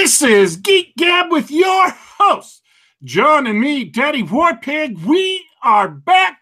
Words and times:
This 0.00 0.22
is 0.22 0.56
Geek 0.56 0.96
Gab 0.96 1.30
with 1.30 1.50
your 1.50 1.90
host, 1.90 2.62
John 3.04 3.46
and 3.46 3.60
me, 3.60 3.84
Daddy 3.84 4.22
Warpig. 4.22 5.04
We 5.04 5.44
are 5.62 5.88
back. 5.88 6.40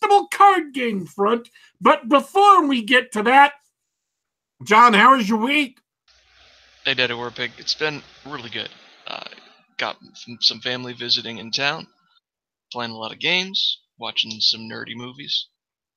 collectible 0.00 0.30
card 0.30 0.72
game 0.72 1.06
front. 1.06 1.48
But 1.80 2.08
before 2.08 2.66
we 2.66 2.82
get 2.82 3.12
to 3.12 3.22
that, 3.24 3.52
John, 4.64 4.92
how 4.92 5.16
was 5.16 5.28
your 5.28 5.38
week? 5.38 5.78
Hey, 6.84 6.94
Daddy 6.94 7.14
Warpig. 7.14 7.50
It's 7.58 7.74
been 7.74 8.02
really 8.26 8.50
good. 8.50 8.68
Uh, 9.06 9.24
got 9.78 9.96
some 10.40 10.60
family 10.60 10.92
visiting 10.92 11.38
in 11.38 11.50
town, 11.50 11.86
playing 12.72 12.92
a 12.92 12.96
lot 12.96 13.12
of 13.12 13.18
games, 13.18 13.80
watching 13.98 14.30
some 14.40 14.62
nerdy 14.62 14.94
movies. 14.94 15.48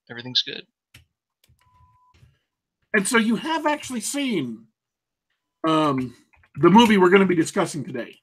Everything's 0.10 0.42
good. 0.44 0.64
And 2.94 3.08
so 3.08 3.18
you 3.18 3.36
have 3.38 3.66
actually 3.66 4.02
seen 4.02 4.68
um, 5.68 6.16
the 6.56 6.70
movie 6.70 6.98
we're 6.98 7.10
going 7.10 7.22
to 7.22 7.28
be 7.28 7.36
discussing 7.36 7.84
today. 7.84 8.16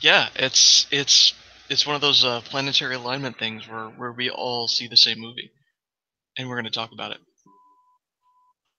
Yeah, 0.00 0.28
it's 0.36 0.86
it's 0.90 1.34
it's 1.68 1.86
one 1.86 1.94
of 1.94 2.00
those 2.00 2.24
uh, 2.24 2.40
planetary 2.42 2.94
alignment 2.94 3.38
things 3.38 3.68
where 3.68 3.86
where 3.88 4.12
we 4.12 4.30
all 4.30 4.68
see 4.68 4.88
the 4.88 4.96
same 4.96 5.20
movie, 5.20 5.50
and 6.36 6.48
we're 6.48 6.56
going 6.56 6.64
to 6.64 6.70
talk 6.70 6.92
about 6.92 7.12
it. 7.12 7.18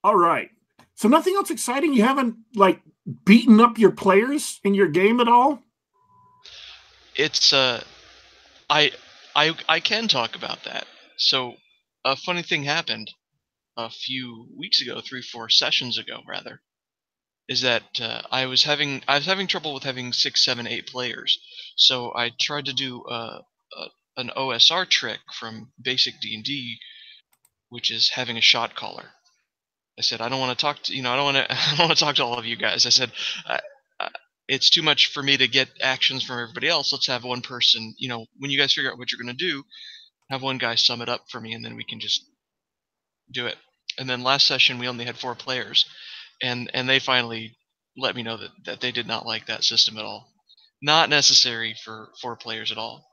All 0.04 0.16
right. 0.16 0.50
So 0.96 1.08
nothing 1.08 1.36
else 1.36 1.50
exciting. 1.50 1.94
You 1.94 2.04
haven't 2.04 2.36
like 2.56 2.82
beaten 3.26 3.60
up 3.62 3.78
your 3.78 3.92
players 3.92 4.60
in 4.64 4.74
your 4.74 4.88
game 4.88 5.20
at 5.20 5.28
all. 5.28 5.62
It's 7.16 7.54
uh, 7.54 7.84
I 8.70 8.92
I 9.36 9.56
I 9.68 9.80
can 9.80 10.08
talk 10.08 10.36
about 10.36 10.64
that. 10.66 10.86
So 11.18 11.56
a 12.06 12.16
funny 12.16 12.42
thing 12.44 12.64
happened 12.64 13.12
a 13.78 13.90
few 13.90 14.48
weeks 14.58 14.82
ago, 14.82 15.02
three 15.02 15.22
four 15.22 15.50
sessions 15.50 15.98
ago 15.98 16.22
rather 16.28 16.62
is 17.50 17.62
that 17.62 17.84
uh, 18.00 18.22
I 18.32 18.46
was 18.46 18.64
having 18.64 19.02
I 19.08 19.16
was 19.16 19.26
having 19.26 19.48
trouble 19.48 19.74
with 19.74 19.84
having 19.84 20.14
six, 20.14 20.46
seven, 20.46 20.68
eight 20.68 20.88
players. 20.88 21.40
So 21.76 22.14
I 22.16 22.32
tried 22.40 22.66
to 22.66 22.74
do 22.74 23.04
uh, 23.06 23.42
a, 23.78 23.86
an 24.22 24.32
OSR 24.38 24.88
trick 24.88 25.20
from 25.38 25.72
basic 25.82 26.14
D 26.22 26.36
and 26.36 26.44
D, 26.44 26.78
which 27.70 27.92
is 27.92 28.12
having 28.12 28.38
a 28.38 28.42
shot 28.42 28.76
caller. 28.76 29.06
I 29.98 30.04
said 30.04 30.22
I 30.22 30.30
don't 30.30 30.40
want 30.40 30.58
to 30.58 30.62
talk 30.62 30.84
to 30.84 30.96
you 30.96 31.02
know 31.02 31.12
I 31.12 31.16
don't 31.16 31.34
want 31.34 31.38
to 31.38 31.52
I 31.52 31.76
don't 31.76 31.88
want 31.88 31.98
to 31.98 32.06
talk 32.06 32.16
to 32.18 32.24
all 32.24 32.38
of 32.38 32.46
you 32.46 32.56
guys. 32.56 32.86
I 32.86 32.90
said 32.90 33.12
I, 33.48 33.60
I, 34.00 34.10
it's 34.48 34.70
too 34.70 34.84
much 34.84 35.08
for 35.12 35.24
me 35.24 35.36
to 35.38 35.48
get 35.48 35.70
actions 35.82 36.24
from 36.24 36.40
everybody 36.40 36.68
else. 36.68 36.94
Let's 36.94 37.08
have 37.08 37.24
one 37.24 37.42
person. 37.42 37.96
You 37.98 38.10
know 38.10 38.28
when 38.38 38.52
you 38.52 38.60
guys 38.60 38.74
figure 38.74 38.92
out 38.92 39.00
what 39.00 39.12
you're 39.12 39.22
going 39.22 39.36
to 39.36 39.46
do, 39.46 39.64
have 40.30 40.44
one 40.44 40.60
guy 40.60 40.76
sum 40.76 41.02
it 41.02 41.10
up 41.10 41.22
for 41.32 41.42
me, 41.42 41.54
and 41.54 41.66
then 41.66 41.76
we 41.76 41.84
can 41.84 42.00
just 42.00 42.24
do 43.34 43.48
it. 43.48 43.58
And 43.98 44.08
then 44.08 44.22
last 44.22 44.46
session 44.46 44.78
we 44.78 44.88
only 44.88 45.06
had 45.06 45.18
four 45.18 45.34
players 45.34 45.86
and 46.42 46.70
and 46.74 46.90
they 46.90 47.00
finally 47.00 47.58
let 47.98 48.16
me 48.16 48.24
know 48.24 48.38
that, 48.38 48.52
that 48.66 48.82
they 48.82 48.92
did 48.92 49.08
not 49.08 49.26
like 49.26 49.48
that 49.48 49.64
system 49.64 49.98
at 49.98 50.06
all. 50.06 50.32
Not 50.82 51.10
necessary 51.10 51.76
for 51.86 52.10
four 52.22 52.36
players 52.38 52.72
at 52.72 52.78
all. 52.78 53.06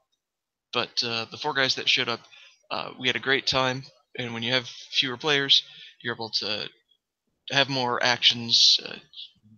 But 0.73 0.91
uh, 1.05 1.27
the 1.31 1.39
four 1.39 1.55
guys 1.55 1.77
that 1.77 1.89
showed 1.89 2.09
up, 2.09 2.21
uh, 2.71 2.91
we 3.01 3.09
had 3.09 3.17
a 3.17 3.21
great 3.21 3.47
time. 3.47 3.85
And 4.19 4.35
when 4.35 4.43
you 4.43 4.53
have 4.53 4.67
fewer 4.67 5.17
players, 5.17 5.63
you're 6.03 6.15
able 6.15 6.31
to 6.41 6.69
have 7.53 7.69
more 7.69 8.03
actions. 8.03 8.81
Uh, 8.85 8.97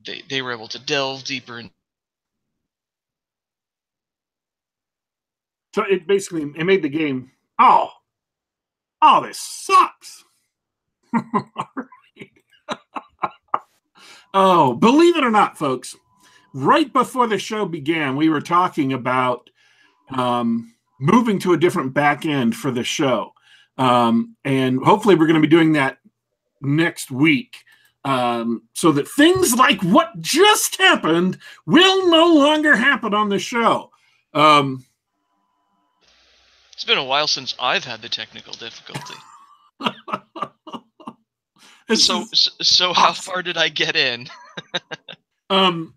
they 0.07 0.23
they 0.31 0.43
were 0.43 0.53
able 0.53 0.69
to 0.69 0.85
delve 0.85 1.25
deeper. 1.25 1.61
In- 1.61 1.71
so 5.75 5.83
it 5.85 6.07
basically 6.07 6.43
it 6.57 6.65
made 6.65 6.83
the 6.83 6.89
game. 6.91 7.31
Oh, 7.61 7.91
oh, 9.03 9.23
this 9.27 9.39
sucks. 9.41 10.25
Oh, 14.41 14.75
believe 14.75 15.17
it 15.17 15.25
or 15.25 15.33
not, 15.33 15.59
folks, 15.59 15.97
right 16.55 16.93
before 16.93 17.27
the 17.27 17.41
show 17.41 17.67
began, 17.67 18.15
we 18.15 18.29
were 18.29 18.41
talking 18.41 18.93
about 18.93 19.51
um, 20.17 20.77
moving 21.01 21.41
to 21.41 21.55
a 21.55 21.59
different 21.59 21.93
back 21.93 22.25
end 22.25 22.55
for 22.55 22.71
the 22.71 22.85
show. 22.85 23.33
Um, 23.79 24.37
and 24.45 24.79
hopefully, 24.81 25.17
we're 25.17 25.27
going 25.27 25.43
to 25.43 25.47
be 25.47 25.51
doing 25.51 25.73
that 25.73 25.99
next 26.63 27.11
week 27.11 27.65
um, 28.05 28.63
so 28.75 28.93
that 28.93 29.09
things 29.09 29.57
like 29.57 29.83
what 29.83 30.21
just 30.21 30.77
happened 30.77 31.39
will 31.67 32.09
no 32.09 32.33
longer 32.33 32.77
happen 32.77 33.15
on 33.15 33.31
the 33.31 33.41
show. 33.41 33.91
Um, 34.35 34.85
it's 36.75 36.85
been 36.85 36.97
a 36.97 37.03
while 37.03 37.27
since 37.27 37.57
I've 37.59 37.85
had 37.85 38.03
the 38.03 38.09
technical 38.09 38.53
difficulty. 38.53 39.15
so 41.95 42.25
so 42.33 42.93
how 42.93 43.13
far 43.13 43.43
did 43.43 43.57
I 43.57 43.69
get 43.69 43.97
in? 43.97 44.29
um, 45.51 45.95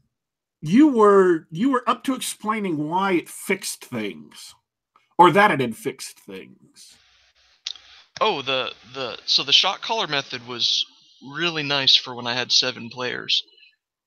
you 0.62 0.88
were 0.88 1.48
you 1.52 1.72
were 1.72 1.88
up 1.88 2.04
to 2.06 2.16
explaining 2.16 2.90
why 2.90 3.14
it 3.14 3.30
fixed 3.30 3.86
things, 3.86 4.56
or 5.18 5.32
that 5.32 5.52
it 5.52 5.60
had 5.60 5.76
fixed 5.76 6.20
things. 6.20 6.98
Oh, 8.22 8.42
the 8.42 8.72
the 8.94 9.18
so 9.26 9.44
the 9.44 9.52
shot 9.52 9.82
caller 9.82 10.08
method 10.08 10.48
was 10.48 10.86
really 11.34 11.64
nice 11.64 11.96
for 11.96 12.16
when 12.16 12.28
I 12.28 12.36
had 12.36 12.52
seven 12.52 12.90
players. 12.90 13.44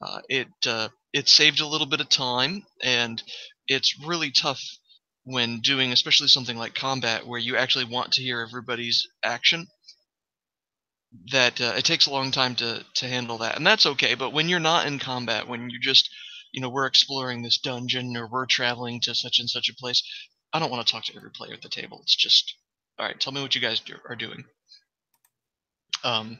Uh, 0.01 0.21
it 0.29 0.49
uh, 0.67 0.89
it 1.13 1.29
saved 1.29 1.61
a 1.61 1.67
little 1.67 1.87
bit 1.87 2.01
of 2.01 2.09
time, 2.09 2.65
and 2.83 3.23
it's 3.69 3.99
really 4.07 4.31
tough 4.31 4.63
when 5.25 5.61
doing 5.61 5.93
especially 5.93 6.29
something 6.29 6.57
like 6.57 6.75
combat 6.75 7.27
where 7.27 7.41
you 7.41 7.57
actually 7.57 7.85
want 7.85 8.13
to 8.13 8.23
hear 8.23 8.41
everybody's 8.41 9.07
action 9.23 9.67
that 11.31 11.61
uh, 11.61 11.75
it 11.77 11.85
takes 11.85 12.07
a 12.07 12.11
long 12.11 12.31
time 12.31 12.55
to 12.57 12.85
to 12.97 13.09
handle 13.09 13.39
that, 13.39 13.57
and 13.57 13.67
that's 13.67 13.87
okay. 13.87 14.15
But 14.15 14.33
when 14.33 14.49
you're 14.49 14.61
not 14.61 14.87
in 14.87 14.99
combat, 14.99 15.49
when 15.49 15.71
you 15.71 15.79
just 15.81 16.11
you 16.53 16.61
know 16.61 16.69
we're 16.69 16.87
exploring 16.87 17.43
this 17.43 17.59
dungeon 17.59 18.17
or 18.17 18.27
we're 18.27 18.47
traveling 18.47 19.01
to 19.03 19.15
such 19.15 19.39
and 19.39 19.49
such 19.49 19.69
a 19.69 19.75
place, 19.75 20.03
I 20.53 20.59
don't 20.59 20.71
want 20.71 20.87
to 20.87 20.93
talk 20.93 21.05
to 21.05 21.17
every 21.17 21.31
player 21.31 21.55
at 21.55 21.63
the 21.63 21.69
table. 21.69 22.01
It's 22.03 22.17
just 22.17 22.55
all 22.99 23.07
right. 23.07 23.19
Tell 23.19 23.33
me 23.33 23.43
what 23.43 23.55
you 23.55 23.61
guys 23.61 23.81
do, 23.81 23.95
are 24.09 24.17
doing. 24.17 24.45
Um, 26.03 26.39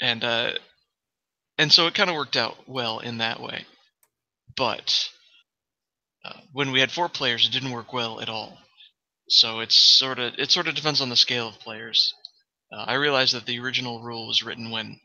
and 0.00 0.24
uh, 0.24 0.52
and 1.56 1.72
so 1.72 1.86
it 1.86 1.94
kind 1.94 2.10
of 2.10 2.16
worked 2.16 2.36
out 2.36 2.56
well 2.68 2.98
in 2.98 3.18
that 3.18 3.40
way, 3.40 3.64
but 4.56 5.08
uh, 6.24 6.40
when 6.52 6.72
we 6.72 6.80
had 6.80 6.92
four 6.92 7.08
players, 7.08 7.46
it 7.46 7.52
didn't 7.52 7.72
work 7.72 7.92
well 7.92 8.20
at 8.20 8.28
all. 8.28 8.58
So 9.28 9.60
it's 9.60 9.76
sort 9.76 10.18
of 10.18 10.34
it 10.38 10.50
sort 10.50 10.68
of 10.68 10.74
depends 10.74 11.00
on 11.00 11.08
the 11.08 11.16
scale 11.16 11.48
of 11.48 11.58
players. 11.58 12.14
Uh, 12.72 12.84
I 12.86 12.94
realized 12.94 13.34
that 13.34 13.46
the 13.46 13.58
original 13.60 14.02
rule 14.02 14.26
was 14.26 14.42
written 14.42 14.70
when 14.70 15.00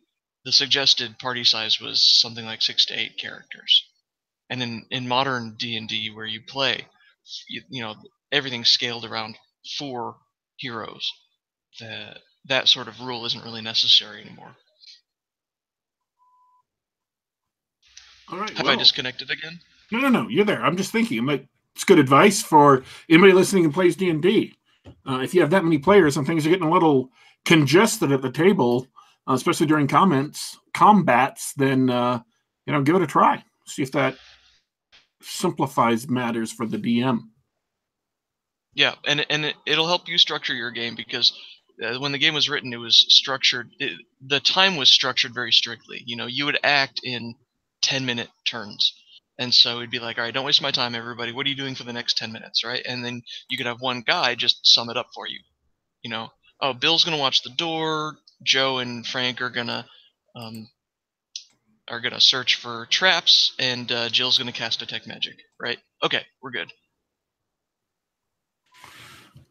the 0.45 0.51
suggested 0.51 1.17
party 1.19 1.43
size 1.43 1.79
was 1.79 2.03
something 2.21 2.45
like 2.45 2.61
six 2.61 2.85
to 2.87 2.99
eight 2.99 3.17
characters, 3.17 3.85
and 4.49 4.61
in 4.61 4.85
in 4.91 5.07
modern 5.07 5.55
D 5.57 5.77
and 5.77 5.87
D 5.87 6.09
where 6.13 6.25
you 6.25 6.41
play, 6.41 6.87
you, 7.47 7.61
you 7.69 7.81
know 7.81 7.95
everything's 8.31 8.69
scaled 8.69 9.05
around 9.05 9.37
four 9.77 10.17
heroes. 10.57 11.09
That 11.79 12.19
that 12.45 12.67
sort 12.67 12.87
of 12.87 12.99
rule 12.99 13.25
isn't 13.25 13.43
really 13.43 13.61
necessary 13.61 14.21
anymore. 14.21 14.55
All 18.29 18.39
right. 18.39 18.49
Have 18.51 18.65
well, 18.65 18.73
I 18.73 18.77
disconnected 18.77 19.29
again? 19.29 19.59
No, 19.91 19.99
no, 19.99 20.09
no. 20.09 20.27
You're 20.27 20.45
there. 20.45 20.63
I'm 20.63 20.77
just 20.77 20.91
thinking. 20.91 21.19
I'm 21.19 21.25
like, 21.25 21.45
it's 21.75 21.83
good 21.83 21.99
advice 21.99 22.41
for 22.41 22.83
anybody 23.09 23.33
listening 23.33 23.65
and 23.65 23.73
plays 23.73 23.95
D 23.95 24.09
and 24.09 24.21
D. 24.21 24.55
Uh, 25.07 25.19
if 25.19 25.33
you 25.33 25.41
have 25.41 25.51
that 25.51 25.63
many 25.63 25.77
players 25.77 26.17
and 26.17 26.25
things 26.27 26.45
are 26.45 26.49
getting 26.49 26.67
a 26.67 26.71
little 26.71 27.09
congested 27.45 28.11
at 28.11 28.21
the 28.21 28.31
table, 28.31 28.87
uh, 29.27 29.33
especially 29.33 29.67
during 29.67 29.87
comments 29.87 30.57
combats, 30.73 31.53
then 31.53 31.89
uh, 31.89 32.19
you 32.65 32.73
know 32.73 32.81
give 32.81 32.95
it 32.95 33.01
a 33.01 33.07
try. 33.07 33.43
See 33.67 33.83
if 33.83 33.91
that 33.93 34.17
simplifies 35.21 36.09
matters 36.09 36.51
for 36.51 36.65
the 36.65 36.77
DM. 36.77 37.19
Yeah, 38.73 38.95
and 39.05 39.25
and 39.29 39.45
it, 39.45 39.77
will 39.77 39.87
help 39.87 40.07
you 40.07 40.17
structure 40.17 40.53
your 40.53 40.71
game 40.71 40.95
because 40.95 41.33
uh, 41.83 41.99
when 41.99 42.11
the 42.11 42.17
game 42.17 42.33
was 42.33 42.49
written, 42.49 42.73
it 42.73 42.77
was 42.77 43.05
structured. 43.09 43.69
It, 43.79 43.99
the 44.25 44.39
time 44.39 44.75
was 44.75 44.89
structured 44.89 45.33
very 45.33 45.51
strictly. 45.51 46.01
You 46.05 46.15
know, 46.15 46.25
you 46.25 46.45
would 46.45 46.59
act 46.63 47.01
in 47.03 47.35
ten 47.81 48.05
minute 48.05 48.29
turns. 48.47 48.99
And 49.39 49.51
so 49.51 49.77
it'd 49.77 49.89
be 49.89 49.97
like, 49.97 50.19
all 50.19 50.23
right, 50.23 50.33
don't 50.33 50.45
waste 50.45 50.61
my 50.61 50.69
time, 50.69 50.93
everybody. 50.93 51.31
What 51.31 51.47
are 51.47 51.49
you 51.49 51.55
doing 51.55 51.73
for 51.73 51.85
the 51.85 51.91
next 51.91 52.17
10 52.17 52.31
minutes, 52.31 52.63
right? 52.63 52.83
And 52.87 53.03
then 53.03 53.23
you 53.49 53.57
could 53.57 53.65
have 53.65 53.81
one 53.81 54.01
guy 54.01 54.35
just 54.35 54.59
sum 54.61 54.91
it 54.91 54.95
up 54.95 55.07
for 55.15 55.27
you. 55.27 55.39
You 56.03 56.11
know, 56.11 56.29
oh, 56.63 56.73
Bill's 56.73 57.03
gonna 57.03 57.17
watch 57.17 57.43
the 57.43 57.51
door. 57.51 58.17
Joe 58.41 58.79
and 58.79 59.05
Frank 59.05 59.41
are 59.41 59.49
gonna 59.49 59.85
um, 60.35 60.67
are 61.87 61.99
gonna 61.99 62.21
search 62.21 62.55
for 62.55 62.87
traps, 62.89 63.53
and 63.59 63.91
uh, 63.91 64.09
Jill's 64.09 64.37
gonna 64.37 64.51
cast 64.51 64.79
detect 64.79 65.05
magic. 65.05 65.35
Right? 65.59 65.77
Okay, 66.01 66.23
we're 66.41 66.51
good. 66.51 66.71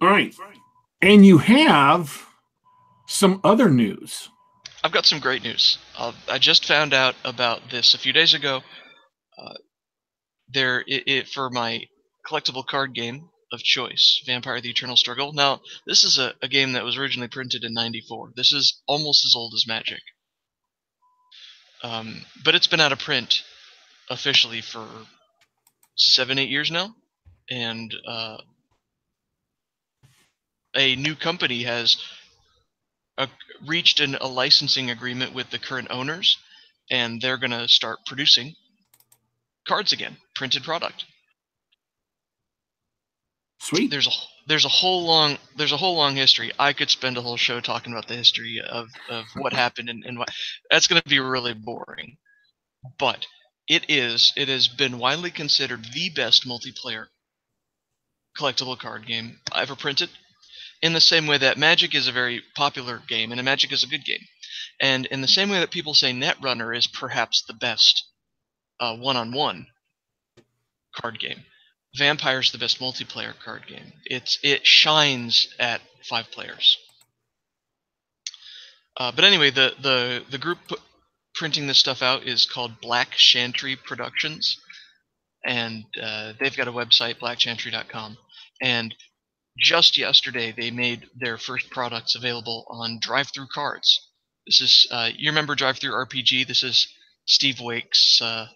All 0.00 0.09
right, 0.09 0.35
and 1.00 1.25
you 1.25 1.38
have 1.38 2.26
some 3.06 3.41
other 3.44 3.70
news. 3.70 4.29
I've 4.82 4.91
got 4.91 5.06
some 5.06 5.20
great 5.20 5.44
news. 5.44 5.79
Uh, 5.97 6.12
I 6.29 6.38
just 6.38 6.67
found 6.67 6.93
out 6.93 7.14
about 7.25 7.70
this 7.70 7.94
a 7.94 7.99
few 7.99 8.12
days 8.12 8.35
ago. 8.35 8.62
Uh, 9.38 9.55
there, 10.49 10.81
it, 10.88 11.05
it, 11.06 11.29
for 11.29 11.50
my 11.50 11.85
collectible 12.26 12.67
card 12.67 12.93
game 12.94 13.29
of 13.52 13.62
choice, 13.62 14.22
Vampire: 14.26 14.60
The 14.60 14.70
Eternal 14.70 14.96
Struggle. 14.96 15.32
Now, 15.32 15.60
this 15.87 16.04
is 16.04 16.19
a, 16.19 16.34
a 16.43 16.49
game 16.49 16.72
that 16.72 16.84
was 16.84 16.96
originally 16.96 17.28
printed 17.28 17.64
in 17.64 17.75
'94. 17.75 18.32
This 18.34 18.52
is 18.52 18.81
almost 18.88 19.25
as 19.26 19.34
old 19.37 19.52
as 19.54 19.66
Magic, 19.66 20.00
um, 21.82 22.22
but 22.44 22.54
it's 22.54 22.66
been 22.66 22.81
out 22.81 22.93
of 22.93 22.99
print 22.99 23.43
officially 24.10 24.60
for 24.60 24.88
seven, 25.96 26.38
eight 26.38 26.49
years 26.49 26.70
now, 26.70 26.94
and 27.50 27.94
uh, 28.06 28.38
a 30.75 30.96
new 30.96 31.14
company 31.14 31.62
has 31.64 31.96
a, 33.19 33.28
reached 33.66 34.00
an, 34.00 34.16
a 34.16 34.26
licensing 34.26 34.90
agreement 34.90 35.34
with 35.34 35.50
the 35.50 35.58
current 35.58 35.88
owners, 35.90 36.38
and 36.90 37.20
they're 37.20 37.38
going 37.38 37.50
to 37.50 37.69
start 37.69 37.99
producing 38.06 38.54
cards 39.69 39.93
again, 39.93 40.16
printed 40.34 40.62
product. 40.64 41.04
Sweet. 43.62 43.93
There's 43.93 44.09
a 44.09 44.11
there's 44.49 44.64
a 44.64 44.69
whole 44.69 45.06
long 45.06 45.38
there's 45.56 45.70
a 45.70 45.76
whole 45.76 45.94
long 45.94 46.17
history. 46.17 46.50
I 46.59 46.73
could 46.73 46.91
spend 46.91 47.17
a 47.17 47.23
whole 47.23 47.37
show 47.37 47.61
talking 47.61 47.93
about 47.93 48.09
the 48.09 48.17
history 48.17 48.61
of, 48.61 48.88
of 49.09 49.26
what 49.37 49.53
happened 49.53 49.88
and, 49.88 50.03
and 50.05 50.19
what 50.19 50.31
that's 50.69 50.88
going 50.88 51.00
to 51.00 51.09
be 51.09 51.20
really 51.20 51.55
boring. 51.55 52.17
But 52.99 53.25
it 53.69 53.85
is 53.88 54.32
it 54.37 54.49
has 54.49 54.67
been 54.67 54.99
widely 54.99 55.31
considered 55.31 55.87
the 55.94 56.11
best 56.11 56.44
multiplayer 56.44 57.06
collectible 58.37 58.76
card 58.76 59.06
game 59.06 59.38
ever 59.55 59.76
printed 59.76 60.11
in 60.82 60.93
the 60.93 61.00
same 61.00 61.29
way 61.29 61.38
that 61.38 61.56
Magic 61.56 61.94
is 61.94 62.09
a 62.09 62.12
very 62.12 62.43
popular 62.56 63.00
game 63.06 63.31
and 63.31 63.44
Magic 63.44 63.70
is 63.70 63.85
a 63.85 63.88
good 63.88 64.05
game. 64.05 64.26
And 64.81 65.06
in 65.06 65.20
the 65.20 65.29
same 65.29 65.49
way 65.49 65.61
that 65.61 65.70
people 65.70 65.94
say 65.94 66.12
Netrunner 66.12 66.76
is 66.76 66.88
perhaps 66.88 67.44
the 67.47 67.55
best 67.55 68.09
uh, 68.81 68.97
one-on-one 68.97 69.69
card 71.00 71.20
game, 71.20 71.44
Vampire's 71.97 72.53
the 72.53 72.59
best 72.59 72.81
multiplayer 72.81 73.35
card 73.44 73.67
game. 73.67 73.93
It's 74.05 74.39
it 74.43 74.67
shines 74.67 75.49
at 75.59 75.81
five 76.09 76.31
players. 76.31 76.79
Uh, 78.97 79.12
but 79.12 79.25
anyway, 79.25 79.50
the 79.50 79.75
the 79.81 80.25
the 80.31 80.39
group 80.39 80.59
printing 81.35 81.67
this 81.67 81.79
stuff 81.79 82.03
out 82.03 82.25
is 82.25 82.47
called 82.47 82.81
Black 82.81 83.11
Chantry 83.12 83.77
Productions, 83.77 84.59
and 85.44 85.85
uh, 86.00 86.33
they've 86.41 86.56
got 86.56 86.69
a 86.69 86.73
website, 86.73 87.19
blackchantry.com. 87.19 88.17
And 88.61 88.95
just 89.59 89.99
yesterday, 89.99 90.55
they 90.56 90.71
made 90.71 91.06
their 91.19 91.37
first 91.37 91.69
products 91.71 92.15
available 92.15 92.65
on 92.69 93.00
DriveThruCards. 93.00 93.99
This 94.47 94.61
is 94.61 94.87
uh, 94.91 95.11
you 95.15 95.31
remember 95.31 95.55
DriveThruRPG? 95.55 96.47
This 96.47 96.62
is 96.62 96.88
Steve 97.27 97.61
Wieck's 97.61 98.21
uh, 98.23 98.47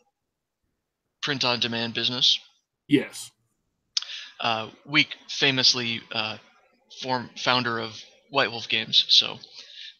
print-on-demand 1.23 1.93
business. 1.93 2.39
Yes. 2.88 3.31
Uh, 4.41 4.71
Wieck 4.85 5.09
famously 5.29 6.00
uh, 6.12 6.38
form 7.03 7.31
founder 7.37 7.79
of 7.79 7.93
White 8.31 8.50
Wolf 8.50 8.69
Games, 8.69 9.05
so 9.09 9.38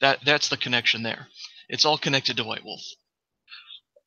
that 0.01 0.19
that's 0.25 0.49
the 0.49 0.57
connection 0.57 1.03
there. 1.03 1.29
It's 1.69 1.85
all 1.85 1.99
connected 1.99 2.37
to 2.37 2.45
White 2.45 2.65
Wolf. 2.65 2.83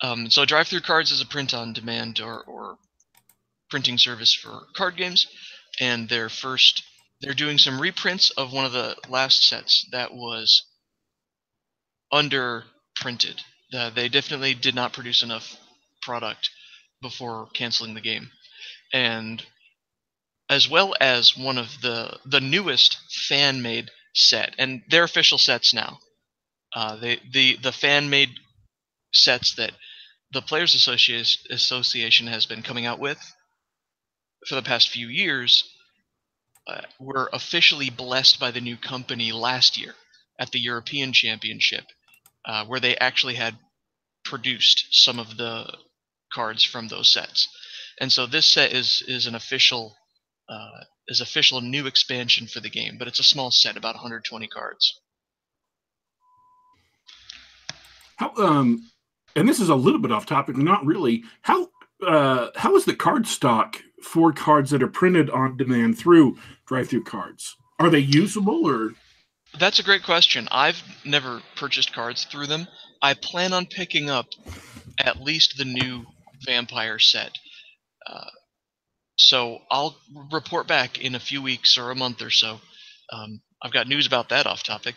Um, 0.01 0.29
so 0.29 0.45
DriveThruCards 0.45 1.11
is 1.11 1.21
a 1.21 1.25
print-on-demand 1.25 2.21
or, 2.21 2.43
or 2.43 2.77
printing 3.69 3.97
service 3.97 4.33
for 4.33 4.61
card 4.75 4.95
games, 4.95 5.27
and 5.79 6.07
their 6.07 6.29
first 6.29 6.83
they're 7.21 7.33
doing 7.33 7.57
some 7.57 7.81
reprints 7.81 8.29
of 8.31 8.53
one 8.53 8.65
of 8.65 8.71
the 8.71 8.95
last 9.09 9.43
sets 9.43 9.85
that 9.91 10.13
was 10.13 10.63
under 12.11 12.63
printed. 12.95 13.41
Uh, 13.73 13.89
they 13.89 14.07
definitely 14.07 14.53
did 14.53 14.73
not 14.73 14.93
produce 14.93 15.21
enough 15.21 15.57
product 16.01 16.49
before 17.01 17.49
canceling 17.53 17.93
the 17.93 18.01
game, 18.01 18.29
and 18.93 19.43
as 20.49 20.69
well 20.69 20.95
as 20.99 21.37
one 21.37 21.57
of 21.57 21.67
the 21.81 22.17
the 22.25 22.41
newest 22.41 22.97
fan 23.27 23.61
made 23.61 23.89
set, 24.15 24.55
and 24.57 24.81
they're 24.89 25.03
official 25.03 25.37
sets 25.37 25.73
now. 25.73 25.99
Uh, 26.75 26.95
they, 26.97 27.19
the 27.31 27.57
the 27.57 27.71
fan 27.71 28.09
made 28.09 28.29
sets 29.13 29.55
that 29.55 29.71
the 30.31 30.41
Players 30.41 30.75
Association 30.75 31.41
Association 31.51 32.27
has 32.27 32.45
been 32.45 32.61
coming 32.61 32.85
out 32.85 32.99
with 32.99 33.19
for 34.47 34.55
the 34.55 34.61
past 34.61 34.89
few 34.89 35.07
years 35.07 35.63
uh, 36.67 36.81
were 36.99 37.29
officially 37.33 37.89
blessed 37.89 38.39
by 38.39 38.51
the 38.51 38.61
new 38.61 38.77
company 38.77 39.31
last 39.31 39.77
year 39.77 39.95
at 40.39 40.51
the 40.51 40.59
European 40.59 41.11
Championship, 41.11 41.85
uh, 42.45 42.65
where 42.65 42.79
they 42.79 42.95
actually 42.97 43.35
had 43.35 43.57
produced 44.23 44.87
some 44.91 45.19
of 45.19 45.37
the 45.37 45.65
cards 46.33 46.63
from 46.63 46.87
those 46.87 47.11
sets. 47.11 47.47
And 47.99 48.11
so 48.11 48.25
this 48.25 48.45
set 48.45 48.71
is 48.73 49.03
is 49.07 49.25
an 49.25 49.35
official 49.35 49.95
uh, 50.47 50.83
is 51.07 51.21
official 51.21 51.61
new 51.61 51.85
expansion 51.85 52.47
for 52.47 52.59
the 52.59 52.69
game, 52.69 52.97
but 52.97 53.07
it's 53.07 53.19
a 53.19 53.23
small 53.23 53.51
set, 53.51 53.77
about 53.77 53.95
120 53.95 54.47
cards. 54.47 54.99
How 58.15 58.33
um, 58.37 58.89
and 59.35 59.47
this 59.47 59.59
is 59.59 59.69
a 59.69 59.75
little 59.75 59.99
bit 59.99 60.11
off 60.11 60.25
topic, 60.25 60.57
not 60.57 60.85
really. 60.85 61.23
How 61.41 61.69
uh, 62.05 62.49
how 62.55 62.75
is 62.75 62.85
the 62.85 62.95
card 62.95 63.27
stock 63.27 63.77
for 64.01 64.31
cards 64.31 64.71
that 64.71 64.81
are 64.81 64.87
printed 64.87 65.29
on 65.29 65.57
demand 65.57 65.97
through 65.97 66.37
drive-through 66.65 67.03
cards? 67.03 67.55
Are 67.79 67.89
they 67.89 67.99
usable 67.99 68.65
or? 68.65 68.91
That's 69.59 69.79
a 69.79 69.83
great 69.83 70.03
question. 70.03 70.47
I've 70.51 70.81
never 71.03 71.41
purchased 71.55 71.93
cards 71.93 72.25
through 72.25 72.47
them. 72.47 72.67
I 73.01 73.15
plan 73.15 73.51
on 73.51 73.65
picking 73.65 74.09
up 74.09 74.27
at 74.99 75.21
least 75.21 75.57
the 75.57 75.65
new 75.65 76.05
vampire 76.45 76.99
set. 76.99 77.31
Uh, 78.09 78.29
so 79.17 79.59
I'll 79.69 79.97
report 80.31 80.67
back 80.67 80.97
in 80.97 81.13
a 81.13 81.19
few 81.19 81.41
weeks 81.41 81.77
or 81.77 81.91
a 81.91 81.95
month 81.95 82.21
or 82.21 82.29
so. 82.29 82.59
Um, 83.11 83.41
I've 83.61 83.73
got 83.73 83.87
news 83.87 84.07
about 84.07 84.29
that 84.29 84.47
off 84.47 84.63
topic. 84.63 84.95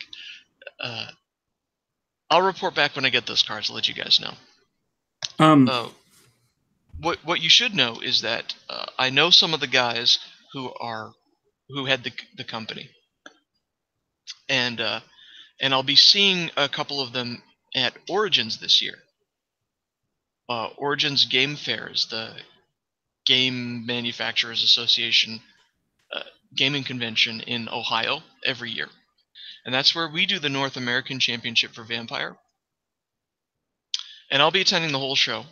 Uh, 0.79 1.07
I'll 2.29 2.41
report 2.41 2.73
back 2.73 2.95
when 2.95 3.05
I 3.05 3.09
get 3.09 3.27
those 3.27 3.43
cards. 3.43 3.69
I'll 3.69 3.75
let 3.75 3.87
you 3.87 3.93
guys 3.93 4.19
know. 4.19 4.33
Um, 5.39 5.67
uh, 5.69 5.89
what 6.99 7.19
what 7.25 7.41
you 7.41 7.49
should 7.49 7.75
know 7.75 7.99
is 8.01 8.21
that 8.21 8.55
uh, 8.69 8.85
I 8.97 9.09
know 9.09 9.29
some 9.29 9.53
of 9.53 9.59
the 9.59 9.67
guys 9.67 10.19
who 10.53 10.71
are 10.79 11.11
who 11.69 11.85
had 11.85 12.03
the 12.03 12.11
the 12.37 12.43
company, 12.43 12.89
and 14.47 14.79
uh, 14.79 15.01
and 15.61 15.73
I'll 15.73 15.83
be 15.83 15.95
seeing 15.95 16.49
a 16.55 16.69
couple 16.69 17.01
of 17.01 17.13
them 17.13 17.43
at 17.75 17.93
Origins 18.09 18.59
this 18.59 18.81
year. 18.81 18.95
Uh, 20.49 20.67
Origins 20.77 21.25
Game 21.25 21.55
Fairs, 21.55 22.07
the 22.09 22.33
Game 23.25 23.85
Manufacturers 23.85 24.63
Association 24.63 25.41
uh, 26.13 26.21
gaming 26.55 26.83
convention 26.83 27.41
in 27.41 27.69
Ohio 27.69 28.21
every 28.45 28.71
year, 28.71 28.87
and 29.65 29.73
that's 29.73 29.95
where 29.95 30.09
we 30.09 30.25
do 30.25 30.39
the 30.39 30.49
North 30.49 30.77
American 30.77 31.19
Championship 31.19 31.71
for 31.71 31.83
Vampire. 31.83 32.35
And 34.31 34.41
I'll 34.41 34.51
be 34.51 34.61
attending 34.61 34.91
the 34.91 34.99
whole 34.99 35.15
show 35.15 35.45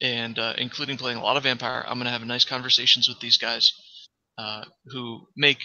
and 0.00 0.38
uh, 0.38 0.54
including 0.56 0.96
playing 0.96 1.18
a 1.18 1.22
lot 1.22 1.36
of 1.36 1.42
Vampire. 1.42 1.84
I'm 1.86 1.98
going 1.98 2.06
to 2.06 2.12
have 2.12 2.22
nice 2.24 2.44
conversations 2.44 3.08
with 3.08 3.20
these 3.20 3.38
guys 3.38 3.72
uh, 4.38 4.64
who 4.86 5.26
make 5.36 5.58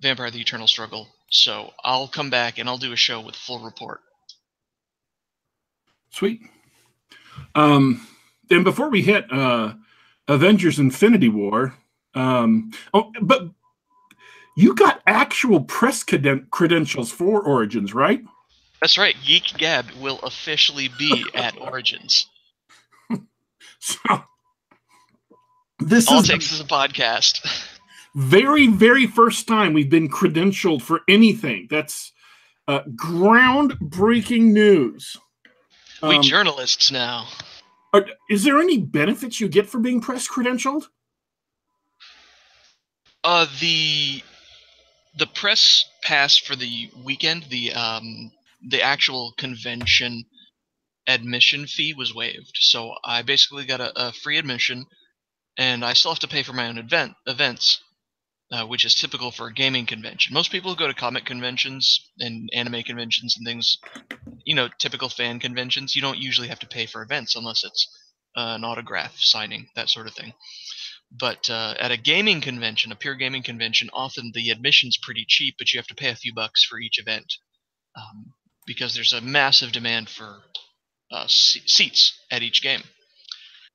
Vampire: 0.00 0.30
The 0.30 0.40
Eternal 0.40 0.66
Struggle. 0.66 1.08
So 1.30 1.70
I'll 1.82 2.08
come 2.08 2.30
back 2.30 2.58
and 2.58 2.68
I'll 2.68 2.78
do 2.78 2.92
a 2.92 2.96
show 2.96 3.20
with 3.20 3.34
full 3.34 3.64
report. 3.64 4.00
Sweet. 6.10 6.42
Um, 7.54 8.06
and 8.50 8.64
before 8.64 8.90
we 8.90 9.00
hit 9.02 9.24
uh, 9.32 9.72
Avengers: 10.28 10.78
Infinity 10.78 11.28
War, 11.28 11.74
um, 12.14 12.72
oh, 12.94 13.12
but 13.20 13.48
you 14.56 14.74
got 14.74 15.02
actual 15.06 15.60
press 15.64 16.04
creden- 16.04 16.48
credentials 16.50 17.10
for 17.10 17.42
Origins, 17.42 17.94
right? 17.94 18.22
That's 18.80 18.98
right. 18.98 19.14
Geek 19.24 19.54
Gab 19.58 19.86
will 20.00 20.18
officially 20.20 20.88
be 20.98 21.24
at 21.34 21.56
Origins. 21.60 22.26
So 23.84 23.98
this 25.80 26.08
All 26.08 26.20
is 26.20 26.28
takes 26.28 26.52
is 26.52 26.60
a 26.60 26.64
podcast. 26.64 27.40
very, 28.14 28.68
very 28.68 29.08
first 29.08 29.48
time 29.48 29.72
we've 29.72 29.90
been 29.90 30.08
credentialed 30.08 30.82
for 30.82 31.00
anything. 31.08 31.66
That's 31.68 32.12
uh, 32.68 32.82
groundbreaking 32.94 34.52
news. 34.52 35.16
we 36.00 36.16
Um, 36.16 36.22
journalists 36.22 36.92
now. 36.92 37.26
Are- 37.92 38.08
is 38.30 38.44
there 38.44 38.58
any 38.60 38.78
benefits 38.78 39.40
you 39.40 39.48
get 39.48 39.68
for 39.68 39.78
being 39.78 40.00
press 40.00 40.28
credentialed? 40.28 40.86
Uh, 43.24 43.46
the 43.60 44.22
the 45.18 45.26
press 45.26 45.84
pass 46.02 46.36
for 46.36 46.56
the 46.56 46.90
weekend, 47.04 47.44
the 47.44 47.72
um, 47.72 48.32
the 48.68 48.82
actual 48.82 49.32
convention 49.38 50.24
admission 51.06 51.66
fee 51.66 51.94
was 51.94 52.14
waived. 52.14 52.56
So 52.60 52.94
I 53.04 53.22
basically 53.22 53.64
got 53.66 53.80
a, 53.80 54.08
a 54.08 54.12
free 54.12 54.38
admission, 54.38 54.86
and 55.58 55.84
I 55.84 55.92
still 55.92 56.12
have 56.12 56.20
to 56.20 56.28
pay 56.28 56.42
for 56.42 56.52
my 56.52 56.68
own 56.68 56.78
event 56.78 57.14
events, 57.26 57.82
uh, 58.52 58.66
which 58.66 58.84
is 58.84 58.94
typical 58.94 59.30
for 59.30 59.48
a 59.48 59.52
gaming 59.52 59.86
convention. 59.86 60.34
Most 60.34 60.52
people 60.52 60.74
go 60.74 60.86
to 60.86 60.94
comic 60.94 61.24
conventions 61.24 62.10
and 62.18 62.50
anime 62.52 62.82
conventions 62.82 63.36
and 63.36 63.46
things 63.46 63.78
you 64.44 64.54
know, 64.54 64.68
typical 64.78 65.08
fan 65.08 65.38
conventions, 65.40 65.94
you 65.94 66.02
don't 66.02 66.18
usually 66.18 66.48
have 66.48 66.58
to 66.60 66.66
pay 66.66 66.86
for 66.86 67.02
events 67.02 67.36
unless 67.36 67.64
it's 67.64 67.88
uh, 68.36 68.54
an 68.56 68.64
autograph 68.64 69.14
signing, 69.18 69.68
that 69.76 69.88
sort 69.88 70.06
of 70.06 70.14
thing. 70.14 70.32
But 71.10 71.50
uh, 71.50 71.74
at 71.78 71.90
a 71.90 71.96
gaming 71.96 72.40
convention, 72.40 72.90
a 72.90 72.96
pure 72.96 73.14
gaming 73.14 73.42
convention, 73.42 73.90
often 73.92 74.32
the 74.34 74.50
admission's 74.50 74.98
pretty 75.02 75.24
cheap, 75.28 75.56
but 75.58 75.72
you 75.72 75.78
have 75.78 75.86
to 75.88 75.94
pay 75.94 76.08
a 76.08 76.16
few 76.16 76.32
bucks 76.34 76.64
for 76.64 76.78
each 76.78 76.98
event 76.98 77.34
um, 77.96 78.32
because 78.66 78.94
there's 78.94 79.12
a 79.12 79.20
massive 79.20 79.72
demand 79.72 80.08
for 80.08 80.38
uh, 81.10 81.26
seats 81.28 82.18
at 82.30 82.42
each 82.42 82.62
game. 82.62 82.82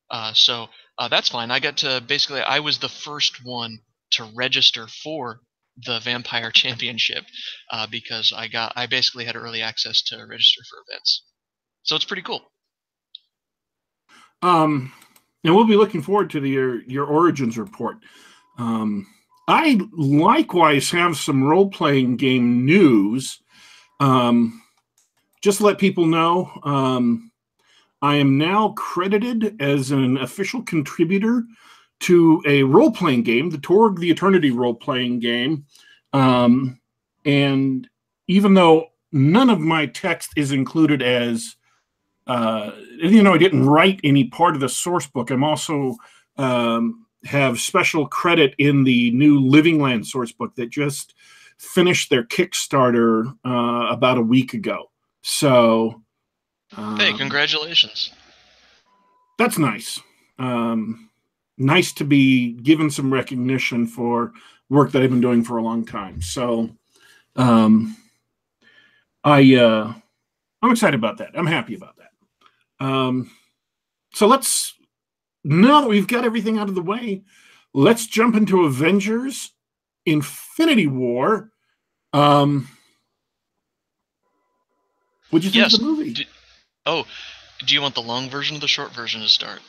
Uh, 0.09 0.33
so 0.33 0.67
uh, 0.97 1.07
that's 1.07 1.29
fine. 1.29 1.51
I 1.51 1.59
got 1.59 1.77
to 1.77 2.01
basically, 2.05 2.41
I 2.41 2.59
was 2.59 2.79
the 2.79 2.89
first 2.89 3.45
one 3.45 3.79
to 4.17 4.31
register 4.35 4.87
for 5.03 5.39
the 5.85 5.99
Vampire 5.99 6.51
Championship 6.51 7.23
uh, 7.71 7.87
because 7.89 8.33
I 8.35 8.47
got, 8.47 8.73
I 8.75 8.87
basically 8.87 9.25
had 9.25 9.35
early 9.35 9.61
access 9.61 10.01
to 10.03 10.17
register 10.29 10.61
for 10.69 10.83
events. 10.89 11.23
So 11.83 11.95
it's 11.95 12.05
pretty 12.05 12.23
cool. 12.23 12.41
Um, 14.41 14.91
and 15.43 15.55
we'll 15.55 15.65
be 15.65 15.75
looking 15.75 16.01
forward 16.01 16.29
to 16.31 16.39
the, 16.39 16.49
your 16.49 16.81
your 16.83 17.05
origins 17.05 17.57
report. 17.57 17.97
Um, 18.57 19.07
I 19.47 19.79
likewise 19.93 20.91
have 20.91 21.15
some 21.15 21.43
role 21.43 21.69
playing 21.69 22.17
game 22.17 22.65
news. 22.65 23.39
Um, 23.99 24.61
just 25.41 25.61
let 25.61 25.77
people 25.77 26.05
know, 26.05 26.51
um, 26.63 27.31
I 28.01 28.15
am 28.15 28.37
now 28.37 28.73
credited 28.77 29.61
as 29.61 29.91
an 29.91 30.17
official 30.17 30.61
contributor 30.63 31.43
to 32.01 32.43
a 32.45 32.63
role 32.63 32.91
playing 32.91 33.23
game, 33.23 33.49
the 33.49 33.57
Torg 33.57 33.99
the 33.99 34.09
Eternity 34.09 34.51
role 34.51 34.75
playing 34.75 35.19
game. 35.19 35.65
Um, 36.13 36.79
and 37.25 37.87
even 38.27 38.53
though 38.53 38.87
none 39.11 39.49
of 39.49 39.59
my 39.59 39.85
text 39.87 40.31
is 40.35 40.51
included 40.51 41.01
as 41.01 41.57
uh, 42.27 42.71
you 42.97 43.23
know, 43.23 43.33
I 43.33 43.37
didn't 43.37 43.65
write 43.65 44.01
any 44.03 44.25
part 44.25 44.53
of 44.53 44.59
the 44.59 44.69
source 44.69 45.07
book. 45.07 45.31
I'm 45.31 45.43
also 45.43 45.95
um, 46.37 47.05
have 47.23 47.59
special 47.59 48.05
credit 48.07 48.53
in 48.57 48.83
the 48.83 49.11
new 49.11 49.39
Living 49.39 49.81
Land 49.81 50.05
source 50.05 50.31
book 50.31 50.53
that 50.55 50.69
just 50.69 51.15
finished 51.57 52.09
their 52.09 52.23
Kickstarter 52.23 53.33
uh, 53.45 53.87
about 53.89 54.17
a 54.17 54.21
week 54.21 54.53
ago. 54.53 54.91
So, 55.21 56.03
um, 56.75 56.97
hey, 56.97 57.13
congratulations! 57.13 58.11
That's 59.39 59.57
nice. 59.57 59.99
Um, 60.37 61.06
nice 61.57 61.91
to 61.93 62.03
be 62.03 62.53
given 62.53 62.89
some 62.89 63.13
recognition 63.13 63.87
for 63.87 64.33
work 64.69 64.91
that 64.91 65.01
I've 65.01 65.09
been 65.09 65.21
doing 65.21 65.43
for 65.43 65.57
a 65.57 65.63
long 65.63 65.85
time. 65.85 66.21
So, 66.21 66.69
um, 67.35 67.95
I 69.23 69.55
uh, 69.55 69.93
I'm 70.61 70.71
excited 70.71 70.97
about 70.97 71.17
that. 71.17 71.31
I'm 71.33 71.47
happy 71.47 71.75
about 71.75 71.95
that. 71.97 72.85
Um, 72.85 73.31
so 74.13 74.27
let's 74.27 74.73
now 75.43 75.81
that 75.81 75.89
we've 75.89 76.07
got 76.07 76.25
everything 76.25 76.57
out 76.57 76.69
of 76.69 76.75
the 76.75 76.81
way, 76.81 77.23
let's 77.73 78.05
jump 78.05 78.35
into 78.35 78.65
Avengers 78.65 79.51
Infinity 80.05 80.87
War. 80.87 81.51
Um, 82.13 82.67
what'd 85.29 85.45
you 85.45 85.51
think 85.51 85.63
yes. 85.63 85.73
of 85.73 85.79
the 85.79 85.85
movie? 85.85 86.13
Do, 86.13 86.23
oh, 86.85 87.05
do 87.65 87.73
you 87.73 87.81
want 87.81 87.95
the 87.95 88.01
long 88.01 88.29
version 88.29 88.57
or 88.57 88.59
the 88.59 88.67
short 88.67 88.93
version 88.93 89.21
to 89.21 89.29
start? 89.29 89.59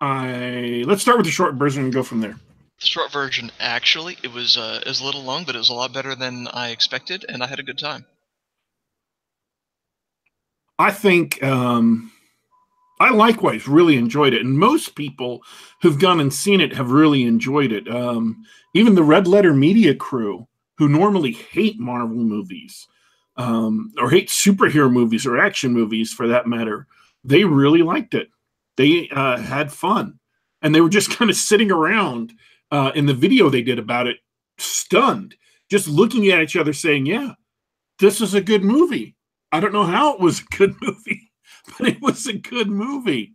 I 0.00 0.84
let's 0.86 1.02
start 1.02 1.18
with 1.18 1.26
the 1.26 1.32
short 1.32 1.54
version 1.54 1.84
and 1.84 1.92
go 1.92 2.02
from 2.02 2.20
there. 2.20 2.36
The 2.80 2.86
short 2.86 3.10
version, 3.10 3.50
actually, 3.58 4.18
it 4.22 4.32
was 4.32 4.56
uh, 4.56 4.80
it 4.82 4.88
was 4.88 5.00
a 5.00 5.04
little 5.04 5.24
long, 5.24 5.44
but 5.44 5.56
it 5.56 5.58
was 5.58 5.68
a 5.68 5.74
lot 5.74 5.92
better 5.92 6.14
than 6.14 6.46
I 6.48 6.70
expected, 6.70 7.24
and 7.28 7.42
I 7.42 7.46
had 7.46 7.58
a 7.58 7.64
good 7.64 7.78
time. 7.78 8.06
I 10.78 10.92
think 10.92 11.42
um, 11.42 12.12
I 13.00 13.10
likewise 13.10 13.66
really 13.66 13.96
enjoyed 13.96 14.32
it, 14.32 14.42
and 14.42 14.56
most 14.56 14.94
people 14.94 15.42
who've 15.82 15.98
gone 15.98 16.20
and 16.20 16.32
seen 16.32 16.60
it 16.60 16.74
have 16.74 16.92
really 16.92 17.24
enjoyed 17.24 17.72
it. 17.72 17.88
Um, 17.92 18.44
even 18.74 18.94
the 18.94 19.02
Red 19.02 19.26
Letter 19.26 19.52
Media 19.52 19.94
crew, 19.94 20.46
who 20.76 20.88
normally 20.88 21.32
hate 21.32 21.80
Marvel 21.80 22.16
movies 22.16 22.86
um, 23.36 23.92
or 23.98 24.10
hate 24.10 24.28
superhero 24.28 24.90
movies 24.90 25.26
or 25.26 25.38
action 25.38 25.72
movies 25.72 26.12
for 26.12 26.28
that 26.28 26.46
matter, 26.46 26.86
they 27.24 27.42
really 27.42 27.82
liked 27.82 28.14
it. 28.14 28.28
They 28.78 29.08
uh, 29.10 29.38
had 29.38 29.72
fun, 29.72 30.18
and 30.62 30.74
they 30.74 30.80
were 30.80 30.88
just 30.88 31.10
kind 31.18 31.30
of 31.30 31.36
sitting 31.36 31.70
around 31.70 32.32
uh, 32.70 32.92
in 32.94 33.04
the 33.04 33.14
video 33.14 33.50
they 33.50 33.62
did 33.62 33.78
about 33.78 34.06
it, 34.06 34.16
stunned, 34.56 35.34
just 35.70 35.88
looking 35.88 36.28
at 36.28 36.40
each 36.40 36.56
other, 36.56 36.72
saying, 36.72 37.04
"Yeah, 37.04 37.32
this 37.98 38.22
is 38.22 38.32
a 38.32 38.40
good 38.40 38.64
movie." 38.64 39.16
I 39.50 39.60
don't 39.60 39.72
know 39.72 39.84
how 39.84 40.14
it 40.14 40.20
was 40.20 40.40
a 40.40 40.56
good 40.56 40.76
movie, 40.82 41.32
but 41.76 41.88
it 41.88 42.00
was 42.00 42.26
a 42.26 42.32
good 42.32 42.68
movie. 42.68 43.34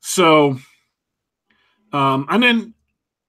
So, 0.00 0.58
um, 1.92 2.26
and 2.30 2.42
then 2.42 2.74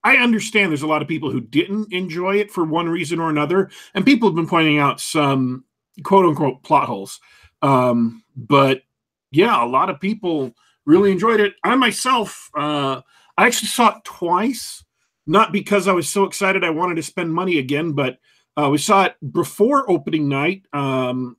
I 0.04 0.18
understand 0.18 0.72
there's 0.72 0.82
a 0.82 0.88
lot 0.88 1.02
of 1.02 1.08
people 1.08 1.30
who 1.30 1.42
didn't 1.42 1.92
enjoy 1.92 2.38
it 2.38 2.52
for 2.52 2.64
one 2.64 2.88
reason 2.88 3.20
or 3.20 3.30
another, 3.30 3.70
and 3.94 4.06
people 4.06 4.30
have 4.30 4.36
been 4.36 4.48
pointing 4.48 4.80
out 4.80 5.02
some 5.02 5.66
quote 6.04 6.26
unquote 6.26 6.64
plot 6.64 6.88
holes. 6.88 7.20
Um, 7.62 8.24
but 8.38 8.84
yeah, 9.32 9.62
a 9.62 9.68
lot 9.68 9.90
of 9.90 10.00
people 10.00 10.54
really 10.86 11.12
enjoyed 11.12 11.40
it. 11.40 11.54
I 11.64 11.76
myself, 11.76 12.50
uh, 12.56 13.02
I 13.38 13.48
actually 13.48 13.70
saw 13.70 13.98
it 13.98 14.04
twice, 14.04 14.84
not 15.28 15.52
because 15.52 15.88
I 15.88 15.94
was 15.94 16.10
so 16.10 16.24
excited 16.24 16.64
I 16.64 16.70
wanted 16.72 16.96
to 16.96 17.04
spend 17.04 17.34
money 17.34 17.58
again, 17.58 17.94
but 17.94 18.18
uh, 18.58 18.70
we 18.70 18.78
saw 18.78 19.06
it 19.06 19.16
before 19.32 19.90
opening 19.90 20.28
night. 20.28 20.64
Um, 20.74 21.38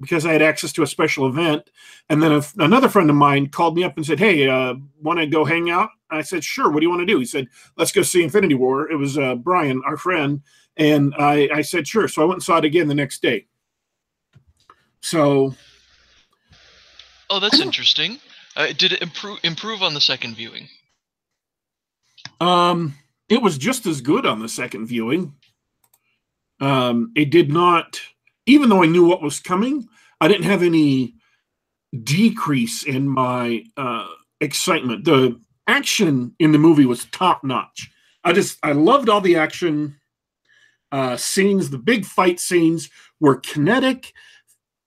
because 0.00 0.24
I 0.24 0.32
had 0.32 0.42
access 0.42 0.72
to 0.72 0.82
a 0.82 0.86
special 0.86 1.26
event. 1.26 1.70
And 2.08 2.22
then 2.22 2.32
a, 2.32 2.42
another 2.58 2.88
friend 2.88 3.10
of 3.10 3.16
mine 3.16 3.48
called 3.48 3.76
me 3.76 3.84
up 3.84 3.96
and 3.96 4.04
said, 4.04 4.18
Hey, 4.18 4.48
uh, 4.48 4.74
want 5.00 5.18
to 5.18 5.26
go 5.26 5.44
hang 5.44 5.70
out? 5.70 5.90
I 6.10 6.22
said, 6.22 6.42
Sure. 6.42 6.70
What 6.70 6.80
do 6.80 6.86
you 6.86 6.90
want 6.90 7.00
to 7.00 7.06
do? 7.06 7.18
He 7.18 7.26
said, 7.26 7.46
Let's 7.76 7.92
go 7.92 8.02
see 8.02 8.22
Infinity 8.22 8.54
War. 8.54 8.90
It 8.90 8.96
was 8.96 9.18
uh, 9.18 9.34
Brian, 9.36 9.82
our 9.86 9.96
friend. 9.96 10.42
And 10.76 11.14
I, 11.18 11.48
I 11.52 11.62
said, 11.62 11.86
Sure. 11.86 12.08
So 12.08 12.22
I 12.22 12.24
went 12.24 12.36
and 12.36 12.42
saw 12.42 12.58
it 12.58 12.64
again 12.64 12.88
the 12.88 12.94
next 12.94 13.20
day. 13.22 13.46
So. 15.00 15.54
Oh, 17.28 17.38
that's 17.38 17.60
interesting. 17.60 18.18
Uh, 18.56 18.72
did 18.76 18.92
it 18.92 19.02
improve 19.02 19.38
improve 19.42 19.82
on 19.82 19.94
the 19.94 20.00
second 20.00 20.34
viewing? 20.34 20.68
Um, 22.40 22.94
it 23.28 23.42
was 23.42 23.58
just 23.58 23.86
as 23.86 24.00
good 24.00 24.26
on 24.26 24.40
the 24.40 24.48
second 24.48 24.86
viewing. 24.86 25.34
Um, 26.60 27.12
it 27.14 27.30
did 27.30 27.50
not 27.50 28.00
even 28.50 28.68
though 28.68 28.82
I 28.82 28.86
knew 28.86 29.06
what 29.06 29.22
was 29.22 29.38
coming, 29.38 29.88
I 30.20 30.28
didn't 30.28 30.44
have 30.44 30.62
any 30.62 31.14
decrease 32.02 32.82
in 32.82 33.08
my 33.08 33.64
uh, 33.76 34.08
excitement. 34.40 35.04
The 35.04 35.40
action 35.66 36.34
in 36.38 36.52
the 36.52 36.58
movie 36.58 36.86
was 36.86 37.04
top 37.06 37.44
notch. 37.44 37.90
I 38.24 38.32
just 38.32 38.58
I 38.62 38.72
loved 38.72 39.08
all 39.08 39.20
the 39.20 39.36
action 39.36 39.96
uh, 40.92 41.16
scenes. 41.16 41.70
The 41.70 41.78
big 41.78 42.04
fight 42.04 42.40
scenes 42.40 42.90
were 43.20 43.36
kinetic. 43.36 44.12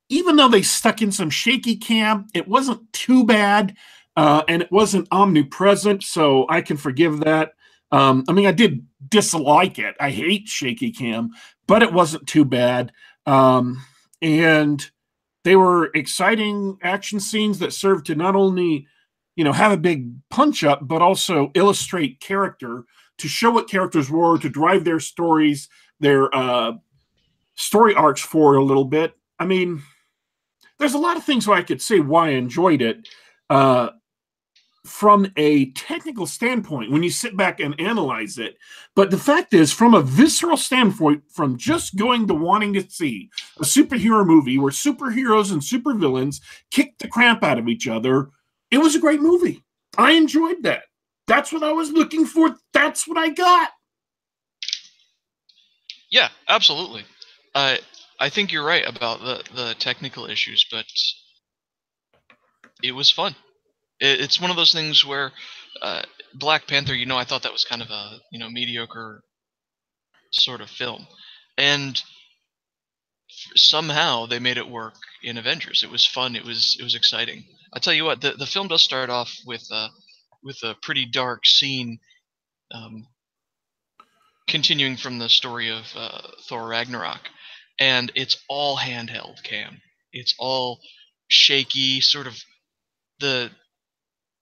Even 0.09 0.35
though 0.35 0.49
they 0.49 0.61
stuck 0.61 1.01
in 1.01 1.11
some 1.11 1.29
shaky 1.29 1.75
cam, 1.75 2.27
it 2.33 2.47
wasn't 2.47 2.91
too 2.93 3.23
bad, 3.25 3.75
uh, 4.15 4.43
and 4.47 4.61
it 4.61 4.71
wasn't 4.71 5.07
omnipresent, 5.11 6.03
so 6.03 6.45
I 6.49 6.61
can 6.61 6.77
forgive 6.77 7.21
that. 7.21 7.53
Um, 7.91 8.23
I 8.27 8.33
mean, 8.33 8.45
I 8.45 8.51
did 8.51 8.85
dislike 9.07 9.79
it. 9.79 9.95
I 9.99 10.09
hate 10.09 10.47
shaky 10.47 10.91
cam, 10.91 11.31
but 11.67 11.83
it 11.83 11.93
wasn't 11.93 12.27
too 12.27 12.43
bad. 12.43 12.91
Um, 13.25 13.83
and 14.21 14.89
they 15.43 15.55
were 15.55 15.91
exciting 15.93 16.77
action 16.81 17.19
scenes 17.19 17.59
that 17.59 17.73
served 17.73 18.05
to 18.07 18.15
not 18.15 18.35
only, 18.35 18.87
you 19.35 19.43
know, 19.43 19.51
have 19.51 19.71
a 19.71 19.77
big 19.77 20.11
punch 20.29 20.63
up, 20.63 20.87
but 20.87 21.01
also 21.01 21.51
illustrate 21.53 22.19
character 22.19 22.85
to 23.17 23.27
show 23.27 23.51
what 23.51 23.69
characters 23.69 24.09
were, 24.09 24.37
to 24.39 24.49
drive 24.49 24.83
their 24.85 24.99
stories, 24.99 25.69
their 25.99 26.33
uh, 26.35 26.73
story 27.55 27.93
arcs 27.93 28.21
forward 28.21 28.57
a 28.57 28.63
little 28.63 28.85
bit. 28.85 29.13
I 29.37 29.45
mean, 29.45 29.83
there's 30.83 30.93
a 30.93 30.97
lot 30.97 31.15
of 31.15 31.23
things 31.23 31.47
where 31.47 31.57
I 31.57 31.63
could 31.63 31.81
say 31.81 32.01
why 32.01 32.27
I 32.27 32.31
enjoyed 32.31 32.81
it. 32.81 33.07
Uh, 33.49 33.89
from 34.85 35.31
a 35.37 35.71
technical 35.71 36.27
standpoint 36.27 36.91
when 36.91 37.03
you 37.03 37.09
sit 37.09 37.37
back 37.37 37.61
and 37.61 37.79
analyze 37.79 38.37
it. 38.37 38.57
But 38.97 39.11
the 39.11 39.17
fact 39.17 39.53
is, 39.53 39.71
from 39.71 39.93
a 39.93 40.01
visceral 40.01 40.57
standpoint, 40.57 41.23
from 41.31 41.57
just 41.57 41.95
going 41.95 42.27
to 42.27 42.33
wanting 42.33 42.73
to 42.73 42.89
see 42.89 43.29
a 43.59 43.63
superhero 43.63 44.25
movie 44.25 44.57
where 44.57 44.73
superheroes 44.73 45.53
and 45.53 45.61
supervillains 45.61 46.41
kick 46.69 46.97
the 46.99 47.07
crap 47.07 47.43
out 47.43 47.59
of 47.59 47.69
each 47.69 47.87
other, 47.87 48.29
it 48.71 48.77
was 48.79 48.93
a 48.93 48.99
great 48.99 49.21
movie. 49.21 49.63
I 49.97 50.11
enjoyed 50.11 50.63
that. 50.63 50.83
That's 51.27 51.53
what 51.53 51.63
I 51.63 51.71
was 51.71 51.91
looking 51.91 52.25
for. 52.25 52.57
That's 52.73 53.07
what 53.07 53.17
I 53.17 53.29
got. 53.29 53.69
Yeah, 56.09 56.27
absolutely. 56.49 57.05
I 57.55 57.79
I 58.23 58.29
think 58.29 58.51
you're 58.51 58.65
right 58.65 58.87
about 58.87 59.19
the 59.19 59.43
the 59.53 59.75
technical 59.75 60.25
issues, 60.25 60.65
but 60.71 60.85
it 62.81 62.93
was 62.93 63.11
fun 63.11 63.35
it, 64.03 64.21
it's 64.21 64.41
one 64.41 64.51
of 64.51 64.57
those 64.57 64.73
things 64.73 65.05
where 65.05 65.31
uh, 65.81 66.03
Black 66.33 66.67
Panther, 66.67 66.93
you 66.93 67.05
know, 67.05 67.17
I 67.17 67.23
thought 67.23 67.43
that 67.43 67.51
was 67.51 67.65
kind 67.65 67.81
of 67.81 67.89
a 67.89 68.19
you 68.31 68.39
know 68.39 68.49
mediocre 68.49 69.23
sort 70.31 70.61
of 70.61 70.69
film, 70.69 71.07
and 71.57 72.01
somehow 73.55 74.25
they 74.25 74.39
made 74.39 74.57
it 74.57 74.69
work 74.69 74.95
in 75.23 75.37
Avengers. 75.37 75.83
It 75.83 75.91
was 75.91 76.05
fun. 76.05 76.35
It 76.35 76.43
was 76.45 76.77
it 76.79 76.83
was 76.83 76.95
exciting. 76.95 77.45
I 77.73 77.79
tell 77.79 77.93
you 77.93 78.05
what, 78.05 78.21
the 78.21 78.31
the 78.31 78.45
film 78.45 78.67
does 78.67 78.83
start 78.83 79.09
off 79.09 79.33
with 79.45 79.65
uh, 79.71 79.89
with 80.43 80.57
a 80.63 80.75
pretty 80.81 81.05
dark 81.05 81.45
scene, 81.45 81.99
um, 82.71 83.07
continuing 84.47 84.97
from 84.97 85.19
the 85.19 85.29
story 85.29 85.69
of 85.69 85.85
uh, 85.95 86.21
Thor 86.47 86.67
Ragnarok, 86.67 87.21
and 87.79 88.11
it's 88.15 88.37
all 88.49 88.77
handheld 88.77 89.43
cam. 89.43 89.81
It's 90.11 90.35
all 90.37 90.79
shaky, 91.27 92.01
sort 92.01 92.27
of 92.27 92.35
the 93.19 93.51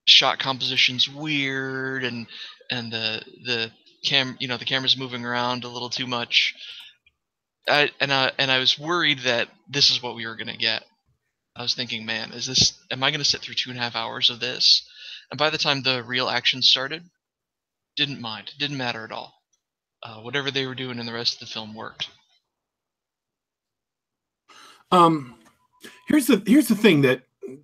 shot 0.06 0.40
composition's 0.40 1.08
weird, 1.08 2.04
and 2.04 2.28
and 2.70 2.92
the 2.92 3.24
the 3.46 3.72
cam 4.04 4.38
you 4.40 4.48
know 4.48 4.58
the 4.58 4.66
camera's 4.66 4.98
moving 4.98 5.26
around 5.26 5.64
a 5.64 5.70
little 5.70 5.90
too 5.90 6.08
much. 6.08 6.54
I, 7.68 7.92
and 8.00 8.12
I 8.12 8.32
and 8.38 8.52
I 8.52 8.60
was 8.60 8.80
worried 8.80 9.20
that 9.20 9.48
this 9.70 9.92
is 9.92 10.02
what 10.02 10.16
we 10.16 10.26
were 10.26 10.36
gonna 10.36 10.58
get. 10.58 10.84
I 11.56 11.62
was 11.62 11.76
thinking, 11.76 12.06
man, 12.06 12.32
is 12.32 12.48
this? 12.48 12.74
Am 12.92 13.04
I 13.04 13.12
gonna 13.12 13.24
sit 13.24 13.42
through 13.42 13.56
two 13.56 13.70
and 13.70 13.80
a 13.80 13.82
half 13.82 13.96
hours 13.96 14.30
of 14.30 14.40
this? 14.40 14.88
And 15.30 15.38
by 15.38 15.50
the 15.50 15.58
time 15.58 15.82
the 15.82 16.04
real 16.04 16.28
action 16.28 16.62
started, 16.62 17.04
didn't 17.96 18.22
mind. 18.22 18.52
Didn't 18.58 18.78
matter 18.78 19.06
at 19.06 19.12
all. 19.12 19.34
Uh, 20.04 20.22
whatever 20.22 20.50
they 20.50 20.66
were 20.66 20.76
doing 20.76 20.98
in 21.00 21.06
the 21.06 21.14
rest 21.14 21.36
of 21.36 21.40
the 21.42 21.54
film 21.54 21.74
worked. 21.76 22.08
Um, 24.92 25.36
here's 26.08 26.28
the 26.28 26.42
here's 26.46 26.68
the 26.68 26.76
thing 26.76 27.02
that, 27.02 27.24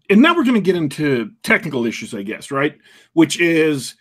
and 0.09 0.21
now 0.21 0.35
we're 0.35 0.43
going 0.43 0.55
to 0.55 0.61
get 0.61 0.75
into 0.75 1.31
technical 1.43 1.85
issues, 1.85 2.13
I 2.13 2.23
guess, 2.23 2.51
right? 2.51 2.77
Which 3.13 3.39
is 3.39 3.95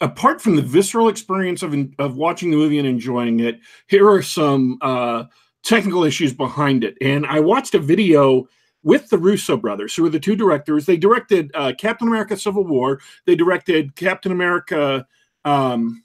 apart 0.00 0.40
from 0.40 0.56
the 0.56 0.62
visceral 0.62 1.08
experience 1.08 1.62
of 1.62 1.74
of 1.98 2.16
watching 2.16 2.50
the 2.50 2.56
movie 2.56 2.78
and 2.78 2.88
enjoying 2.88 3.40
it, 3.40 3.60
here 3.88 4.08
are 4.08 4.22
some 4.22 4.78
uh, 4.80 5.24
technical 5.62 6.04
issues 6.04 6.32
behind 6.32 6.84
it. 6.84 6.96
And 7.00 7.26
I 7.26 7.40
watched 7.40 7.74
a 7.74 7.78
video 7.78 8.48
with 8.82 9.10
the 9.10 9.18
Russo 9.18 9.56
brothers, 9.56 9.94
who 9.94 10.06
are 10.06 10.10
the 10.10 10.20
two 10.20 10.36
directors. 10.36 10.86
They 10.86 10.96
directed 10.96 11.50
uh, 11.54 11.72
Captain 11.76 12.08
America: 12.08 12.36
Civil 12.36 12.64
War. 12.64 13.00
They 13.26 13.34
directed 13.34 13.94
Captain 13.96 14.32
America: 14.32 15.06
um, 15.44 16.04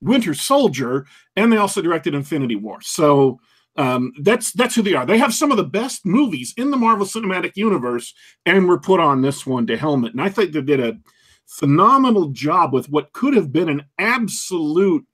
Winter 0.00 0.34
Soldier, 0.34 1.06
and 1.34 1.52
they 1.52 1.56
also 1.56 1.82
directed 1.82 2.14
Infinity 2.14 2.56
War. 2.56 2.80
So 2.82 3.40
um, 3.76 4.12
that's 4.22 4.52
that's 4.52 4.74
who 4.74 4.82
they 4.82 4.94
are. 4.94 5.06
They 5.06 5.18
have 5.18 5.34
some 5.34 5.50
of 5.50 5.56
the 5.56 5.64
best 5.64 6.06
movies 6.06 6.54
in 6.56 6.70
the 6.70 6.76
Marvel 6.76 7.06
Cinematic 7.06 7.52
Universe, 7.56 8.14
and 8.44 8.68
were 8.68 8.80
put 8.80 9.00
on 9.00 9.22
this 9.22 9.46
one 9.46 9.66
to 9.66 9.76
helmet. 9.76 10.12
And 10.12 10.22
I 10.22 10.28
think 10.28 10.52
they 10.52 10.62
did 10.62 10.80
a 10.80 10.98
phenomenal 11.46 12.28
job 12.30 12.72
with 12.72 12.88
what 12.88 13.12
could 13.12 13.34
have 13.34 13.52
been 13.52 13.68
an 13.68 13.84
absolute 13.98 15.06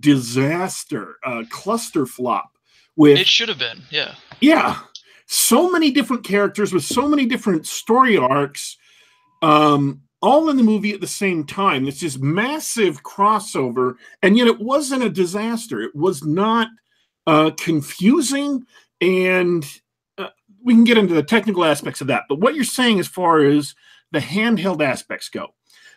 disaster, 0.00 1.16
uh, 1.24 1.44
cluster 1.50 2.06
flop. 2.06 2.50
With 2.96 3.18
it 3.18 3.28
should 3.28 3.48
have 3.48 3.58
been, 3.58 3.82
yeah, 3.90 4.14
yeah, 4.40 4.80
so 5.26 5.70
many 5.70 5.90
different 5.90 6.24
characters 6.24 6.72
with 6.72 6.84
so 6.84 7.06
many 7.06 7.26
different 7.26 7.66
story 7.66 8.16
arcs, 8.16 8.76
um, 9.40 10.00
all 10.20 10.50
in 10.50 10.56
the 10.56 10.64
movie 10.64 10.92
at 10.92 11.00
the 11.00 11.06
same 11.06 11.44
time. 11.44 11.86
It's 11.86 12.00
just 12.00 12.20
massive 12.20 13.02
crossover, 13.04 13.94
and 14.22 14.36
yet 14.36 14.48
it 14.48 14.58
wasn't 14.58 15.04
a 15.04 15.10
disaster. 15.10 15.80
It 15.80 15.94
was 15.94 16.24
not 16.24 16.68
uh, 17.28 17.50
confusing, 17.58 18.64
and 19.02 19.62
uh, 20.16 20.28
we 20.64 20.72
can 20.72 20.84
get 20.84 20.96
into 20.96 21.12
the 21.12 21.22
technical 21.22 21.62
aspects 21.62 22.00
of 22.00 22.06
that. 22.06 22.22
But 22.26 22.40
what 22.40 22.54
you're 22.54 22.64
saying, 22.64 23.00
as 23.00 23.06
far 23.06 23.44
as 23.44 23.74
the 24.12 24.18
handheld 24.18 24.82
aspects 24.82 25.28
go, 25.28 25.48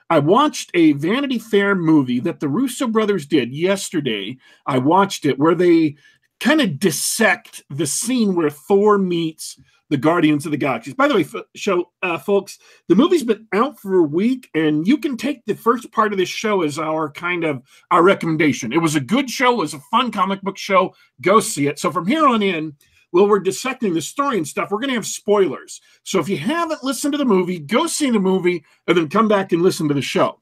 I 0.10 0.20
watched 0.20 0.72
a 0.74 0.92
Vanity 0.92 1.40
Fair 1.40 1.74
movie 1.74 2.20
that 2.20 2.42
the 2.42 2.50
Russo 2.50 2.86
brothers 2.86 3.26
did 3.26 3.54
yesterday. 3.54 4.38
I 4.66 4.80
watched 4.80 5.26
it 5.26 5.40
where 5.40 5.56
they 5.56 5.96
kind 6.42 6.60
of 6.60 6.78
dissect 6.78 7.64
the 7.70 7.88
scene 7.88 8.36
where 8.36 8.50
Thor 8.50 8.98
meets 8.98 9.58
the 9.92 9.98
Guardians 9.98 10.46
of 10.46 10.52
the 10.52 10.58
Galaxies. 10.58 10.94
By 10.94 11.10
the 11.10 11.16
way, 11.16 11.22
f- 11.22 11.44
show 11.54 11.92
uh, 12.02 12.18
folks, 12.18 12.58
the 12.88 12.96
movie's 12.96 13.26
been 13.26 13.46
out 13.54 13.78
for 13.78 14.00
a 14.00 14.04
week, 14.04 14.50
and 14.56 14.88
you 14.88 14.98
can 14.98 15.18
take 15.18 15.44
the 15.46 15.54
first 15.54 15.92
part 15.92 16.14
of 16.14 16.18
this 16.18 16.30
show 16.30 16.62
as 16.62 16.80
our 16.80 17.12
kind 17.12 17.44
of 17.44 17.62
our 17.92 18.02
recommendation. 18.02 18.72
It 18.72 18.82
was 18.82 18.96
a 18.96 19.02
good 19.02 19.30
show, 19.30 19.52
it 19.52 19.58
was 19.58 19.74
a 19.74 19.80
fun 19.92 20.10
comic 20.10 20.42
book 20.42 20.58
show. 20.58 20.96
Go 21.20 21.42
see 21.42 21.68
it. 21.68 21.78
So 21.78 21.92
from 21.92 22.08
here 22.08 22.26
on 22.26 22.42
in, 22.42 22.74
well, 23.12 23.28
we're 23.28 23.40
dissecting 23.40 23.94
the 23.94 24.02
story 24.02 24.38
and 24.38 24.48
stuff, 24.48 24.72
we're 24.72 24.80
going 24.80 24.92
to 24.92 24.96
have 24.96 25.06
spoilers. 25.06 25.82
So 26.04 26.20
if 26.20 26.30
you 26.30 26.38
haven't 26.38 26.86
listened 26.86 27.12
to 27.12 27.18
the 27.18 27.26
movie, 27.26 27.60
go 27.60 27.86
see 27.86 28.10
the 28.10 28.20
movie 28.20 28.64
and 28.88 28.96
then 28.96 29.10
come 29.10 29.28
back 29.28 29.52
and 29.52 29.62
listen 29.62 29.90
to 29.90 29.94
the 29.94 30.02
show. 30.02 30.40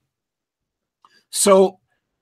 So 1.31 1.79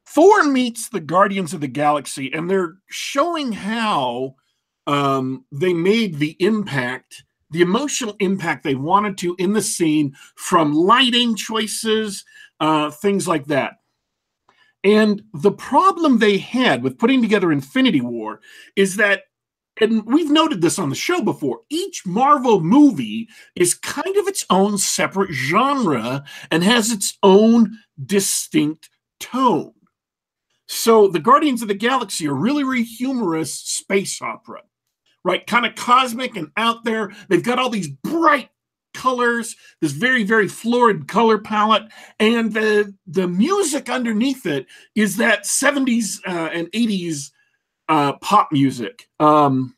Thor 0.07 0.45
meets 0.45 0.87
the 0.87 1.01
Guardians 1.01 1.53
of 1.53 1.59
the 1.59 1.67
Galaxy, 1.67 2.31
and 2.33 2.49
they're 2.49 2.75
showing 2.89 3.51
how 3.51 4.35
um, 4.87 5.45
they 5.51 5.73
made 5.73 6.17
the 6.17 6.35
impact, 6.39 7.23
the 7.51 7.61
emotional 7.61 8.15
impact 8.19 8.63
they 8.63 8.75
wanted 8.75 9.17
to 9.19 9.35
in 9.37 9.53
the 9.53 9.61
scene 9.61 10.15
from 10.35 10.73
lighting 10.73 11.35
choices, 11.35 12.25
uh, 12.59 12.89
things 12.89 13.27
like 13.27 13.45
that. 13.45 13.73
And 14.83 15.21
the 15.33 15.51
problem 15.51 16.17
they 16.17 16.37
had 16.37 16.81
with 16.81 16.97
putting 16.97 17.21
together 17.21 17.51
Infinity 17.51 18.01
War 18.01 18.39
is 18.75 18.95
that 18.95 19.23
and 19.79 20.03
we've 20.05 20.31
noted 20.31 20.61
this 20.61 20.79
on 20.79 20.89
the 20.89 20.95
show 20.95 21.21
before 21.21 21.59
each 21.69 22.05
marvel 22.05 22.61
movie 22.61 23.27
is 23.55 23.73
kind 23.75 24.17
of 24.17 24.27
its 24.27 24.43
own 24.49 24.77
separate 24.77 25.31
genre 25.31 26.23
and 26.49 26.63
has 26.63 26.91
its 26.91 27.17
own 27.21 27.77
distinct 28.03 28.89
tone 29.19 29.73
so 30.67 31.07
the 31.07 31.19
guardians 31.19 31.61
of 31.61 31.67
the 31.67 31.73
galaxy 31.73 32.27
are 32.27 32.33
really 32.33 32.63
really 32.63 32.83
humorous 32.83 33.53
space 33.53 34.21
opera 34.21 34.61
right 35.23 35.45
kind 35.47 35.65
of 35.65 35.75
cosmic 35.75 36.35
and 36.35 36.51
out 36.57 36.83
there 36.83 37.11
they've 37.29 37.43
got 37.43 37.59
all 37.59 37.69
these 37.69 37.89
bright 37.89 38.49
colors 38.93 39.55
this 39.81 39.91
very 39.91 40.23
very 40.23 40.47
florid 40.47 41.07
color 41.07 41.37
palette 41.37 41.83
and 42.19 42.53
the 42.53 42.93
the 43.05 43.27
music 43.27 43.89
underneath 43.89 44.45
it 44.45 44.65
is 44.95 45.17
that 45.17 45.43
70s 45.43 46.19
uh, 46.27 46.49
and 46.51 46.71
80s 46.71 47.31
uh, 47.89 48.13
pop 48.13 48.51
music. 48.51 49.07
Um, 49.19 49.75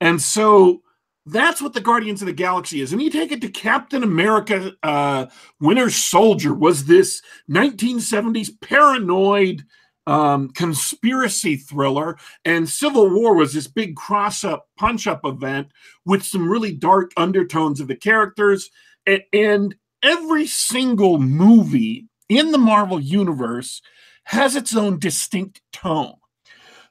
and 0.00 0.20
so 0.20 0.82
that's 1.26 1.60
what 1.60 1.72
the 1.72 1.80
Guardians 1.80 2.22
of 2.22 2.26
the 2.26 2.32
Galaxy 2.32 2.80
is. 2.80 2.92
And 2.92 3.02
you 3.02 3.10
take 3.10 3.32
it 3.32 3.40
to 3.42 3.48
Captain 3.48 4.02
America, 4.02 4.72
uh, 4.82 5.26
Winter 5.60 5.90
Soldier 5.90 6.54
was 6.54 6.86
this 6.86 7.22
1970s 7.50 8.50
paranoid 8.60 9.64
um, 10.06 10.50
conspiracy 10.50 11.56
thriller, 11.56 12.16
and 12.44 12.68
Civil 12.68 13.10
War 13.10 13.34
was 13.34 13.52
this 13.52 13.68
big 13.68 13.96
cross 13.96 14.44
up, 14.44 14.68
punch 14.76 15.06
up 15.06 15.20
event 15.24 15.68
with 16.04 16.24
some 16.24 16.48
really 16.48 16.72
dark 16.72 17.12
undertones 17.16 17.80
of 17.80 17.88
the 17.88 17.96
characters. 17.96 18.70
And, 19.06 19.22
and 19.32 19.74
every 20.02 20.46
single 20.46 21.18
movie 21.18 22.06
in 22.28 22.52
the 22.52 22.58
Marvel 22.58 23.00
Universe 23.00 23.82
has 24.24 24.56
its 24.56 24.76
own 24.76 24.98
distinct 24.98 25.60
tone. 25.72 26.14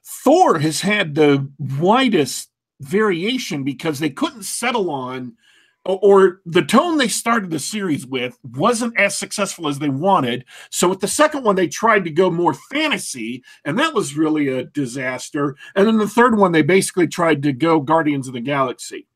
Thor 0.04 0.58
has 0.58 0.80
had 0.80 1.14
the 1.14 1.50
widest 1.58 2.50
variation 2.80 3.64
because 3.64 3.98
they 3.98 4.10
couldn't 4.10 4.44
settle 4.44 4.90
on 4.90 5.36
or 5.84 6.40
the 6.44 6.62
tone 6.62 6.98
they 6.98 7.08
started 7.08 7.50
the 7.50 7.58
series 7.58 8.06
with 8.06 8.38
wasn't 8.42 8.98
as 8.98 9.16
successful 9.16 9.66
as 9.66 9.78
they 9.78 9.88
wanted. 9.88 10.44
So 10.70 10.88
with 10.88 11.00
the 11.00 11.08
second 11.08 11.44
one, 11.44 11.56
they 11.56 11.68
tried 11.68 12.04
to 12.04 12.10
go 12.10 12.30
more 12.30 12.54
fantasy, 12.54 13.42
and 13.64 13.78
that 13.78 13.94
was 13.94 14.16
really 14.16 14.48
a 14.48 14.64
disaster. 14.64 15.56
And 15.74 15.86
then 15.86 15.96
the 15.96 16.08
third 16.08 16.36
one, 16.36 16.52
they 16.52 16.62
basically 16.62 17.06
tried 17.06 17.42
to 17.44 17.52
go 17.52 17.80
Guardians 17.80 18.28
of 18.28 18.34
the 18.34 18.40
Galaxy. 18.40 19.06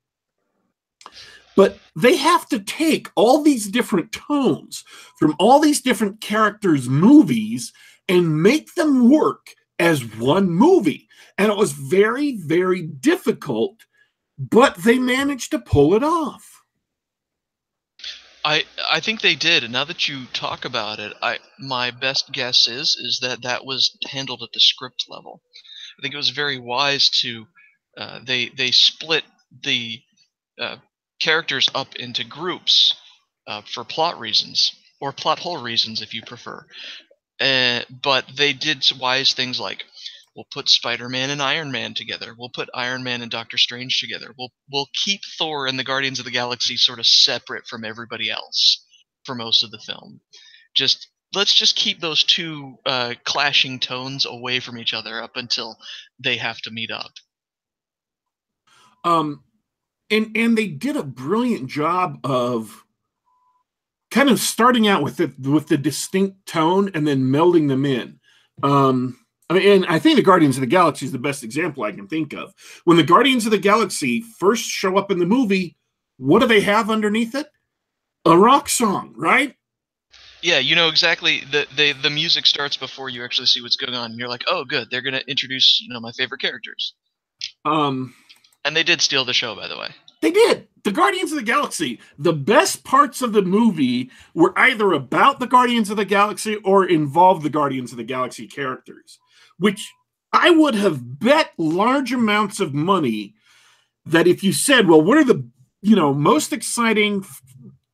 But 1.57 1.79
they 1.95 2.17
have 2.17 2.49
to 2.49 2.59
take 2.59 3.09
all 3.15 3.43
these 3.43 3.69
different 3.69 4.11
tones 4.11 4.85
from 5.19 5.37
all 5.39 5.61
these 5.61 5.81
different 5.81 6.21
characters' 6.21 6.89
movies 6.89 7.73
and 8.09 8.43
make 8.43 8.75
them 8.75 9.11
work 9.11 9.55
as 9.79 10.05
one 10.17 10.51
movie. 10.51 11.09
And 11.39 11.51
it 11.51 11.57
was 11.57 11.73
very, 11.73 12.37
very 12.37 12.83
difficult, 12.83 13.85
but 14.39 14.77
they 14.77 14.99
managed 14.99 15.51
to 15.53 15.59
pull 15.59 15.95
it 15.95 16.03
off. 16.03 16.54
I 18.45 18.65
I 18.91 19.01
think 19.01 19.21
they 19.23 19.35
did, 19.37 19.65
and 19.65 19.73
now 19.73 19.85
that 19.85 20.09
you 20.09 20.27
talk 20.33 20.65
about 20.65 21.01
it, 21.01 21.15
I 21.23 21.39
my 21.59 21.91
best 21.91 22.33
guess 22.33 22.69
is 22.69 22.97
is 23.01 23.21
that 23.23 23.43
that 23.43 23.65
was 23.65 23.97
handled 24.09 24.43
at 24.43 24.51
the 24.53 24.61
script 24.61 25.07
level. 25.09 25.43
I 25.99 26.03
think 26.03 26.15
it 26.15 26.19
was 26.19 26.31
very 26.31 26.59
wise 26.59 27.09
to 27.23 27.47
uh, 27.97 28.21
they 28.25 28.49
they 28.51 28.71
split 28.73 29.25
the 29.65 30.01
uh, 30.61 30.77
characters 31.21 31.69
up 31.75 31.97
into 31.97 32.25
groups 32.25 32.95
uh, 33.47 33.63
for 33.63 33.85
plot 33.85 34.19
reasons 34.21 34.73
or 35.01 35.13
plot 35.13 35.41
hole 35.41 35.63
reasons, 35.63 36.03
if 36.03 36.15
you 36.15 36.23
prefer. 36.23 36.67
Uh, 37.41 37.83
but 37.91 38.27
they 38.37 38.53
did 38.53 38.85
wise 39.01 39.33
things 39.35 39.61
like 39.61 39.85
We'll 40.35 40.47
put 40.53 40.69
Spider-Man 40.69 41.31
and 41.31 41.41
Iron 41.41 41.71
Man 41.71 41.95
together. 41.95 42.35
We'll 42.37 42.51
put 42.51 42.69
Iron 42.75 43.05
Man 43.05 43.23
and 43.23 43.31
Doctor 43.31 43.57
Strange 43.57 44.01
together. 44.01 44.35
We'll 44.37 44.51
we'll 44.71 44.89
keep 45.05 45.21
Thor 45.39 45.67
and 45.67 45.79
the 45.79 45.85
Guardians 45.85 46.19
of 46.19 46.25
the 46.25 46.31
Galaxy 46.31 46.77
sort 46.77 46.99
of 46.99 47.07
separate 47.07 47.67
from 47.67 47.85
everybody 47.85 48.31
else 48.31 48.85
for 49.25 49.35
most 49.35 49.63
of 49.63 49.71
the 49.71 49.79
film. 49.79 50.21
Just 50.75 51.09
let's 51.35 51.55
just 51.55 51.77
keep 51.77 52.01
those 52.01 52.25
two 52.25 52.77
uh, 52.85 53.15
clashing 53.25 53.79
tones 53.79 54.27
away 54.27 54.61
from 54.61 54.79
each 54.79 54.93
other 54.93 55.23
up 55.23 55.37
until 55.37 55.77
they 56.23 56.37
have 56.37 56.59
to 56.63 56.71
meet 56.71 56.91
up. 56.91 57.13
Um, 59.05 59.45
and 60.11 60.37
and 60.37 60.59
they 60.59 60.67
did 60.67 60.97
a 60.97 61.03
brilliant 61.03 61.69
job 61.69 62.19
of 62.25 62.85
kind 64.11 64.31
of 64.31 64.41
starting 64.41 64.87
out 64.89 65.03
with 65.03 65.17
the 65.17 65.33
with 65.51 65.69
the 65.69 65.79
distinct 65.79 66.47
tone 66.47 66.91
and 66.95 67.07
then 67.07 67.25
melding 67.25 67.69
them 67.69 67.85
in. 67.85 68.21
Um, 68.63 69.19
I 69.51 69.55
mean, 69.55 69.69
and 69.69 69.87
I 69.87 69.99
think 69.99 70.17
the 70.17 70.23
Guardians 70.23 70.57
of 70.57 70.63
the 70.63 70.67
Galaxy 70.67 71.07
is 71.07 71.13
the 71.13 71.19
best 71.19 71.45
example 71.45 71.85
I 71.85 71.93
can 71.93 72.07
think 72.07 72.33
of. 72.33 72.55
When 72.85 72.97
the 72.97 73.03
Guardians 73.03 73.45
of 73.45 73.51
the 73.51 73.59
Galaxy 73.59 74.23
first 74.39 74.65
show 74.65 74.97
up 74.97 75.11
in 75.11 75.19
the 75.19 75.27
movie, 75.27 75.77
what 76.17 76.41
do 76.41 76.47
they 76.47 76.63
have 76.63 76.89
underneath 76.91 77.35
it? 77.35 77.47
A 78.25 78.39
rock 78.39 78.69
song, 78.69 79.13
right? 79.17 79.55
Yeah, 80.43 80.59
you 80.59 80.77
know 80.77 80.89
exactly. 80.89 81.43
the 81.51 81.67
the 81.77 81.93
The 81.93 82.11
music 82.11 82.47
starts 82.47 82.77
before 82.77 83.09
you 83.09 83.25
actually 83.25 83.47
see 83.47 83.61
what's 83.61 83.77
going 83.77 83.95
on. 83.95 84.11
And 84.11 84.19
you're 84.19 84.29
like, 84.29 84.45
oh, 84.47 84.65
good, 84.65 84.91
they're 84.91 85.03
gonna 85.03 85.23
introduce 85.27 85.81
you 85.81 85.93
know 85.93 86.01
my 86.01 86.13
favorite 86.13 86.41
characters. 86.41 86.95
Um, 87.65 88.15
and 88.65 88.75
they 88.75 88.83
did 88.83 89.03
steal 89.03 89.25
the 89.25 89.33
show, 89.35 89.55
by 89.55 89.69
the 89.69 89.77
way. 89.79 89.89
They 90.23 90.31
did. 90.31 90.69
The 90.85 90.93
Guardians 90.93 91.33
of 91.33 91.37
the 91.37 91.45
Galaxy. 91.45 92.01
The 92.19 92.33
best 92.33 92.85
parts 92.85 93.21
of 93.21 93.33
the 93.33 93.43
movie 93.43 94.11
were 94.35 94.59
either 94.59 94.93
about 94.93 95.39
the 95.39 95.47
Guardians 95.47 95.91
of 95.91 95.99
the 95.99 96.05
Galaxy 96.07 96.57
or 96.57 96.87
involved 96.87 97.43
the 97.43 97.51
Guardians 97.51 97.93
of 97.93 97.99
the 97.99 98.05
Galaxy 98.05 98.47
characters, 98.47 99.19
which 99.59 99.93
I 100.33 100.51
would 100.51 100.75
have 100.75 101.21
bet 101.21 101.53
large 101.59 102.13
amounts 102.13 102.61
of 102.61 102.75
money 102.75 103.35
that 104.07 104.27
if 104.27 104.43
you 104.43 104.53
said, 104.53 104.89
well, 104.89 105.01
what 105.01 105.19
are 105.19 105.25
the 105.25 105.49
you 105.85 105.95
know 105.95 106.15
most 106.15 106.53
exciting 106.53 107.25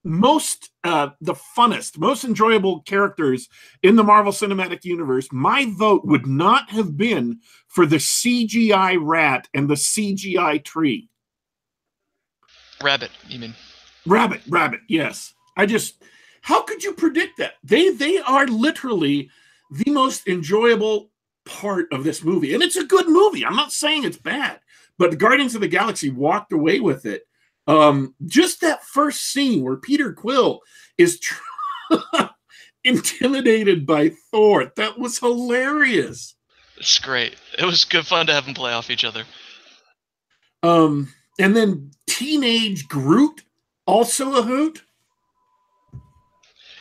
most 0.04 0.70
uh 0.84 1.10
the 1.20 1.34
funnest 1.34 1.98
most 1.98 2.24
enjoyable 2.24 2.80
characters 2.82 3.48
in 3.82 3.96
the 3.96 4.04
marvel 4.04 4.32
cinematic 4.32 4.84
universe 4.84 5.28
my 5.30 5.66
vote 5.76 6.06
would 6.06 6.26
not 6.26 6.70
have 6.70 6.96
been 6.96 7.38
for 7.66 7.84
the 7.84 7.96
cgi 7.96 8.96
rat 8.98 9.46
and 9.52 9.68
the 9.68 9.74
cgi 9.74 10.64
tree. 10.64 11.08
Rabbit 12.82 13.10
you 13.28 13.38
mean? 13.38 13.54
Rabbit 14.06 14.40
rabbit 14.48 14.80
yes. 14.88 15.34
I 15.56 15.66
just 15.66 16.02
how 16.42 16.62
could 16.62 16.82
you 16.82 16.94
predict 16.94 17.38
that? 17.38 17.54
They 17.62 17.90
they 17.90 18.18
are 18.18 18.46
literally 18.46 19.30
the 19.70 19.90
most 19.90 20.26
enjoyable 20.26 21.09
part 21.50 21.86
of 21.92 22.04
this 22.04 22.22
movie 22.22 22.54
and 22.54 22.62
it's 22.62 22.76
a 22.76 22.84
good 22.84 23.08
movie 23.08 23.44
i'm 23.44 23.56
not 23.56 23.72
saying 23.72 24.04
it's 24.04 24.16
bad 24.16 24.60
but 24.98 25.10
the 25.10 25.16
guardians 25.16 25.54
of 25.54 25.60
the 25.60 25.68
galaxy 25.68 26.10
walked 26.10 26.52
away 26.52 26.78
with 26.80 27.04
it 27.04 27.26
um, 27.66 28.14
just 28.26 28.60
that 28.62 28.84
first 28.84 29.32
scene 29.32 29.62
where 29.62 29.76
Peter 29.76 30.12
Quill 30.12 30.60
is 30.98 31.20
intimidated 32.84 33.86
by 33.86 34.10
Thor, 34.30 34.72
that 34.76 34.98
was 34.98 35.18
hilarious. 35.18 36.34
It's 36.78 36.98
great. 36.98 37.36
It 37.58 37.64
was 37.64 37.84
good 37.84 38.06
fun 38.06 38.26
to 38.26 38.32
have 38.32 38.46
them 38.46 38.54
play 38.54 38.72
off 38.72 38.90
each 38.90 39.04
other. 39.04 39.24
Um, 40.62 41.12
and 41.38 41.54
then 41.54 41.92
teenage 42.08 42.88
Groot, 42.88 43.44
also 43.86 44.34
a 44.36 44.42
hoot. 44.42 44.82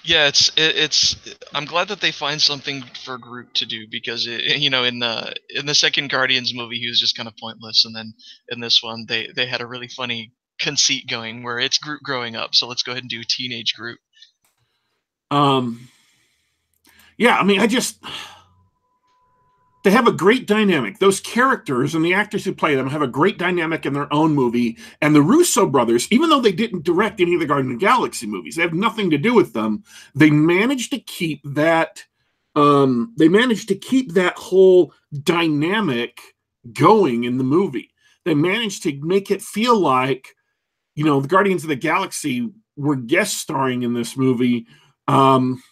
Yeah, 0.09 0.25
it's 0.25 0.49
it, 0.57 0.75
it's. 0.75 1.15
I'm 1.53 1.65
glad 1.65 1.89
that 1.89 2.01
they 2.01 2.11
find 2.11 2.41
something 2.41 2.81
for 3.05 3.19
Groot 3.19 3.53
to 3.53 3.67
do 3.67 3.85
because 3.91 4.25
it, 4.25 4.57
you 4.57 4.71
know 4.71 4.83
in 4.83 4.97
the 4.97 5.35
in 5.51 5.67
the 5.67 5.75
second 5.75 6.09
Guardians 6.09 6.51
movie 6.51 6.79
he 6.79 6.89
was 6.89 6.99
just 6.99 7.15
kind 7.15 7.29
of 7.29 7.37
pointless, 7.37 7.85
and 7.85 7.95
then 7.95 8.13
in 8.49 8.59
this 8.59 8.81
one 8.81 9.05
they 9.07 9.27
they 9.35 9.45
had 9.45 9.61
a 9.61 9.67
really 9.67 9.87
funny 9.87 10.31
conceit 10.59 11.07
going 11.07 11.43
where 11.43 11.59
it's 11.59 11.77
Groot 11.77 12.01
growing 12.01 12.35
up. 12.35 12.55
So 12.55 12.67
let's 12.67 12.81
go 12.81 12.91
ahead 12.91 13.03
and 13.03 13.09
do 13.11 13.21
teenage 13.23 13.75
Groot. 13.75 13.99
Um, 15.29 15.89
yeah, 17.15 17.37
I 17.37 17.43
mean, 17.43 17.59
I 17.59 17.67
just 17.67 18.03
they 19.83 19.91
have 19.91 20.07
a 20.07 20.11
great 20.11 20.45
dynamic. 20.47 20.99
Those 20.99 21.19
characters 21.19 21.95
and 21.95 22.03
the 22.03 22.13
actors 22.13 22.43
who 22.43 22.53
play 22.53 22.75
them 22.75 22.89
have 22.89 23.01
a 23.01 23.07
great 23.07 23.37
dynamic 23.37 23.85
in 23.85 23.93
their 23.93 24.11
own 24.13 24.33
movie. 24.33 24.77
And 25.01 25.15
the 25.15 25.21
Russo 25.21 25.65
brothers, 25.65 26.07
even 26.11 26.29
though 26.29 26.41
they 26.41 26.51
didn't 26.51 26.83
direct 26.83 27.21
any 27.21 27.33
of 27.33 27.39
the 27.39 27.45
Guardian 27.45 27.73
of 27.73 27.79
the 27.79 27.85
Galaxy 27.85 28.27
movies, 28.27 28.55
they 28.55 28.61
have 28.61 28.73
nothing 28.73 29.09
to 29.11 29.17
do 29.17 29.33
with 29.33 29.53
them. 29.53 29.83
They 30.15 30.29
managed 30.29 30.91
to 30.91 30.99
keep 30.99 31.41
that. 31.45 32.03
Um, 32.55 33.13
they 33.17 33.29
managed 33.29 33.69
to 33.69 33.75
keep 33.75 34.13
that 34.13 34.37
whole 34.37 34.93
dynamic 35.23 36.19
going 36.73 37.23
in 37.23 37.37
the 37.37 37.43
movie. 37.43 37.91
They 38.25 38.35
managed 38.35 38.83
to 38.83 38.99
make 39.01 39.31
it 39.31 39.41
feel 39.41 39.79
like 39.79 40.35
you 40.99 41.05
know, 41.05 41.21
the 41.21 41.29
Guardians 41.29 41.63
of 41.63 41.69
the 41.69 41.77
Galaxy 41.77 42.49
were 42.75 42.97
guest 42.97 43.37
starring 43.37 43.83
in 43.83 43.93
this 43.93 44.17
movie. 44.17 44.67
Um, 45.07 45.63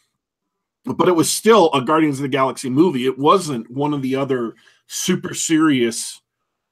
but 0.95 1.07
it 1.07 1.15
was 1.15 1.29
still 1.29 1.71
a 1.73 1.81
Guardians 1.81 2.19
of 2.19 2.23
the 2.23 2.29
Galaxy 2.29 2.69
movie. 2.69 3.05
It 3.05 3.17
wasn't 3.17 3.69
one 3.69 3.93
of 3.93 4.01
the 4.01 4.15
other 4.15 4.55
super 4.87 5.33
serious 5.33 6.21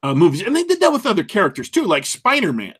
uh, 0.02 0.14
movies. 0.14 0.42
And 0.42 0.54
they 0.54 0.64
did 0.64 0.80
that 0.80 0.92
with 0.92 1.06
other 1.06 1.24
characters 1.24 1.68
too, 1.68 1.84
like 1.84 2.06
Spider 2.06 2.52
Man, 2.52 2.74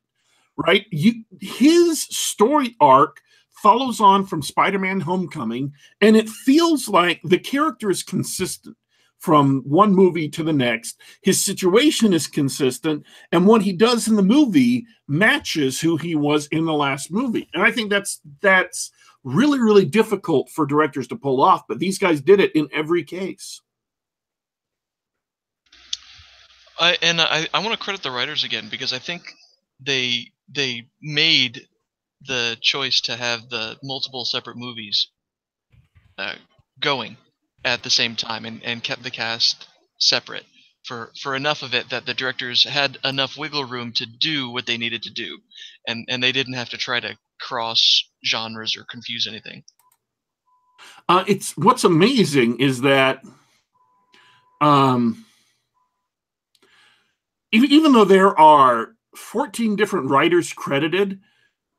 right? 0.57 0.87
You, 0.90 1.25
his 1.40 2.03
story 2.03 2.77
arc 2.81 3.20
follows 3.62 4.01
on 4.01 4.27
from 4.27 4.42
Spider 4.42 4.79
Man 4.79 5.01
Homecoming, 5.01 5.72
and 6.01 6.16
it 6.16 6.29
feels 6.29 6.88
like 6.88 7.20
the 7.25 7.38
character 7.38 7.90
is 7.90 8.03
consistent 8.03 8.77
from 9.18 9.62
one 9.66 9.94
movie 9.94 10.29
to 10.29 10.44
the 10.44 10.53
next. 10.53 11.01
His 11.22 11.42
situation 11.42 12.12
is 12.12 12.27
consistent, 12.27 13.05
and 13.33 13.46
what 13.46 13.62
he 13.62 13.72
does 13.72 14.09
in 14.09 14.16
the 14.16 14.22
movie 14.22 14.87
matches 15.09 15.81
who 15.81 15.96
he 15.96 16.14
was 16.14 16.46
in 16.49 16.64
the 16.64 16.72
last 16.72 17.11
movie. 17.11 17.49
And 17.55 17.62
I 17.62 17.72
think 17.72 17.90
that's 17.90 18.20
that's 18.40 18.90
really 19.26 19.58
really 19.58 19.84
difficult 19.84 20.48
for 20.50 20.64
directors 20.64 21.08
to 21.08 21.16
pull 21.16 21.42
off, 21.42 21.64
but 21.68 21.80
these 21.80 21.98
guys 21.98 22.20
did 22.20 22.40
it 22.40 22.52
in 22.54 22.68
every 22.72 23.02
case. 23.02 23.60
I, 26.78 26.96
and 27.02 27.20
I, 27.20 27.48
I 27.52 27.58
want 27.60 27.72
to 27.72 27.82
credit 27.82 28.02
the 28.02 28.10
writers 28.10 28.44
again 28.44 28.68
because 28.70 28.92
I 28.92 28.98
think 28.98 29.22
they 29.80 30.32
they 30.48 30.88
made 31.02 31.66
the 32.26 32.56
choice 32.60 33.00
to 33.02 33.16
have 33.16 33.48
the 33.48 33.76
multiple 33.82 34.24
separate 34.24 34.56
movies 34.56 35.08
uh, 36.18 36.34
going 36.80 37.16
at 37.64 37.82
the 37.82 37.90
same 37.90 38.14
time 38.14 38.44
and, 38.44 38.62
and 38.62 38.82
kept 38.82 39.02
the 39.02 39.10
cast 39.10 39.68
separate 39.98 40.44
for, 40.84 41.10
for 41.20 41.34
enough 41.34 41.62
of 41.62 41.74
it 41.74 41.90
that 41.90 42.06
the 42.06 42.14
directors 42.14 42.64
had 42.64 42.96
enough 43.04 43.36
wiggle 43.36 43.64
room 43.64 43.92
to 43.92 44.06
do 44.06 44.50
what 44.50 44.66
they 44.66 44.76
needed 44.76 45.02
to 45.02 45.12
do 45.12 45.38
and, 45.86 46.06
and 46.08 46.22
they 46.22 46.32
didn't 46.32 46.54
have 46.54 46.68
to 46.68 46.78
try 46.78 47.00
to 47.00 47.16
cross 47.40 48.09
genres 48.25 48.77
or 48.77 48.85
confuse 48.85 49.27
anything. 49.27 49.62
Uh, 51.09 51.25
it's 51.27 51.57
what's 51.57 51.85
amazing 51.85 52.61
is 52.61 52.81
that 52.83 53.22
um, 54.61 55.25
even, 57.53 57.70
even 57.70 57.92
though 57.92 58.05
there 58.05 58.38
are 58.38 58.94
14 59.14 59.77
different 59.77 60.11
writers 60.11 60.53
credited, 60.53 61.20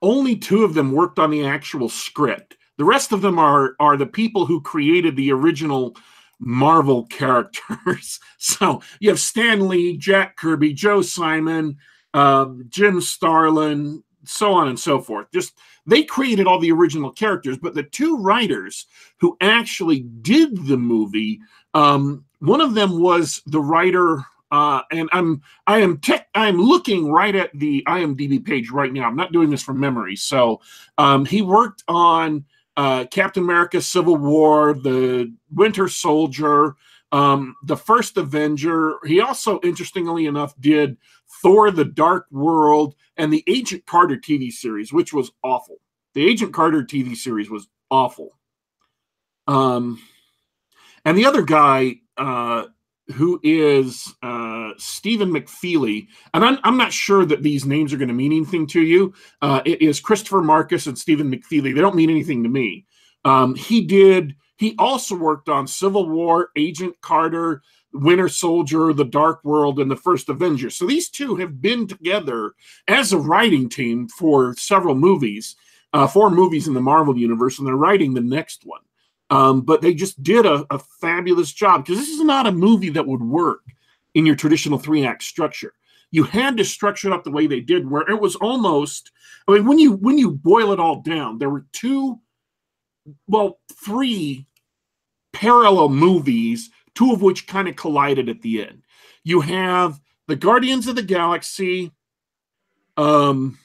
only 0.02 0.36
two 0.36 0.64
of 0.64 0.74
them 0.74 0.92
worked 0.92 1.20
on 1.20 1.32
the 1.32 1.46
actual 1.46 1.90
script. 1.90 2.56
The 2.78 2.86
rest 2.86 3.12
of 3.12 3.22
them 3.22 3.40
are 3.40 3.76
are 3.80 3.98
the 3.98 4.06
people 4.06 4.46
who 4.46 4.62
created 4.62 5.16
the 5.16 5.32
original 5.32 5.96
Marvel 6.40 7.06
characters. 7.08 8.20
so 8.38 8.82
you 9.00 9.10
have 9.10 9.20
Stan 9.20 9.68
Lee, 9.68 9.98
Jack 9.98 10.38
Kirby, 10.38 10.74
Joe 10.74 11.02
Simon, 11.02 11.78
uh, 12.14 12.48
Jim 12.70 13.02
Starlin, 13.02 14.04
so 14.28 14.54
on 14.54 14.68
and 14.68 14.80
so 14.80 15.00
forth. 15.00 15.28
Just 15.34 15.58
they 15.86 16.04
created 16.04 16.48
all 16.48 16.60
the 16.60 16.72
original 16.72 17.12
characters, 17.12 17.58
but 17.58 17.74
the 17.74 17.84
two 17.84 18.18
writers 18.18 18.86
who 19.18 19.38
actually 19.42 20.02
did 20.02 20.68
the 20.68 20.78
movie, 20.78 21.40
um, 21.74 22.26
one 22.40 22.62
of 22.62 22.74
them 22.74 23.02
was 23.02 23.42
the 23.46 23.62
writer. 23.62 24.24
Uh, 24.50 24.82
and 24.92 25.10
I'm 25.12 25.42
I 25.66 25.80
am 25.80 25.98
tech 25.98 26.28
I'm 26.34 26.58
looking 26.58 27.12
right 27.12 27.36
at 27.36 27.52
the 27.54 27.84
IMDb 27.88 28.44
page 28.44 28.70
right 28.70 28.94
now. 28.94 29.04
I'm 29.04 29.16
not 29.16 29.34
doing 29.34 29.50
this 29.50 29.64
from 29.64 29.80
memory. 29.80 30.16
So 30.16 30.62
um, 30.98 31.26
he 31.26 31.42
worked 31.42 31.84
on 31.88 32.46
uh, 32.78 33.06
Captain 33.12 33.44
America: 33.44 33.82
Civil 33.82 34.16
War, 34.16 34.74
the 34.74 35.34
Winter 35.52 35.90
Soldier, 35.90 36.76
um, 37.12 37.56
the 37.64 37.78
First 37.78 38.18
Avenger. 38.18 38.98
He 39.06 39.22
also, 39.22 39.60
interestingly 39.62 40.26
enough, 40.26 40.54
did 40.60 40.98
Thor: 41.42 41.72
The 41.72 41.86
Dark 41.86 42.28
World 42.32 42.96
and 43.18 43.32
the 43.32 43.44
Agent 43.48 43.86
Carter 43.86 44.18
TV 44.18 44.52
series, 44.52 44.92
which 44.92 45.14
was 45.14 45.32
awful. 45.44 45.78
The 46.14 46.28
Agent 46.28 46.54
Carter 46.54 46.84
TV 46.84 47.16
series 47.16 47.50
was 47.50 47.68
awful. 47.90 48.38
Um, 49.48 50.02
and 51.06 51.18
the 51.18 51.26
other 51.26 51.42
guy, 51.42 52.02
uh, 52.18 52.66
who 53.14 53.40
is 53.42 54.14
uh, 54.22 54.72
Stephen 54.78 55.32
McFeely, 55.32 56.08
and 56.34 56.44
I'm, 56.44 56.60
I'm 56.64 56.78
not 56.78 56.92
sure 56.92 57.26
that 57.26 57.44
these 57.44 57.66
names 57.66 57.94
are 57.94 57.98
going 57.98 58.10
to 58.10 58.14
mean 58.14 58.34
anything 58.34 58.68
to 58.68 58.82
you. 58.82 59.14
Uh, 59.42 59.62
it 59.66 59.82
is 59.82 60.02
Christopher 60.02 60.42
Markus 60.42 60.88
and 60.88 60.98
Stephen 60.98 61.32
McFeely. 61.32 61.74
They 61.74 61.82
don't 61.82 61.96
mean 61.96 62.10
anything 62.10 62.44
to 62.44 62.50
me. 62.50 62.86
Um, 63.24 63.56
he 63.56 63.86
did. 63.86 64.36
He 64.58 64.76
also 64.78 65.16
worked 65.16 65.50
on 65.50 65.68
Civil 65.68 66.10
War, 66.10 66.50
Agent 66.56 67.00
Carter, 67.02 67.62
Winter 67.94 68.28
Soldier, 68.28 68.92
The 68.94 69.06
Dark 69.06 69.44
World, 69.44 69.80
and 69.80 69.90
The 69.90 69.96
First 69.96 70.30
Avenger. 70.30 70.70
So 70.70 70.86
these 70.86 71.10
two 71.10 71.36
have 71.36 71.62
been 71.62 71.88
together 71.88 72.54
as 72.88 73.14
a 73.14 73.18
writing 73.18 73.70
team 73.70 74.08
for 74.08 74.56
several 74.56 74.96
movies, 74.96 75.56
uh, 75.94 76.08
four 76.08 76.30
movies 76.30 76.68
in 76.68 76.74
the 76.74 76.82
Marvel 76.82 77.18
universe, 77.18 77.60
and 77.60 77.68
they're 77.68 77.76
writing 77.76 78.14
the 78.14 78.22
next 78.22 78.64
one. 78.66 78.82
Um, 79.30 79.62
but 79.62 79.82
they 79.82 79.94
just 79.94 80.22
did 80.24 80.46
a, 80.46 80.66
a 80.70 80.80
fabulous 80.80 81.52
job 81.52 81.86
because 81.86 82.00
this 82.00 82.10
is 82.10 82.24
not 82.24 82.48
a 82.48 82.52
movie 82.52 82.90
that 82.92 83.06
would 83.06 83.22
work 83.22 83.62
in 84.14 84.26
your 84.26 84.36
traditional 84.36 84.80
three 84.80 85.06
act 85.06 85.22
structure. 85.22 85.74
you 86.12 86.24
had 86.24 86.58
to 86.58 86.64
structure 86.64 87.10
it 87.10 87.14
up 87.14 87.24
the 87.24 87.32
way 87.32 87.48
they 87.48 87.60
did, 87.60 87.90
where 87.90 88.10
it 88.10 88.20
was 88.20 88.36
almost. 88.38 89.12
I 89.48 89.54
mean, 89.54 89.66
when 89.66 89.80
you 89.80 89.94
when 89.94 90.18
you 90.18 90.32
boil 90.32 90.72
it 90.72 90.80
all 90.80 91.02
down, 91.02 91.38
there 91.38 91.50
were 91.50 91.66
two, 91.74 92.20
well, 93.28 93.60
three 93.86 94.47
parallel 95.38 95.90
movies, 95.90 96.72
two 96.96 97.14
of 97.14 97.22
which 97.22 97.46
kind 97.46 97.68
of 97.68 97.76
collided 97.76 98.28
at 98.28 98.42
the 98.42 98.66
end. 98.68 98.82
You 99.24 99.42
have 99.42 100.02
the 100.28 100.36
Guardians 100.36 100.88
of 100.88 100.96
the 100.96 101.04
Galaxy, 101.04 101.92
um, 102.98 103.60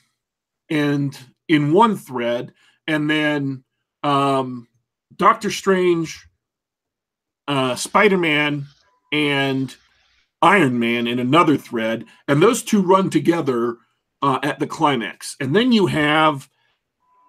and 0.69 1.19
in 1.49 1.73
one 1.73 1.97
thread, 1.97 2.53
and 2.87 3.09
then 3.09 3.65
um, 4.03 4.69
Doctor 5.17 5.51
Strange, 5.51 6.29
uh, 7.49 7.75
Spider 7.75 8.19
Man, 8.19 8.67
and 9.11 9.75
Iron 10.43 10.79
Man 10.79 11.07
in 11.07 11.19
another 11.19 11.57
thread, 11.57 12.05
and 12.29 12.43
those 12.43 12.63
two 12.63 12.83
run 12.83 13.09
together 13.09 13.79
uh, 14.21 14.41
at 14.43 14.59
the 14.59 14.67
climax. 14.67 15.37
And 15.41 15.57
then 15.57 15.73
you 15.73 15.87
have 15.87 16.51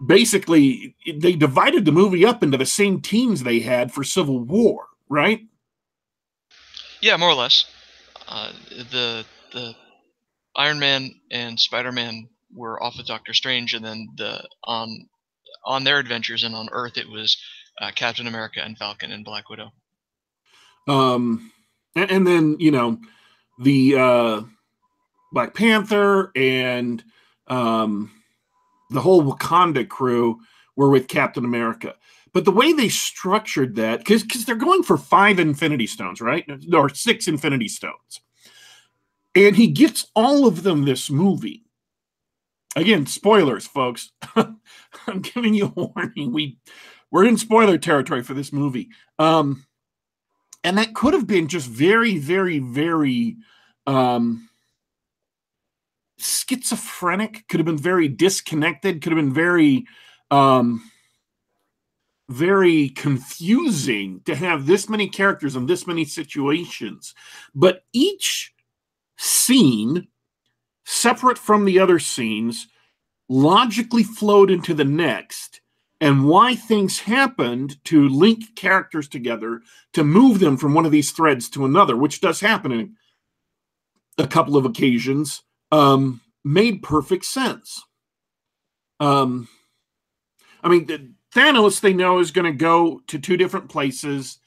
basically 0.06 0.96
they 1.06 1.34
divided 1.34 1.86
the 1.86 1.92
movie 1.92 2.26
up 2.26 2.44
into 2.44 2.58
the 2.58 2.66
same 2.66 3.02
teams 3.02 3.44
they 3.44 3.60
had 3.60 3.92
for 3.92 4.04
Civil 4.04 4.40
War, 4.40 4.88
right? 5.10 5.42
Yeah, 7.02 7.18
more 7.18 7.30
or 7.30 7.36
less. 7.36 7.66
Uh, 8.28 8.52
the 8.70 9.26
the 9.52 9.76
Iron 10.56 10.80
Man 10.80 11.14
and 11.32 11.60
Spider 11.60 11.92
Man 11.92 12.30
were 12.54 12.82
off 12.82 12.98
with 12.98 13.08
Doctor 13.08 13.34
Strange, 13.34 13.74
and 13.74 13.84
then 13.84 14.08
the 14.16 14.48
on 14.64 15.08
on 15.66 15.84
their 15.84 16.00
adventures 16.00 16.44
and 16.44 16.56
on 16.56 16.70
Earth 16.72 16.98
it 16.98 17.10
was 17.10 17.38
uh, 17.82 17.92
Captain 17.96 18.28
America 18.28 18.62
and 18.64 18.78
Falcon 18.78 19.12
and 19.12 19.26
Black 19.26 19.50
Widow. 19.50 19.72
Um, 20.88 21.52
and, 21.96 22.12
and 22.12 22.28
then 22.28 22.58
you 22.60 22.72
know 22.72 23.00
the 23.60 23.96
uh, 23.96 24.42
Black 25.32 25.54
Panther 25.54 26.32
and 26.36 27.04
um, 27.48 28.12
the 28.94 29.02
whole 29.02 29.24
Wakanda 29.24 29.88
crew 29.88 30.40
were 30.76 30.90
with 30.90 31.08
Captain 31.08 31.46
America. 31.46 31.96
But 32.34 32.46
the 32.46 32.52
way 32.52 32.74
they 32.74 32.90
structured 32.90 33.76
that, 33.76 34.00
because 34.00 34.46
they're 34.46 34.56
going 34.56 34.84
for 34.84 34.98
five 34.98 35.40
Infinity 35.40 35.86
Stones, 35.86 36.20
right, 36.20 36.50
or 36.74 36.90
six 36.90 37.28
Infinity 37.28 37.68
Stones, 37.68 38.22
and 39.36 39.56
he 39.56 39.68
gets 39.68 40.08
all 40.16 40.48
of 40.48 40.64
them 40.64 40.86
this 40.86 41.10
movie. 41.10 41.64
Again, 42.76 43.06
spoilers, 43.06 43.68
folks. 43.68 44.12
I'm 44.36 45.22
giving 45.22 45.54
you 45.54 45.74
a 45.76 45.80
warning. 45.80 46.34
We 46.34 46.58
we're 47.12 47.26
in 47.26 47.38
spoiler 47.38 47.78
territory 47.78 48.24
for 48.24 48.34
this 48.34 48.52
movie. 48.52 48.90
Um, 49.20 49.68
and 50.64 50.80
that 50.80 50.96
could 50.96 51.14
have 51.14 51.28
been 51.28 51.48
just 51.48 51.70
very, 51.70 52.18
very, 52.18 52.58
very 52.58 53.38
um, 53.86 54.50
schizophrenic. 56.18 57.48
Could 57.48 57.60
have 57.60 57.66
been 57.66 57.78
very 57.78 58.08
disconnected. 58.08 59.02
Could 59.02 59.12
have 59.12 59.22
been 59.22 59.34
very, 59.34 59.86
um, 60.32 60.90
very 62.30 62.90
confusing 62.90 64.22
to 64.26 64.36
have 64.36 64.66
this 64.66 64.90
many 64.90 65.08
characters 65.08 65.56
and 65.56 65.68
this 65.68 65.86
many 65.86 66.06
situations. 66.06 67.14
But 67.54 67.84
each 67.94 68.54
scene, 69.18 70.08
separate 70.86 71.38
from 71.38 71.66
the 71.66 71.80
other 71.80 72.00
scenes, 72.00 72.68
logically 73.30 74.04
flowed 74.04 74.52
into 74.52 74.74
the 74.74 74.86
next 74.86 75.62
and 76.04 76.28
why 76.28 76.54
things 76.54 77.00
happened 77.00 77.82
to 77.86 78.10
link 78.10 78.56
characters 78.56 79.08
together 79.08 79.62
to 79.94 80.04
move 80.04 80.40
them 80.40 80.58
from 80.58 80.74
one 80.74 80.86
of 80.86 80.92
these 80.92 81.12
threads 81.12 81.50
to 81.50 81.64
another, 81.64 81.96
which 81.96 82.20
does 82.20 82.42
happen 82.42 82.74
in 82.74 82.98
a 84.18 84.28
couple 84.28 84.58
of 84.58 84.66
occasions, 84.66 85.44
um, 85.74 86.22
made 86.44 86.84
perfect 86.84 87.26
sense. 87.26 87.84
Um, 89.00 89.48
I 90.64 90.70
mean, 90.70 91.16
Thanos, 91.36 91.82
they 91.82 91.94
know, 91.94 92.20
is 92.20 92.32
going 92.32 92.46
to 92.46 92.58
go 92.58 93.02
to 93.08 93.18
two 93.18 93.38
different 93.38 93.70
places. 93.70 94.40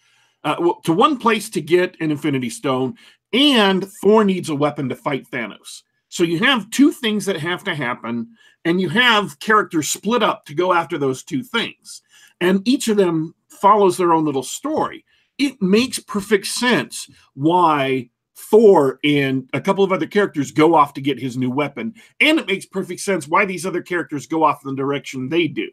Uh, 0.44 0.72
to 0.84 0.92
one 0.92 1.18
place 1.18 1.50
to 1.50 1.60
get 1.60 1.96
an 2.00 2.12
Infinity 2.12 2.48
Stone, 2.48 2.94
and 3.32 3.84
Thor 4.00 4.24
needs 4.24 4.48
a 4.48 4.54
weapon 4.54 4.88
to 4.88 4.94
fight 4.94 5.26
Thanos. 5.28 5.82
So 6.08 6.22
you 6.22 6.38
have 6.38 6.70
two 6.70 6.92
things 6.92 7.26
that 7.26 7.40
have 7.40 7.64
to 7.64 7.74
happen, 7.74 8.28
and 8.64 8.80
you 8.80 8.88
have 8.90 9.40
characters 9.40 9.88
split 9.88 10.22
up 10.22 10.46
to 10.46 10.54
go 10.54 10.72
after 10.72 10.96
those 10.96 11.24
two 11.24 11.42
things. 11.42 12.02
And 12.40 12.66
each 12.68 12.86
of 12.86 12.96
them 12.96 13.34
follows 13.48 13.96
their 13.96 14.12
own 14.12 14.24
little 14.24 14.44
story. 14.44 15.04
It 15.38 15.60
makes 15.60 15.98
perfect 15.98 16.46
sense 16.46 17.10
why 17.34 18.10
Thor 18.36 19.00
and 19.02 19.48
a 19.54 19.60
couple 19.60 19.82
of 19.82 19.92
other 19.92 20.06
characters 20.06 20.52
go 20.52 20.74
off 20.74 20.94
to 20.94 21.00
get 21.00 21.18
his 21.18 21.36
new 21.36 21.50
weapon. 21.50 21.94
And 22.20 22.38
it 22.38 22.46
makes 22.46 22.66
perfect 22.66 23.00
sense 23.00 23.26
why 23.26 23.46
these 23.46 23.64
other 23.64 23.82
characters 23.82 24.26
go 24.26 24.44
off 24.44 24.64
in 24.64 24.70
the 24.70 24.76
direction 24.76 25.28
they 25.28 25.48
do. 25.48 25.70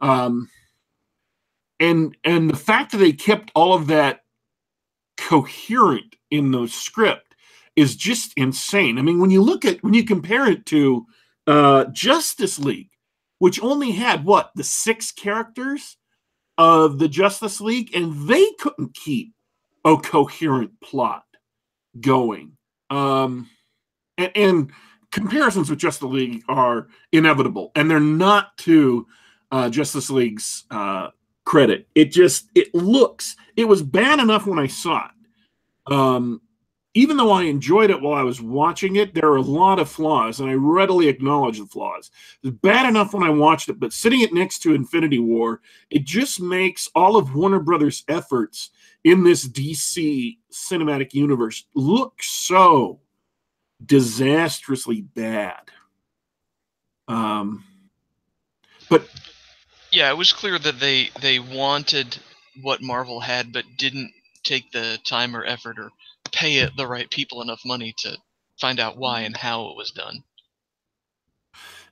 Um, 0.00 0.50
and 1.80 2.16
and 2.22 2.48
the 2.48 2.56
fact 2.56 2.92
that 2.92 2.98
they 2.98 3.12
kept 3.12 3.50
all 3.54 3.74
of 3.74 3.86
that 3.88 4.20
coherent 5.16 6.16
in 6.30 6.50
the 6.50 6.66
script 6.68 7.34
is 7.74 7.96
just 7.96 8.32
insane. 8.36 8.98
I 8.98 9.02
mean, 9.02 9.18
when 9.18 9.30
you 9.30 9.42
look 9.42 9.64
at 9.64 9.82
when 9.82 9.94
you 9.94 10.04
compare 10.04 10.46
it 10.46 10.66
to 10.66 11.06
uh, 11.46 11.86
Justice 11.86 12.58
League, 12.58 12.90
which 13.38 13.62
only 13.62 13.90
had 13.92 14.24
what 14.24 14.50
the 14.54 14.64
six 14.64 15.10
characters 15.10 15.96
of 16.58 16.98
the 16.98 17.08
Justice 17.08 17.60
League, 17.60 17.94
and 17.94 18.28
they 18.28 18.46
couldn't 18.60 18.94
keep 18.94 19.32
a 19.84 19.96
coherent 19.96 20.80
plot 20.80 21.24
going. 22.00 22.56
Um, 22.90 23.48
and, 24.18 24.30
and 24.34 24.72
comparisons 25.10 25.70
with 25.70 25.78
Justice 25.78 26.08
League 26.08 26.42
are 26.48 26.88
inevitable, 27.12 27.72
and 27.74 27.90
they're 27.90 28.00
not 28.00 28.56
to 28.58 29.06
uh, 29.50 29.70
Justice 29.70 30.10
League's 30.10 30.64
uh, 30.70 31.08
credit. 31.44 31.86
It 31.94 32.06
just 32.12 32.48
it 32.54 32.74
looks 32.74 33.36
it 33.56 33.64
was 33.64 33.82
bad 33.82 34.18
enough 34.18 34.46
when 34.46 34.58
I 34.58 34.66
saw 34.66 35.06
it. 35.06 35.92
Um, 35.92 36.40
even 36.94 37.16
though 37.16 37.32
I 37.32 37.42
enjoyed 37.42 37.90
it 37.90 38.00
while 38.00 38.14
I 38.14 38.22
was 38.22 38.40
watching 38.40 38.96
it, 38.96 39.14
there 39.14 39.28
are 39.28 39.36
a 39.36 39.42
lot 39.42 39.80
of 39.80 39.90
flaws, 39.90 40.38
and 40.38 40.48
I 40.48 40.54
readily 40.54 41.08
acknowledge 41.08 41.58
the 41.58 41.66
flaws. 41.66 42.10
It's 42.42 42.56
bad 42.58 42.88
enough 42.88 43.12
when 43.12 43.24
I 43.24 43.30
watched 43.30 43.68
it, 43.68 43.80
but 43.80 43.92
sitting 43.92 44.20
it 44.20 44.32
next 44.32 44.60
to 44.60 44.74
Infinity 44.74 45.18
War, 45.18 45.60
it 45.90 46.04
just 46.04 46.40
makes 46.40 46.88
all 46.94 47.16
of 47.16 47.34
Warner 47.34 47.58
Brothers' 47.58 48.04
efforts 48.08 48.70
in 49.04 49.22
this 49.22 49.46
DC 49.46 50.38
cinematic 50.50 51.12
universe 51.12 51.64
look 51.74 52.22
so 52.22 53.00
disastrously 53.84 55.02
bad. 55.02 55.70
Um, 57.06 57.64
but 58.88 59.08
yeah, 59.92 60.10
it 60.10 60.16
was 60.16 60.32
clear 60.32 60.58
that 60.58 60.80
they 60.80 61.10
they 61.20 61.38
wanted 61.38 62.18
what 62.62 62.82
Marvel 62.82 63.20
had, 63.20 63.52
but 63.52 63.64
didn't 63.76 64.10
take 64.42 64.70
the 64.72 64.98
time 65.04 65.36
or 65.36 65.44
effort 65.44 65.78
or 65.78 65.90
pay 66.32 66.56
it 66.56 66.76
the 66.76 66.86
right 66.86 67.10
people 67.10 67.42
enough 67.42 67.60
money 67.64 67.94
to 67.98 68.16
find 68.60 68.80
out 68.80 68.96
why 68.96 69.20
and 69.20 69.36
how 69.36 69.68
it 69.68 69.76
was 69.76 69.90
done. 69.90 70.22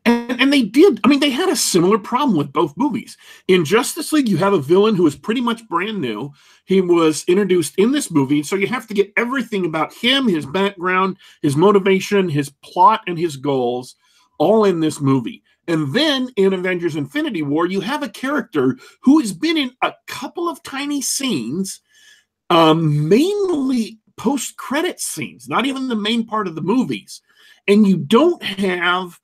And, 0.04 0.40
and, 0.40 0.52
they 0.52 0.62
did. 0.62 1.00
I 1.04 1.08
mean, 1.08 1.20
they 1.20 1.30
had 1.30 1.48
a 1.48 1.56
similar 1.56 1.96
problem 1.96 2.36
with 2.36 2.52
both 2.52 2.76
movies. 2.76 3.16
In 3.46 3.64
Justice 3.64 4.12
League, 4.12 4.28
you 4.28 4.36
have 4.38 4.52
a 4.52 4.58
villain 4.58 4.96
who 4.96 5.06
is 5.06 5.14
pretty 5.14 5.40
much 5.40 5.68
brand 5.68 6.00
new. 6.00 6.32
He 6.64 6.80
was 6.80 7.24
introduced 7.28 7.78
in 7.78 7.92
this 7.92 8.10
movie, 8.10 8.42
so 8.42 8.56
you 8.56 8.66
have 8.66 8.88
to 8.88 8.94
get 8.94 9.12
everything 9.16 9.64
about 9.64 9.94
him, 9.94 10.26
his 10.26 10.44
background, 10.44 11.18
his 11.40 11.56
motivation, 11.56 12.28
his 12.28 12.50
plot, 12.62 13.02
and 13.06 13.16
his 13.16 13.36
goals 13.36 13.94
all 14.38 14.64
in 14.64 14.80
this 14.80 15.00
movie. 15.00 15.42
And 15.68 15.92
then 15.94 16.30
in 16.36 16.52
Avengers 16.52 16.96
Infinity 16.96 17.42
War, 17.42 17.66
you 17.66 17.80
have 17.80 18.02
a 18.02 18.08
character 18.08 18.76
who 19.02 19.20
has 19.20 19.32
been 19.32 19.56
in 19.56 19.70
a 19.82 19.94
couple 20.08 20.48
of 20.48 20.62
tiny 20.62 21.00
scenes, 21.00 21.80
um, 22.50 23.08
mainly 23.08 24.00
post 24.16 24.56
credit 24.56 25.00
scenes, 25.00 25.48
not 25.48 25.66
even 25.66 25.88
the 25.88 25.94
main 25.94 26.26
part 26.26 26.48
of 26.48 26.54
the 26.54 26.60
movies. 26.60 27.22
And 27.68 27.86
you 27.86 27.96
don't 27.96 28.42
have, 28.42 29.20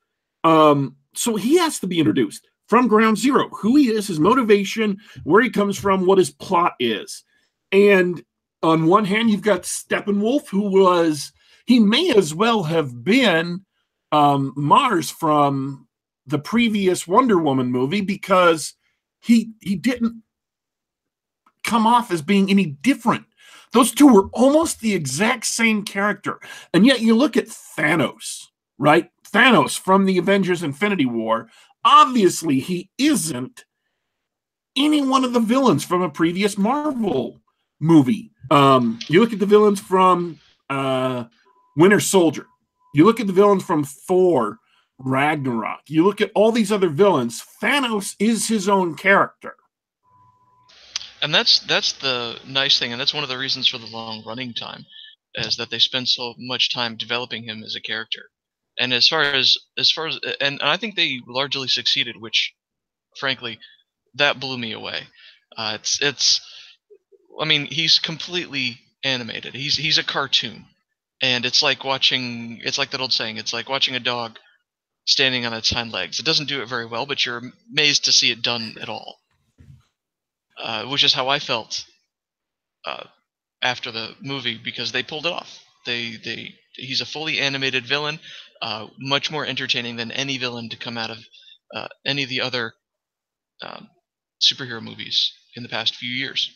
um, 0.48 0.96
so 1.14 1.36
he 1.36 1.58
has 1.58 1.78
to 1.80 1.86
be 1.86 1.98
introduced 1.98 2.46
from 2.66 2.88
ground 2.88 3.18
zero 3.18 3.48
who 3.50 3.76
he 3.76 3.90
is, 3.90 4.06
his 4.06 4.20
motivation, 4.20 4.98
where 5.24 5.42
he 5.42 5.50
comes 5.50 5.78
from, 5.78 6.06
what 6.06 6.18
his 6.18 6.30
plot 6.30 6.74
is. 6.78 7.24
And 7.72 8.22
on 8.62 8.86
one 8.86 9.04
hand, 9.04 9.30
you've 9.30 9.42
got 9.42 9.62
Steppenwolf, 9.62 10.48
who 10.48 10.62
was, 10.70 11.32
he 11.66 11.80
may 11.80 12.10
as 12.10 12.34
well 12.34 12.62
have 12.64 13.04
been 13.04 13.64
um, 14.12 14.52
Mars 14.56 15.10
from 15.10 15.86
the 16.26 16.38
previous 16.38 17.06
Wonder 17.06 17.38
Woman 17.38 17.70
movie 17.70 18.02
because 18.02 18.74
he 19.20 19.50
he 19.60 19.74
didn't 19.76 20.22
come 21.64 21.86
off 21.86 22.10
as 22.10 22.22
being 22.22 22.50
any 22.50 22.66
different 22.66 23.24
those 23.72 23.92
two 23.92 24.06
were 24.06 24.28
almost 24.32 24.80
the 24.80 24.94
exact 24.94 25.46
same 25.46 25.84
character. 25.84 26.40
And 26.72 26.86
yet 26.86 27.00
you 27.00 27.14
look 27.14 27.36
at 27.36 27.46
Thanos, 27.46 28.46
right? 28.78 29.10
Thanos 29.32 29.78
from 29.78 30.04
the 30.04 30.18
Avengers 30.18 30.62
Infinity 30.62 31.06
War. 31.06 31.48
Obviously, 31.84 32.60
he 32.60 32.90
isn't 32.98 33.64
any 34.76 35.02
one 35.02 35.24
of 35.24 35.32
the 35.32 35.40
villains 35.40 35.84
from 35.84 36.02
a 36.02 36.10
previous 36.10 36.56
Marvel 36.56 37.40
movie. 37.80 38.30
Um, 38.50 38.98
you 39.08 39.20
look 39.20 39.32
at 39.32 39.38
the 39.38 39.46
villains 39.46 39.80
from 39.80 40.38
uh, 40.70 41.24
Winter 41.76 42.00
Soldier. 42.00 42.46
You 42.94 43.04
look 43.04 43.20
at 43.20 43.26
the 43.26 43.32
villains 43.32 43.64
from 43.64 43.84
Thor, 43.84 44.58
Ragnarok. 44.98 45.80
You 45.88 46.04
look 46.04 46.20
at 46.20 46.32
all 46.34 46.52
these 46.52 46.72
other 46.72 46.88
villains. 46.88 47.42
Thanos 47.62 48.14
is 48.18 48.48
his 48.48 48.68
own 48.68 48.94
character. 48.94 49.54
And 51.20 51.34
that's 51.34 51.58
that's 51.60 51.92
the 51.92 52.38
nice 52.46 52.78
thing, 52.78 52.92
and 52.92 53.00
that's 53.00 53.14
one 53.14 53.24
of 53.24 53.28
the 53.28 53.38
reasons 53.38 53.66
for 53.68 53.78
the 53.78 53.86
long 53.86 54.22
running 54.24 54.54
time, 54.54 54.86
is 55.34 55.56
that 55.56 55.68
they 55.68 55.80
spend 55.80 56.08
so 56.08 56.34
much 56.38 56.72
time 56.72 56.96
developing 56.96 57.42
him 57.42 57.64
as 57.64 57.74
a 57.74 57.80
character. 57.80 58.30
And 58.78 58.92
as 58.92 59.08
far 59.08 59.22
as 59.22 59.58
as 59.76 59.90
far 59.90 60.06
as 60.06 60.18
and, 60.40 60.60
and 60.60 60.62
I 60.62 60.76
think 60.76 60.94
they 60.94 61.20
largely 61.26 61.68
succeeded, 61.68 62.16
which, 62.16 62.54
frankly, 63.18 63.58
that 64.14 64.40
blew 64.40 64.56
me 64.58 64.72
away. 64.72 65.02
Uh, 65.56 65.78
it's 65.80 66.00
it's, 66.00 66.40
I 67.40 67.44
mean, 67.44 67.66
he's 67.66 67.98
completely 67.98 68.78
animated. 69.02 69.54
He's 69.54 69.76
he's 69.76 69.98
a 69.98 70.04
cartoon, 70.04 70.66
and 71.20 71.44
it's 71.44 71.62
like 71.62 71.84
watching. 71.84 72.60
It's 72.62 72.78
like 72.78 72.90
that 72.90 73.00
old 73.00 73.12
saying. 73.12 73.36
It's 73.36 73.52
like 73.52 73.68
watching 73.68 73.96
a 73.96 74.00
dog 74.00 74.38
standing 75.06 75.46
on 75.46 75.54
its 75.54 75.70
hind 75.70 75.92
legs. 75.92 76.20
It 76.20 76.26
doesn't 76.26 76.48
do 76.48 76.62
it 76.62 76.68
very 76.68 76.86
well, 76.86 77.06
but 77.06 77.24
you're 77.24 77.42
amazed 77.72 78.04
to 78.04 78.12
see 78.12 78.30
it 78.30 78.42
done 78.42 78.76
at 78.80 78.88
all. 78.88 79.18
Uh, 80.56 80.84
which 80.86 81.04
is 81.04 81.14
how 81.14 81.28
I 81.28 81.38
felt 81.38 81.84
uh, 82.84 83.04
after 83.62 83.92
the 83.92 84.14
movie 84.20 84.60
because 84.62 84.92
they 84.92 85.02
pulled 85.02 85.26
it 85.26 85.32
off. 85.32 85.60
They 85.86 86.16
they 86.24 86.54
he's 86.74 87.00
a 87.00 87.06
fully 87.06 87.38
animated 87.38 87.86
villain, 87.86 88.18
uh, 88.62 88.86
much 88.98 89.30
more 89.30 89.46
entertaining 89.46 89.96
than 89.96 90.10
any 90.10 90.38
villain 90.38 90.68
to 90.70 90.76
come 90.76 90.98
out 90.98 91.10
of 91.10 91.18
uh, 91.74 91.88
any 92.06 92.22
of 92.22 92.28
the 92.28 92.40
other 92.40 92.72
um, 93.62 93.88
superhero 94.40 94.82
movies 94.82 95.32
in 95.56 95.62
the 95.62 95.68
past 95.68 95.96
few 95.96 96.10
years. 96.10 96.50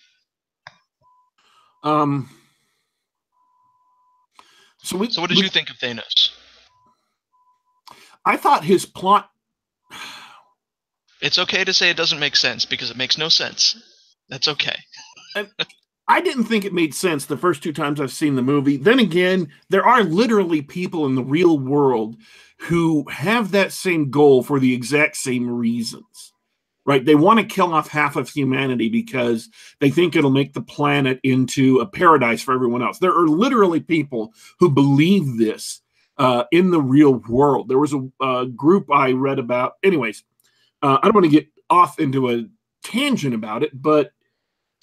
Um. 1.82 2.30
So, 4.84 4.96
we, 4.96 5.10
so 5.10 5.20
what 5.20 5.28
did 5.30 5.38
we, 5.38 5.44
you 5.44 5.48
think 5.48 5.70
of 5.70 5.76
Thanos? 5.76 6.30
I 8.24 8.36
thought 8.36 8.64
his 8.64 8.84
plot. 8.84 9.28
It's 11.20 11.38
okay 11.38 11.62
to 11.62 11.72
say 11.72 11.90
it 11.90 11.96
doesn't 11.96 12.18
make 12.18 12.34
sense 12.34 12.64
because 12.64 12.90
it 12.90 12.96
makes 12.96 13.16
no 13.16 13.28
sense. 13.28 13.80
That's 14.28 14.48
okay. 14.48 14.76
I 16.06 16.20
didn't 16.20 16.44
think 16.44 16.64
it 16.64 16.74
made 16.74 16.94
sense 16.94 17.24
the 17.24 17.36
first 17.36 17.62
two 17.62 17.72
times 17.72 18.00
I've 18.00 18.12
seen 18.12 18.34
the 18.36 18.42
movie. 18.42 18.76
Then 18.76 18.98
again, 18.98 19.48
there 19.70 19.86
are 19.86 20.02
literally 20.02 20.60
people 20.62 21.06
in 21.06 21.14
the 21.14 21.24
real 21.24 21.58
world 21.58 22.16
who 22.60 23.08
have 23.10 23.52
that 23.52 23.72
same 23.72 24.10
goal 24.10 24.42
for 24.42 24.60
the 24.60 24.74
exact 24.74 25.16
same 25.16 25.48
reasons. 25.50 26.32
Right? 26.86 27.04
They 27.04 27.14
want 27.16 27.40
to 27.40 27.46
kill 27.46 27.72
off 27.74 27.88
half 27.88 28.16
of 28.16 28.28
humanity 28.30 28.88
because 28.90 29.48
they 29.80 29.90
think 29.90 30.16
it'll 30.16 30.30
make 30.30 30.54
the 30.54 30.62
planet 30.62 31.20
into 31.22 31.80
a 31.80 31.86
paradise 31.86 32.42
for 32.42 32.54
everyone 32.54 32.82
else. 32.82 32.98
There 32.98 33.16
are 33.16 33.28
literally 33.28 33.80
people 33.80 34.34
who 34.60 34.70
believe 34.70 35.38
this 35.38 35.82
uh, 36.18 36.44
in 36.52 36.72
the 36.72 36.82
real 36.82 37.14
world. 37.28 37.68
There 37.68 37.78
was 37.78 37.94
a, 37.94 38.08
a 38.22 38.46
group 38.46 38.92
I 38.92 39.12
read 39.12 39.38
about. 39.38 39.74
Anyways, 39.82 40.24
uh, 40.82 40.98
I 41.02 41.06
don't 41.06 41.14
want 41.14 41.26
to 41.26 41.30
get 41.30 41.48
off 41.70 41.98
into 42.00 42.30
a 42.30 42.44
tangent 42.84 43.34
about 43.34 43.62
it, 43.62 43.70
but 43.74 44.12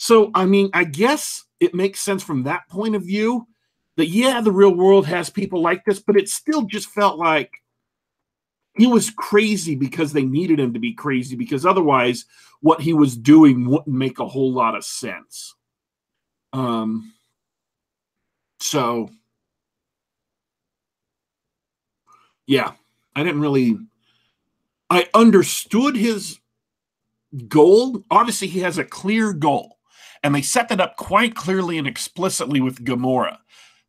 so 0.02 0.32
I 0.34 0.46
mean, 0.46 0.70
I 0.74 0.86
guess 0.86 1.44
it 1.60 1.76
makes 1.76 2.00
sense 2.00 2.24
from 2.24 2.44
that 2.44 2.68
point 2.70 2.96
of 2.96 3.04
view 3.04 3.46
that 3.98 4.08
yeah, 4.08 4.40
the 4.40 4.52
real 4.52 4.74
world 4.74 5.06
has 5.08 5.30
people 5.30 5.62
like 5.62 5.84
this, 5.84 6.00
but 6.00 6.16
it 6.16 6.30
still 6.30 6.62
just 6.64 6.88
felt 6.88 7.20
like 7.20 7.52
he 8.78 8.88
was 8.88 9.10
crazy 9.10 9.76
because 9.76 10.14
they 10.14 10.24
needed 10.24 10.58
him 10.58 10.74
to 10.74 10.80
be 10.80 10.94
crazy 10.94 11.36
because 11.36 11.66
otherwise 11.66 12.26
what 12.62 12.80
he 12.80 12.94
was 12.94 13.18
doing 13.18 13.68
wouldn't 13.68 13.88
make 13.88 14.20
a 14.20 14.28
whole 14.28 14.54
lot 14.54 14.74
of 14.74 14.86
sense. 14.86 15.54
Um 16.54 17.14
so 18.62 19.10
yeah, 22.48 22.72
I 23.18 23.24
didn't 23.24 23.42
really 23.42 23.78
I 24.90 25.10
understood 25.14 25.98
his 25.98 26.40
goal. 27.50 28.04
Obviously, 28.10 28.48
he 28.48 28.60
has 28.62 28.78
a 28.78 28.86
clear 28.86 29.34
goal, 29.34 29.79
and 30.24 30.34
they 30.34 30.42
set 30.42 30.70
that 30.70 30.82
up 30.82 30.96
quite 30.98 31.36
clearly 31.36 31.78
and 31.78 31.88
explicitly 31.88 32.62
with 32.62 32.84
Gamora, 32.84 33.38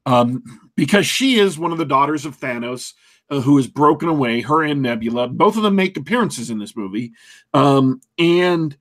um, 0.07 0.43
because 0.77 1.07
she 1.07 1.39
is 1.39 1.59
one 1.59 1.73
of 1.73 1.79
the 1.79 1.85
daughters 1.85 2.25
of 2.25 2.39
Thanos, 2.39 2.95
uh, 3.31 3.41
who 3.41 3.59
is 3.59 3.67
broken 3.67 4.09
away. 4.09 4.41
Her 4.41 4.63
and 4.63 4.83
Nebula, 4.83 5.29
both 5.29 5.57
of 5.57 5.63
them 5.63 5.77
make 5.77 5.97
appearances 5.97 6.51
in 6.51 6.59
this 6.59 6.77
movie, 6.77 7.13
um, 7.55 8.01
and 8.19 8.77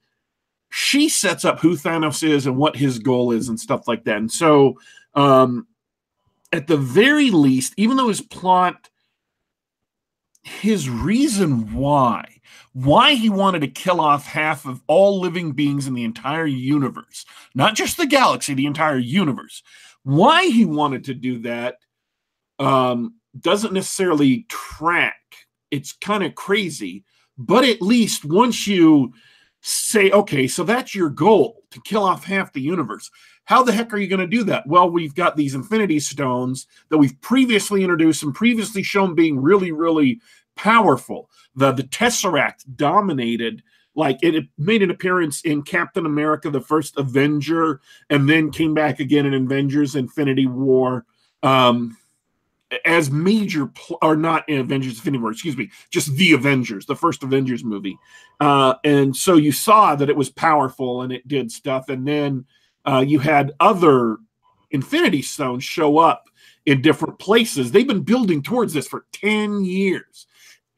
she 0.72 1.10
sets 1.10 1.46
up 1.46 1.60
who 1.60 1.76
Thanos 1.76 2.24
is 2.28 2.46
and 2.46 2.58
what 2.58 2.76
his 2.76 3.00
goal 3.00 3.32
is 3.32 3.50
and 3.50 3.60
stuff 3.60 3.88
like 3.88 4.04
that. 4.04 4.18
And 4.18 4.32
so, 4.32 4.80
um, 5.16 5.68
at 6.52 6.68
the 6.68 6.78
very 6.78 7.32
least, 7.32 7.74
even 7.78 7.98
though 7.98 8.10
his 8.10 8.22
plot 8.22 8.90
his 10.44 10.90
reason 10.90 11.74
why 11.74 12.39
why 12.74 13.14
he 13.14 13.30
wanted 13.30 13.62
to 13.62 13.68
kill 13.68 14.00
off 14.00 14.26
half 14.26 14.66
of 14.66 14.82
all 14.88 15.20
living 15.20 15.52
beings 15.52 15.88
in 15.88 15.94
the 15.94 16.04
entire 16.04 16.46
universe 16.46 17.26
not 17.56 17.76
just 17.76 17.98
the 17.98 18.06
galaxy 18.06 18.54
the 18.54 18.66
entire 18.66 18.98
universe 18.98 19.64
why 20.04 20.46
he 20.46 20.66
wanted 20.66 21.04
to 21.04 21.14
do 21.14 21.40
that 21.40 21.78
um, 22.60 23.16
doesn't 23.40 23.74
necessarily 23.74 24.46
track 24.50 25.22
it's 25.72 25.94
kind 25.94 26.24
of 26.24 26.36
crazy 26.36 27.04
but 27.38 27.64
at 27.64 27.82
least 27.82 28.26
once 28.26 28.68
you 28.68 29.14
say 29.62 30.12
okay 30.12 30.48
so 30.48 30.64
that's 30.64 30.96
your 30.96 31.10
goal 31.10 31.64
to 31.72 31.82
kill 31.82 32.04
off 32.04 32.24
half 32.24 32.54
the 32.54 32.62
universe 32.62 33.10
how 33.50 33.64
the 33.64 33.72
heck 33.72 33.92
are 33.92 33.98
you 33.98 34.08
going 34.08 34.20
to 34.20 34.28
do 34.28 34.44
that? 34.44 34.68
Well, 34.68 34.92
we've 34.92 35.16
got 35.16 35.36
these 35.36 35.56
infinity 35.56 36.00
stones 36.02 36.68
that 36.90 37.00
we've 37.00 37.20
previously 37.20 37.82
introduced 37.82 38.22
and 38.22 38.32
previously 38.32 38.84
shown 38.84 39.16
being 39.16 39.42
really, 39.42 39.72
really 39.72 40.22
powerful. 40.64 41.30
The 41.56 41.72
the 41.72 41.84
Tesseract 41.84 42.66
dominated 42.76 43.64
like 43.96 44.20
it 44.22 44.46
made 44.58 44.84
an 44.84 44.92
appearance 44.92 45.42
in 45.42 45.62
Captain 45.62 46.06
America, 46.06 46.50
the 46.50 46.62
first 46.62 46.98
Avenger, 46.98 47.82
and 48.10 48.30
then 48.30 48.52
came 48.52 48.74
back 48.74 49.00
again 49.00 49.26
in 49.26 49.34
Avengers 49.34 49.96
Infinity 49.96 50.48
War. 50.48 51.06
Um, 51.44 51.98
as 52.86 53.10
major 53.10 53.66
pl- 53.68 53.98
or 54.02 54.16
not 54.16 54.48
in 54.48 54.60
Avengers 54.60 54.94
Infinity 54.98 55.22
War, 55.22 55.32
excuse 55.32 55.58
me, 55.58 55.72
just 55.90 56.14
the 56.16 56.34
Avengers, 56.34 56.86
the 56.86 56.96
first 56.96 57.24
Avengers 57.24 57.64
movie. 57.64 57.98
Uh, 58.40 58.76
and 58.84 59.16
so 59.16 59.38
you 59.38 59.52
saw 59.52 59.96
that 59.96 60.10
it 60.10 60.16
was 60.16 60.30
powerful 60.30 61.02
and 61.02 61.12
it 61.12 61.28
did 61.28 61.52
stuff. 61.52 61.90
And 61.90 62.08
then 62.08 62.46
uh, 62.86 63.04
you 63.06 63.18
had 63.18 63.54
other 63.60 64.18
Infinity 64.70 65.24
Stones 65.24 65.64
show 65.64 65.98
up 65.98 66.30
in 66.68 66.82
different 66.84 67.18
places. 67.18 67.72
They've 67.72 67.88
been 67.88 68.04
building 68.04 68.44
towards 68.44 68.74
this 68.74 68.88
for 68.88 69.06
10 69.14 69.66
years. 69.66 70.28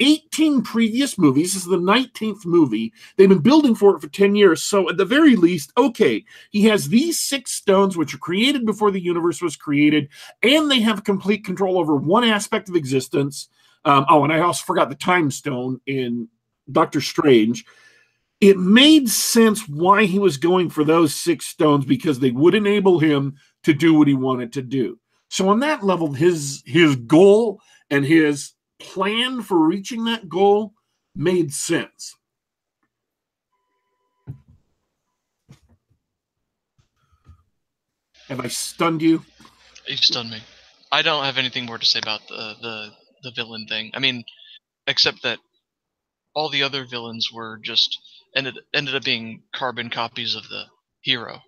18 0.02 0.64
previous 0.64 1.18
movies. 1.18 1.54
This 1.54 1.64
is 1.64 1.70
the 1.70 1.78
19th 1.78 2.46
movie. 2.46 2.92
They've 3.16 3.30
been 3.30 3.40
building 3.40 3.76
for 3.76 3.96
it 3.96 4.02
for 4.02 4.08
10 4.08 4.36
years. 4.36 4.64
So, 4.64 4.90
at 4.90 4.98
the 4.98 5.06
very 5.06 5.36
least, 5.36 5.72
okay, 5.78 6.26
he 6.50 6.64
has 6.64 6.90
these 6.90 7.20
six 7.20 7.54
stones, 7.54 7.96
which 7.96 8.14
are 8.14 8.20
created 8.20 8.66
before 8.66 8.92
the 8.92 9.00
universe 9.00 9.42
was 9.42 9.56
created, 9.56 10.10
and 10.42 10.70
they 10.70 10.80
have 10.82 11.04
complete 11.04 11.46
control 11.46 11.78
over 11.80 11.96
one 11.96 12.24
aspect 12.24 12.68
of 12.68 12.76
existence. 12.76 13.48
Um, 13.86 14.06
oh, 14.10 14.24
and 14.24 14.34
I 14.34 14.40
also 14.42 14.64
forgot 14.66 14.90
the 14.90 14.96
time 14.96 15.30
stone 15.30 15.80
in 15.86 16.28
Doctor 16.72 17.00
Strange. 17.00 17.64
It 18.40 18.58
made 18.58 19.08
sense 19.08 19.68
why 19.70 20.06
he 20.06 20.18
was 20.18 20.38
going 20.38 20.72
for 20.72 20.84
those 20.84 21.14
six 21.14 21.46
stones 21.46 21.86
because 21.86 22.20
they 22.20 22.32
would 22.32 22.56
enable 22.56 22.98
him 22.98 23.36
to 23.64 23.74
do 23.74 23.94
what 23.94 24.08
he 24.08 24.16
wanted 24.16 24.54
to 24.54 24.64
do. 24.64 25.00
So 25.30 25.48
on 25.50 25.60
that 25.60 25.84
level, 25.84 26.12
his 26.12 26.64
his 26.66 26.96
goal 26.96 27.62
and 27.92 28.04
his 28.04 28.54
plan 28.84 29.42
for 29.42 29.60
reaching 29.60 30.06
that 30.06 30.30
goal 30.30 30.74
made 31.16 31.54
sense. 31.54 32.16
Have 38.28 38.40
I 38.40 38.48
stunned 38.48 39.02
you? 39.02 39.26
You 39.88 39.98
stunned 39.98 40.30
me. 40.32 40.42
I 40.92 41.02
don't 41.02 41.26
have 41.26 41.38
anything 41.38 41.66
more 41.66 41.78
to 41.78 41.86
say 41.86 42.00
about 42.00 42.22
the 42.28 42.56
the 42.62 42.92
the 43.24 43.32
villain 43.32 43.66
thing. 43.68 43.92
I 43.94 44.00
mean, 44.00 44.24
except 44.88 45.24
that 45.24 45.40
all 46.34 46.50
the 46.50 46.64
other 46.64 46.86
villains 46.86 47.30
were 47.34 47.60
just 47.62 48.00
ended 48.36 48.58
ended 48.74 48.96
up 48.96 49.04
being 49.04 49.44
carbon 49.54 49.90
copies 49.90 50.36
of 50.36 50.48
the 50.48 50.66
hero, 51.02 51.42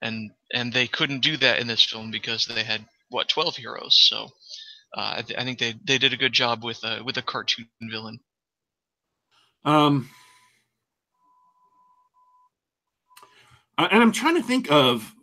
and 0.00 0.30
and 0.52 0.72
they 0.72 0.86
couldn't 0.86 1.20
do 1.20 1.36
that 1.38 1.58
in 1.58 1.66
this 1.66 1.82
film 1.84 2.10
because 2.10 2.46
they 2.46 2.62
had 2.62 2.84
what 3.08 3.28
twelve 3.28 3.56
heroes. 3.56 3.96
So 4.08 4.28
uh, 4.96 5.14
I, 5.18 5.22
th- 5.22 5.38
I, 5.38 5.44
think 5.44 5.58
they 5.58 5.74
they 5.84 5.98
did 5.98 6.12
a 6.12 6.16
good 6.16 6.32
job 6.32 6.64
with 6.64 6.82
a 6.82 7.02
with 7.04 7.16
a 7.16 7.22
cartoon 7.22 7.68
villain. 7.82 8.20
Um, 9.64 10.08
and 13.76 14.02
I'm 14.02 14.12
trying 14.12 14.36
to 14.36 14.42
think 14.42 14.70
of 14.70 15.14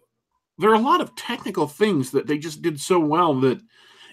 there 0.57 0.69
are 0.69 0.75
a 0.75 0.79
lot 0.79 1.01
of 1.01 1.15
technical 1.15 1.67
things 1.67 2.11
that 2.11 2.27
they 2.27 2.37
just 2.37 2.61
did 2.61 2.79
so 2.79 2.99
well 2.99 3.33
that 3.41 3.59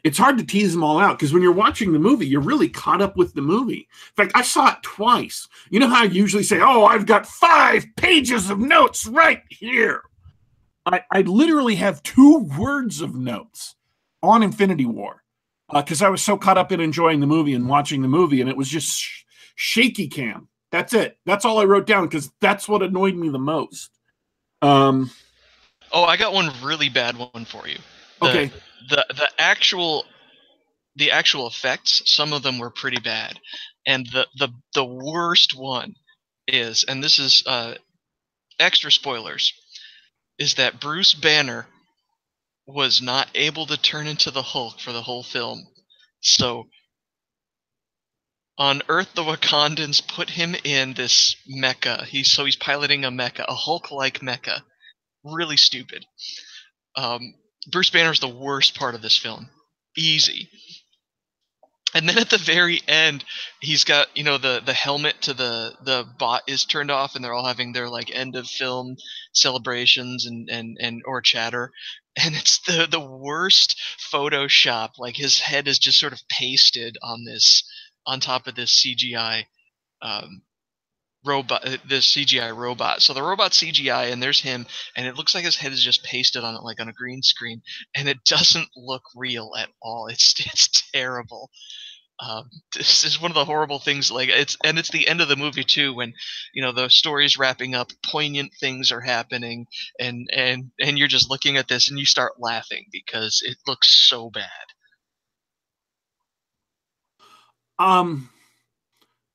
it's 0.04 0.18
hard 0.18 0.38
to 0.38 0.44
tease 0.44 0.72
them 0.72 0.82
all 0.82 0.98
out 0.98 1.18
because 1.18 1.32
when 1.32 1.42
you're 1.42 1.52
watching 1.52 1.92
the 1.92 1.98
movie, 1.98 2.26
you're 2.26 2.40
really 2.40 2.68
caught 2.68 3.00
up 3.00 3.16
with 3.16 3.34
the 3.34 3.42
movie. 3.42 3.86
In 4.16 4.24
fact, 4.24 4.32
I 4.34 4.42
saw 4.42 4.72
it 4.72 4.82
twice. 4.82 5.46
You 5.70 5.78
know 5.78 5.88
how 5.88 6.02
I 6.02 6.06
usually 6.06 6.42
say, 6.42 6.60
"Oh, 6.60 6.86
I've 6.86 7.06
got 7.06 7.26
five 7.26 7.84
pages 7.96 8.50
of 8.50 8.58
notes 8.58 9.06
right 9.06 9.42
here." 9.48 10.02
I, 10.86 11.02
I 11.12 11.20
literally 11.20 11.76
have 11.76 12.02
two 12.02 12.38
words 12.58 13.00
of 13.00 13.14
notes 13.14 13.76
on 14.22 14.42
Infinity 14.42 14.86
War 14.86 15.21
because 15.72 16.02
uh, 16.02 16.06
I 16.06 16.08
was 16.10 16.22
so 16.22 16.36
caught 16.36 16.58
up 16.58 16.72
in 16.72 16.80
enjoying 16.80 17.20
the 17.20 17.26
movie 17.26 17.54
and 17.54 17.68
watching 17.68 18.02
the 18.02 18.08
movie, 18.08 18.40
and 18.40 18.50
it 18.50 18.56
was 18.56 18.68
just 18.68 18.98
sh- 18.98 19.22
shaky 19.54 20.08
cam. 20.08 20.48
That's 20.70 20.94
it. 20.94 21.18
That's 21.26 21.44
all 21.44 21.58
I 21.58 21.64
wrote 21.64 21.86
down 21.86 22.06
because 22.06 22.30
that's 22.40 22.68
what 22.68 22.82
annoyed 22.82 23.14
me 23.14 23.28
the 23.28 23.38
most. 23.38 23.90
Um, 24.62 25.10
oh, 25.92 26.04
I 26.04 26.16
got 26.16 26.32
one 26.32 26.50
really 26.62 26.88
bad 26.88 27.16
one 27.16 27.44
for 27.44 27.68
you. 27.68 27.78
The, 28.20 28.28
okay. 28.28 28.50
The 28.88 29.06
the 29.08 29.28
actual 29.38 30.04
the 30.96 31.10
actual 31.10 31.46
effects, 31.46 32.02
some 32.06 32.32
of 32.32 32.42
them 32.42 32.58
were 32.58 32.70
pretty 32.70 33.00
bad, 33.00 33.38
and 33.86 34.06
the 34.12 34.26
the 34.38 34.48
the 34.74 34.84
worst 34.84 35.56
one 35.56 35.94
is, 36.48 36.84
and 36.84 37.02
this 37.02 37.18
is 37.18 37.42
uh, 37.46 37.74
extra 38.58 38.90
spoilers, 38.90 39.52
is 40.38 40.54
that 40.54 40.80
Bruce 40.80 41.14
Banner 41.14 41.66
was 42.66 43.02
not 43.02 43.28
able 43.34 43.66
to 43.66 43.76
turn 43.76 44.06
into 44.06 44.30
the 44.30 44.42
Hulk 44.42 44.80
for 44.80 44.92
the 44.92 45.02
whole 45.02 45.22
film. 45.22 45.66
So 46.20 46.68
on 48.58 48.82
Earth, 48.88 49.14
the 49.14 49.22
Wakandans 49.22 50.06
put 50.06 50.30
him 50.30 50.54
in 50.62 50.94
this 50.94 51.36
mecha. 51.50 52.04
He's 52.04 52.30
so 52.30 52.44
he's 52.44 52.56
piloting 52.56 53.04
a 53.04 53.10
mecha, 53.10 53.44
a 53.48 53.54
Hulk-like 53.54 54.20
mecha. 54.20 54.62
Really 55.24 55.56
stupid. 55.56 56.04
Um, 56.96 57.34
Bruce 57.70 57.90
Banner 57.90 58.12
is 58.12 58.20
the 58.20 58.28
worst 58.28 58.76
part 58.76 58.94
of 58.94 59.02
this 59.02 59.16
film. 59.16 59.48
Easy. 59.96 60.48
And 61.94 62.08
then 62.08 62.18
at 62.18 62.30
the 62.30 62.38
very 62.38 62.80
end, 62.88 63.24
he's 63.60 63.84
got 63.84 64.16
you 64.16 64.24
know 64.24 64.38
the 64.38 64.62
the 64.64 64.72
helmet 64.72 65.20
to 65.22 65.34
the 65.34 65.74
the 65.82 66.06
bot 66.18 66.42
is 66.46 66.64
turned 66.64 66.90
off, 66.90 67.14
and 67.14 67.24
they're 67.24 67.34
all 67.34 67.46
having 67.46 67.72
their 67.72 67.88
like 67.88 68.10
end 68.10 68.36
of 68.36 68.46
film 68.46 68.96
celebrations 69.32 70.26
and 70.26 70.48
and 70.50 70.78
and 70.80 71.02
or 71.06 71.20
chatter, 71.20 71.72
and 72.16 72.34
it's 72.34 72.58
the 72.60 72.86
the 72.90 73.00
worst 73.00 73.80
Photoshop. 74.12 74.98
Like 74.98 75.16
his 75.16 75.40
head 75.40 75.68
is 75.68 75.78
just 75.78 75.98
sort 75.98 76.12
of 76.12 76.26
pasted 76.28 76.96
on 77.02 77.24
this 77.24 77.64
on 78.06 78.20
top 78.20 78.46
of 78.46 78.54
this 78.54 78.84
CGI 78.84 79.44
um, 80.02 80.42
robot, 81.24 81.66
uh, 81.66 81.76
this 81.88 82.10
CGI 82.14 82.56
robot. 82.56 83.02
So 83.02 83.14
the 83.14 83.22
robot 83.22 83.52
CGI, 83.52 84.12
and 84.12 84.22
there's 84.22 84.40
him, 84.40 84.66
and 84.96 85.06
it 85.06 85.16
looks 85.16 85.34
like 85.34 85.44
his 85.44 85.56
head 85.56 85.72
is 85.72 85.82
just 85.82 86.04
pasted 86.04 86.44
on 86.44 86.54
it, 86.54 86.62
like 86.62 86.80
on 86.80 86.88
a 86.88 86.92
green 86.92 87.22
screen, 87.22 87.62
and 87.94 88.08
it 88.08 88.24
doesn't 88.24 88.68
look 88.76 89.02
real 89.14 89.52
at 89.58 89.68
all. 89.80 90.08
It's 90.08 90.34
it's 90.38 90.90
terrible. 90.92 91.50
Um, 92.20 92.50
this 92.74 93.04
is 93.04 93.20
one 93.20 93.30
of 93.30 93.34
the 93.34 93.44
horrible 93.44 93.80
things. 93.80 94.10
Like 94.10 94.28
it's 94.28 94.56
and 94.64 94.78
it's 94.78 94.90
the 94.90 95.08
end 95.08 95.20
of 95.20 95.28
the 95.28 95.36
movie 95.36 95.64
too, 95.64 95.94
when 95.94 96.12
you 96.54 96.62
know 96.62 96.72
the 96.72 96.88
story's 96.88 97.36
wrapping 97.36 97.74
up, 97.74 97.90
poignant 98.06 98.52
things 98.60 98.92
are 98.92 99.00
happening, 99.00 99.66
and 99.98 100.28
and 100.32 100.70
and 100.80 100.98
you're 100.98 101.08
just 101.08 101.30
looking 101.30 101.56
at 101.56 101.68
this 101.68 101.90
and 101.90 101.98
you 101.98 102.06
start 102.06 102.34
laughing 102.38 102.86
because 102.92 103.42
it 103.44 103.56
looks 103.66 103.90
so 104.08 104.30
bad. 104.30 104.48
Um, 107.78 108.30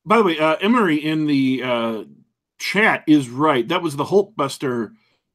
by 0.08 0.16
the 0.16 0.24
way, 0.24 0.38
uh, 0.38 0.56
Emery 0.56 0.96
in 0.96 1.26
the 1.26 1.62
uh, 1.62 2.04
chat 2.58 3.04
is 3.06 3.28
right. 3.28 3.68
That 3.68 3.82
was 3.82 3.94
the 3.94 4.04
Hulkbuster 4.04 4.92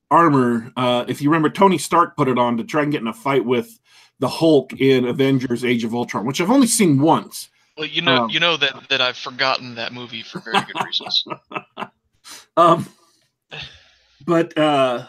armor. 0.10 0.72
Uh, 0.76 1.06
if 1.08 1.22
you 1.22 1.30
remember, 1.30 1.50
Tony 1.50 1.78
Stark 1.78 2.18
put 2.18 2.28
it 2.28 2.40
on 2.40 2.58
to 2.58 2.64
try 2.64 2.82
and 2.82 2.92
get 2.92 3.02
in 3.02 3.08
a 3.08 3.14
fight 3.14 3.46
with 3.46 3.80
the 4.20 4.28
Hulk 4.28 4.74
in 4.74 5.06
Avengers: 5.06 5.64
Age 5.64 5.84
of 5.84 5.94
Ultron, 5.94 6.26
which 6.26 6.42
I've 6.42 6.52
only 6.52 6.68
seen 6.68 7.00
once. 7.00 7.50
Well, 7.78 7.88
you 7.88 8.02
know, 8.02 8.24
um, 8.24 8.30
you 8.32 8.40
know 8.40 8.58
that 8.58 8.90
that 8.90 9.00
I've 9.00 9.18
forgotten 9.18 9.76
that 9.76 9.94
movie 9.94 10.24
for 10.24 10.40
very 10.40 10.60
good 10.66 10.84
reasons. 10.84 11.24
um, 12.58 12.88
but 14.26 14.58
uh, 14.58 15.08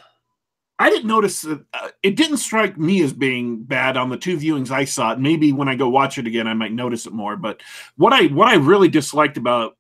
I 0.79 0.91
didn't 0.91 1.07
notice 1.07 1.43
that 1.43 1.64
uh, 1.72 1.89
it 2.03 2.16
didn't 2.16 2.39
strike 2.39 2.77
me 2.77 3.03
as 3.03 3.12
being 3.12 3.62
bad 3.62 3.97
on 3.97 4.09
the 4.09 4.16
two 4.16 4.37
viewings 4.37 4.70
I 4.70 4.85
saw 4.85 5.12
it. 5.12 5.20
Maybe 5.20 5.53
when 5.53 5.68
I 5.68 5.77
go 5.77 5.89
watch 5.89 6.18
it 6.18 6.27
again, 6.27 6.49
I 6.49 6.55
might 6.55 6.72
notice 6.72 7.07
it 7.07 7.12
more. 7.12 7.37
But 7.37 7.62
what 7.97 8.12
I 8.12 8.27
what 8.27 8.49
I 8.49 8.55
really 8.57 8.89
disliked 8.89 9.37
about 9.37 9.77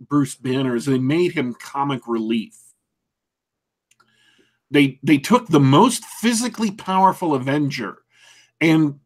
Bruce 0.00 0.34
Banner 0.34 0.76
is 0.76 0.84
they 0.84 0.98
made 0.98 1.32
him 1.32 1.54
comic 1.54 2.06
relief. 2.06 2.56
They 4.70 5.00
they 5.02 5.18
took 5.18 5.48
the 5.48 5.60
most 5.60 6.04
physically 6.04 6.70
powerful 6.70 7.34
Avenger 7.34 7.98
and 8.60 9.00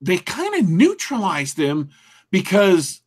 they 0.00 0.18
kind 0.18 0.54
of 0.54 0.68
neutralized 0.68 1.58
him 1.58 1.90
because 2.30 3.00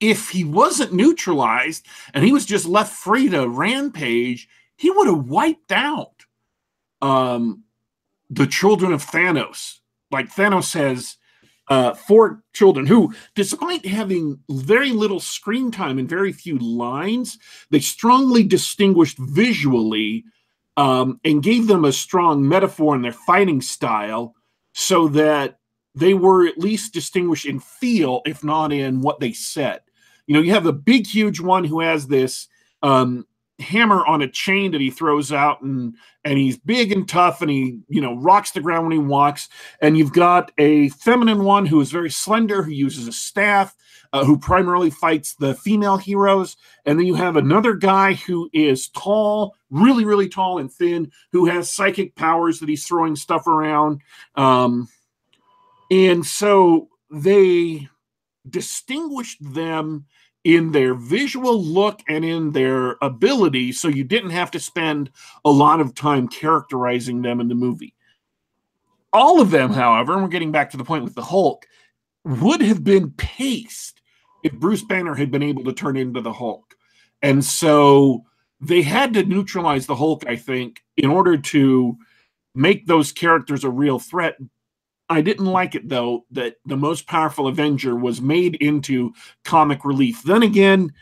if 0.00 0.30
he 0.30 0.44
wasn't 0.44 0.92
neutralized 0.92 1.86
and 2.14 2.24
he 2.24 2.32
was 2.32 2.46
just 2.46 2.66
left 2.66 2.92
free 2.92 3.28
to 3.28 3.48
rampage, 3.48 4.48
he 4.78 4.90
would 4.90 5.08
have 5.08 5.28
wiped 5.28 5.72
out 5.72 6.24
um, 7.02 7.64
the 8.30 8.46
children 8.46 8.92
of 8.92 9.04
Thanos. 9.04 9.80
Like 10.10 10.34
Thanos 10.34 10.72
has 10.72 11.16
uh, 11.68 11.94
four 11.94 12.42
children 12.54 12.86
who, 12.86 13.12
despite 13.34 13.84
having 13.84 14.38
very 14.48 14.90
little 14.90 15.20
screen 15.20 15.70
time 15.70 15.98
and 15.98 16.08
very 16.08 16.32
few 16.32 16.58
lines, 16.58 17.38
they 17.70 17.80
strongly 17.80 18.42
distinguished 18.42 19.18
visually 19.18 20.24
um, 20.76 21.20
and 21.24 21.42
gave 21.42 21.66
them 21.66 21.84
a 21.84 21.92
strong 21.92 22.48
metaphor 22.48 22.94
in 22.94 23.02
their 23.02 23.12
fighting 23.12 23.60
style 23.60 24.34
so 24.72 25.08
that 25.08 25.58
they 25.94 26.14
were 26.14 26.46
at 26.46 26.56
least 26.56 26.94
distinguished 26.94 27.46
in 27.46 27.58
feel, 27.58 28.22
if 28.24 28.44
not 28.44 28.72
in 28.72 29.00
what 29.00 29.18
they 29.18 29.32
said. 29.32 29.80
You 30.28 30.34
know, 30.34 30.40
you 30.40 30.52
have 30.52 30.64
the 30.64 30.72
big, 30.72 31.06
huge 31.06 31.40
one 31.40 31.64
who 31.64 31.80
has 31.80 32.06
this 32.06 32.46
um, 32.82 33.26
hammer 33.58 34.06
on 34.06 34.22
a 34.22 34.28
chain 34.28 34.70
that 34.70 34.80
he 34.80 34.90
throws 34.90 35.32
out 35.32 35.62
and 35.62 35.94
and 36.24 36.38
he's 36.38 36.56
big 36.56 36.92
and 36.92 37.08
tough 37.08 37.42
and 37.42 37.50
he 37.50 37.80
you 37.88 38.00
know 38.00 38.14
rocks 38.16 38.52
the 38.52 38.60
ground 38.60 38.84
when 38.84 38.92
he 38.92 38.98
walks. 38.98 39.48
And 39.80 39.98
you've 39.98 40.12
got 40.12 40.52
a 40.58 40.90
feminine 40.90 41.44
one 41.44 41.66
who 41.66 41.80
is 41.80 41.90
very 41.90 42.10
slender 42.10 42.62
who 42.62 42.70
uses 42.70 43.08
a 43.08 43.12
staff 43.12 43.74
uh, 44.12 44.24
who 44.24 44.38
primarily 44.38 44.90
fights 44.90 45.34
the 45.34 45.54
female 45.54 45.96
heroes. 45.96 46.56
And 46.86 46.98
then 46.98 47.06
you 47.06 47.14
have 47.14 47.36
another 47.36 47.74
guy 47.74 48.14
who 48.14 48.48
is 48.52 48.88
tall 48.88 49.54
really 49.70 50.04
really 50.04 50.28
tall 50.28 50.58
and 50.58 50.72
thin 50.72 51.10
who 51.32 51.46
has 51.46 51.70
psychic 51.70 52.14
powers 52.14 52.60
that 52.60 52.68
he's 52.68 52.86
throwing 52.86 53.16
stuff 53.16 53.46
around. 53.46 54.02
Um, 54.34 54.88
and 55.90 56.24
so 56.24 56.88
they 57.10 57.88
distinguished 58.48 59.38
them 59.40 60.06
in 60.44 60.72
their 60.72 60.94
visual 60.94 61.62
look 61.62 62.00
and 62.08 62.24
in 62.24 62.52
their 62.52 62.96
ability, 63.02 63.72
so 63.72 63.88
you 63.88 64.04
didn't 64.04 64.30
have 64.30 64.50
to 64.52 64.60
spend 64.60 65.10
a 65.44 65.50
lot 65.50 65.80
of 65.80 65.94
time 65.94 66.28
characterizing 66.28 67.22
them 67.22 67.40
in 67.40 67.48
the 67.48 67.54
movie. 67.54 67.94
All 69.12 69.40
of 69.40 69.50
them, 69.50 69.72
however, 69.72 70.12
and 70.14 70.22
we're 70.22 70.28
getting 70.28 70.52
back 70.52 70.70
to 70.70 70.76
the 70.76 70.84
point 70.84 71.04
with 71.04 71.14
the 71.14 71.22
Hulk, 71.22 71.66
would 72.24 72.60
have 72.60 72.84
been 72.84 73.10
paced 73.12 74.00
if 74.44 74.52
Bruce 74.52 74.84
Banner 74.84 75.14
had 75.14 75.30
been 75.30 75.42
able 75.42 75.64
to 75.64 75.72
turn 75.72 75.96
into 75.96 76.20
the 76.20 76.32
Hulk. 76.32 76.76
And 77.22 77.44
so 77.44 78.24
they 78.60 78.82
had 78.82 79.14
to 79.14 79.24
neutralize 79.24 79.86
the 79.86 79.96
Hulk, 79.96 80.24
I 80.26 80.36
think, 80.36 80.80
in 80.96 81.10
order 81.10 81.36
to 81.36 81.96
make 82.54 82.86
those 82.86 83.12
characters 83.12 83.64
a 83.64 83.70
real 83.70 83.98
threat 83.98 84.36
I 85.10 85.20
didn't 85.22 85.46
like 85.46 85.74
it 85.74 85.88
though 85.88 86.26
that 86.32 86.56
the 86.66 86.76
most 86.76 87.06
powerful 87.06 87.46
Avenger 87.46 87.96
was 87.96 88.20
made 88.20 88.56
into 88.56 89.12
comic 89.44 89.84
relief. 89.84 90.22
Then 90.22 90.42
again, 90.42 90.92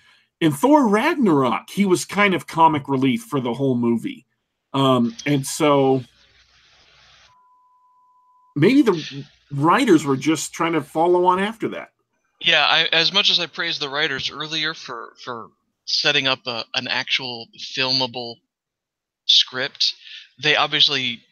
in 0.41 0.53
Thor 0.53 0.89
Ragnarok, 0.89 1.71
he 1.71 1.85
was 1.87 2.05
kind 2.05 2.35
of 2.35 2.47
comic 2.47 2.89
relief 2.89 3.23
for 3.23 3.41
the 3.41 3.55
whole 3.55 3.75
movie. 3.75 4.27
Um, 4.73 5.17
and 5.25 5.47
so 5.47 6.03
maybe 8.55 8.83
the 8.83 9.25
writers 9.51 10.05
were 10.05 10.17
just 10.17 10.53
trying 10.53 10.75
to 10.75 10.83
follow 10.83 11.25
on 11.27 11.39
after 11.39 11.69
that. 11.69 11.91
Yeah, 12.41 12.65
I, 12.65 12.89
as 12.93 13.13
much 13.13 13.31
as 13.31 13.41
I 13.41 13.47
praised 13.47 13.81
the 13.81 13.89
writers 13.89 14.31
earlier 14.31 14.75
for 14.75 15.15
for 15.25 15.49
setting 15.87 16.27
up 16.27 16.41
a, 16.47 16.65
an 16.75 16.87
actual 16.89 17.47
filmable 17.59 18.37
script, 19.25 19.95
they 20.43 20.57
obviously 20.57 21.23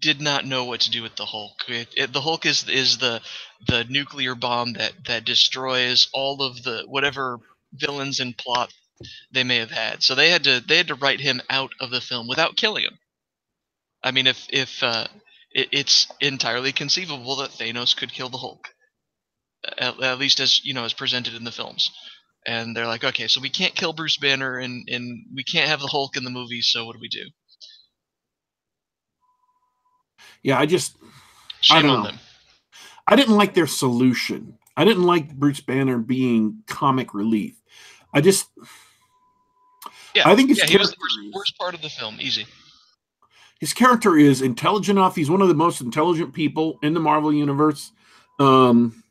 did 0.00 0.20
not 0.20 0.46
know 0.46 0.64
what 0.64 0.80
to 0.82 0.90
do 0.90 1.02
with 1.02 1.16
the 1.16 1.26
Hulk. 1.26 1.64
It, 1.68 1.88
it, 1.96 2.12
the 2.12 2.20
Hulk 2.20 2.46
is 2.46 2.68
is 2.68 2.98
the 2.98 3.20
the 3.68 3.84
nuclear 3.88 4.34
bomb 4.34 4.74
that 4.74 4.92
that 5.06 5.24
destroys 5.24 6.08
all 6.12 6.42
of 6.42 6.62
the 6.62 6.84
whatever 6.86 7.40
villains 7.74 8.20
and 8.20 8.36
plot 8.36 8.72
they 9.32 9.44
may 9.44 9.58
have 9.58 9.70
had. 9.70 10.02
So 10.02 10.14
they 10.14 10.30
had 10.30 10.44
to 10.44 10.62
they 10.66 10.76
had 10.78 10.88
to 10.88 10.94
write 10.96 11.20
him 11.20 11.40
out 11.50 11.72
of 11.80 11.90
the 11.90 12.00
film 12.00 12.28
without 12.28 12.56
killing 12.56 12.84
him. 12.84 12.98
I 14.02 14.12
mean, 14.12 14.26
if 14.26 14.46
if 14.50 14.82
uh, 14.82 15.06
it, 15.52 15.68
it's 15.72 16.08
entirely 16.20 16.72
conceivable 16.72 17.36
that 17.36 17.50
Thanos 17.52 17.96
could 17.96 18.12
kill 18.12 18.28
the 18.30 18.38
Hulk, 18.38 18.68
at, 19.78 20.02
at 20.02 20.18
least 20.18 20.40
as 20.40 20.64
you 20.64 20.74
know 20.74 20.84
as 20.84 20.92
presented 20.94 21.34
in 21.34 21.44
the 21.44 21.52
films. 21.52 21.90
And 22.46 22.76
they're 22.76 22.86
like, 22.86 23.04
okay, 23.04 23.28
so 23.28 23.40
we 23.40 23.50
can't 23.50 23.74
kill 23.74 23.92
Bruce 23.92 24.18
Banner, 24.18 24.58
and 24.58 24.88
and 24.88 25.26
we 25.34 25.44
can't 25.44 25.68
have 25.68 25.80
the 25.80 25.88
Hulk 25.88 26.16
in 26.16 26.24
the 26.24 26.30
movie. 26.30 26.62
So 26.62 26.86
what 26.86 26.94
do 26.94 27.00
we 27.00 27.08
do? 27.08 27.26
Yeah, 30.46 30.60
I 30.60 30.64
just 30.64 30.96
Shame 31.60 31.78
I 31.78 31.82
don't 31.82 32.02
know. 32.02 32.02
Them. 32.04 32.18
I 33.08 33.16
didn't 33.16 33.34
like 33.34 33.52
their 33.52 33.66
solution. 33.66 34.56
I 34.76 34.84
didn't 34.84 35.02
like 35.02 35.34
Bruce 35.34 35.60
Banner 35.60 35.98
being 35.98 36.62
comic 36.68 37.14
relief. 37.14 37.60
I 38.14 38.20
just 38.20 38.48
yeah, 40.14 40.22
I 40.24 40.36
think 40.36 40.50
his 40.50 40.58
yeah, 40.58 40.66
he 40.66 40.76
was 40.76 40.92
the 40.92 40.96
worst, 41.00 41.34
worst 41.34 41.58
part 41.58 41.74
of 41.74 41.82
the 41.82 41.88
film. 41.88 42.18
Easy. 42.20 42.46
His 43.58 43.72
character 43.72 44.16
is 44.16 44.40
intelligent 44.40 44.98
enough. 44.98 45.16
He's 45.16 45.28
one 45.28 45.42
of 45.42 45.48
the 45.48 45.54
most 45.54 45.80
intelligent 45.80 46.32
people 46.32 46.78
in 46.82 46.94
the 46.94 47.00
Marvel 47.00 47.32
universe. 47.32 47.90
Um, 48.38 49.02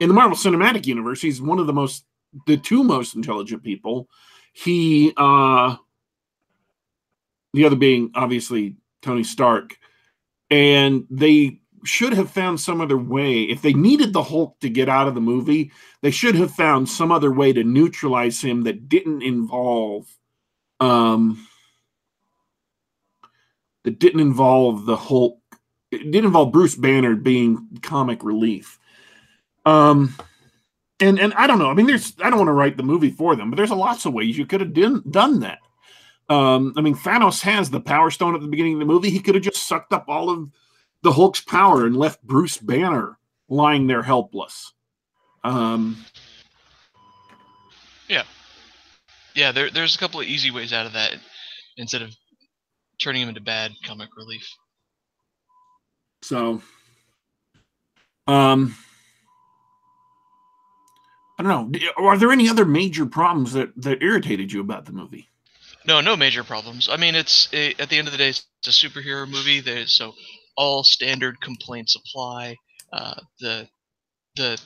in 0.00 0.08
the 0.08 0.14
Marvel 0.14 0.36
Cinematic 0.36 0.86
Universe, 0.86 1.22
he's 1.22 1.40
one 1.40 1.60
of 1.60 1.66
the 1.68 1.72
most, 1.74 2.04
the 2.46 2.56
two 2.56 2.82
most 2.82 3.14
intelligent 3.14 3.62
people. 3.62 4.08
He, 4.52 5.12
uh, 5.16 5.76
the 7.52 7.66
other 7.66 7.76
being 7.76 8.10
obviously 8.14 8.76
Tony 9.02 9.22
Stark, 9.24 9.76
and 10.50 11.06
they 11.10 11.60
should 11.84 12.12
have 12.12 12.30
found 12.30 12.60
some 12.60 12.80
other 12.80 12.98
way. 12.98 13.42
If 13.42 13.62
they 13.62 13.72
needed 13.72 14.12
the 14.12 14.22
Hulk 14.22 14.58
to 14.60 14.68
get 14.68 14.88
out 14.88 15.08
of 15.08 15.14
the 15.14 15.20
movie, 15.20 15.72
they 16.02 16.10
should 16.10 16.34
have 16.34 16.50
found 16.50 16.88
some 16.88 17.12
other 17.12 17.32
way 17.32 17.52
to 17.52 17.64
neutralize 17.64 18.40
him 18.40 18.62
that 18.62 18.88
didn't 18.88 19.22
involve, 19.22 20.06
um, 20.80 21.46
that 23.84 23.98
didn't 23.98 24.20
involve 24.20 24.84
the 24.86 24.96
Hulk. 24.96 25.40
It 25.90 26.10
didn't 26.10 26.26
involve 26.26 26.52
Bruce 26.52 26.74
Banner 26.74 27.14
being 27.14 27.78
comic 27.82 28.24
relief. 28.24 28.78
Um, 29.64 30.14
and 31.00 31.18
and 31.18 31.34
I 31.34 31.46
don't 31.46 31.58
know. 31.58 31.70
I 31.70 31.74
mean, 31.74 31.86
there's 31.86 32.14
I 32.22 32.30
don't 32.30 32.38
want 32.38 32.48
to 32.48 32.52
write 32.52 32.76
the 32.76 32.82
movie 32.82 33.10
for 33.10 33.36
them, 33.36 33.50
but 33.50 33.56
there's 33.56 33.70
lots 33.70 34.06
of 34.06 34.14
ways 34.14 34.36
you 34.36 34.46
could 34.46 34.60
have 34.60 34.72
done 34.72 35.02
done 35.10 35.40
that. 35.40 35.58
Um, 36.28 36.74
I 36.76 36.80
mean, 36.80 36.94
Thanos 36.94 37.42
has 37.42 37.70
the 37.70 37.80
Power 37.80 38.10
Stone 38.10 38.34
at 38.34 38.40
the 38.40 38.48
beginning 38.48 38.74
of 38.74 38.78
the 38.80 38.84
movie. 38.84 39.10
He 39.10 39.20
could 39.20 39.36
have 39.36 39.44
just 39.44 39.66
sucked 39.66 39.92
up 39.92 40.06
all 40.08 40.28
of 40.28 40.50
the 41.02 41.12
Hulk's 41.12 41.40
power 41.40 41.86
and 41.86 41.96
left 41.96 42.22
Bruce 42.22 42.56
Banner 42.58 43.18
lying 43.48 43.86
there 43.86 44.02
helpless. 44.02 44.72
Um, 45.44 46.04
yeah, 48.08 48.24
yeah. 49.36 49.52
There, 49.52 49.70
there's 49.70 49.94
a 49.94 49.98
couple 49.98 50.18
of 50.18 50.26
easy 50.26 50.50
ways 50.50 50.72
out 50.72 50.86
of 50.86 50.92
that 50.94 51.16
instead 51.76 52.02
of 52.02 52.12
turning 53.00 53.22
him 53.22 53.28
into 53.28 53.40
bad 53.40 53.70
comic 53.84 54.08
relief. 54.16 54.48
So, 56.22 56.60
um, 58.26 58.74
I 61.38 61.42
don't 61.44 61.72
know. 61.72 61.78
Are 61.98 62.18
there 62.18 62.32
any 62.32 62.48
other 62.48 62.64
major 62.64 63.06
problems 63.06 63.52
that 63.52 63.70
that 63.76 64.02
irritated 64.02 64.50
you 64.50 64.60
about 64.60 64.86
the 64.86 64.92
movie? 64.92 65.28
No, 65.86 66.00
no 66.00 66.16
major 66.16 66.44
problems. 66.44 66.88
I 66.90 66.96
mean, 66.96 67.14
it's 67.14 67.48
it, 67.52 67.80
at 67.80 67.88
the 67.90 67.98
end 67.98 68.08
of 68.08 68.12
the 68.12 68.18
day, 68.18 68.30
it's 68.30 68.46
a 68.66 68.70
superhero 68.70 69.28
movie. 69.28 69.86
So 69.86 70.14
all 70.56 70.84
standard 70.84 71.40
complaints 71.40 71.96
apply. 71.96 72.56
Uh, 72.92 73.20
the 73.40 73.68
the 74.36 74.60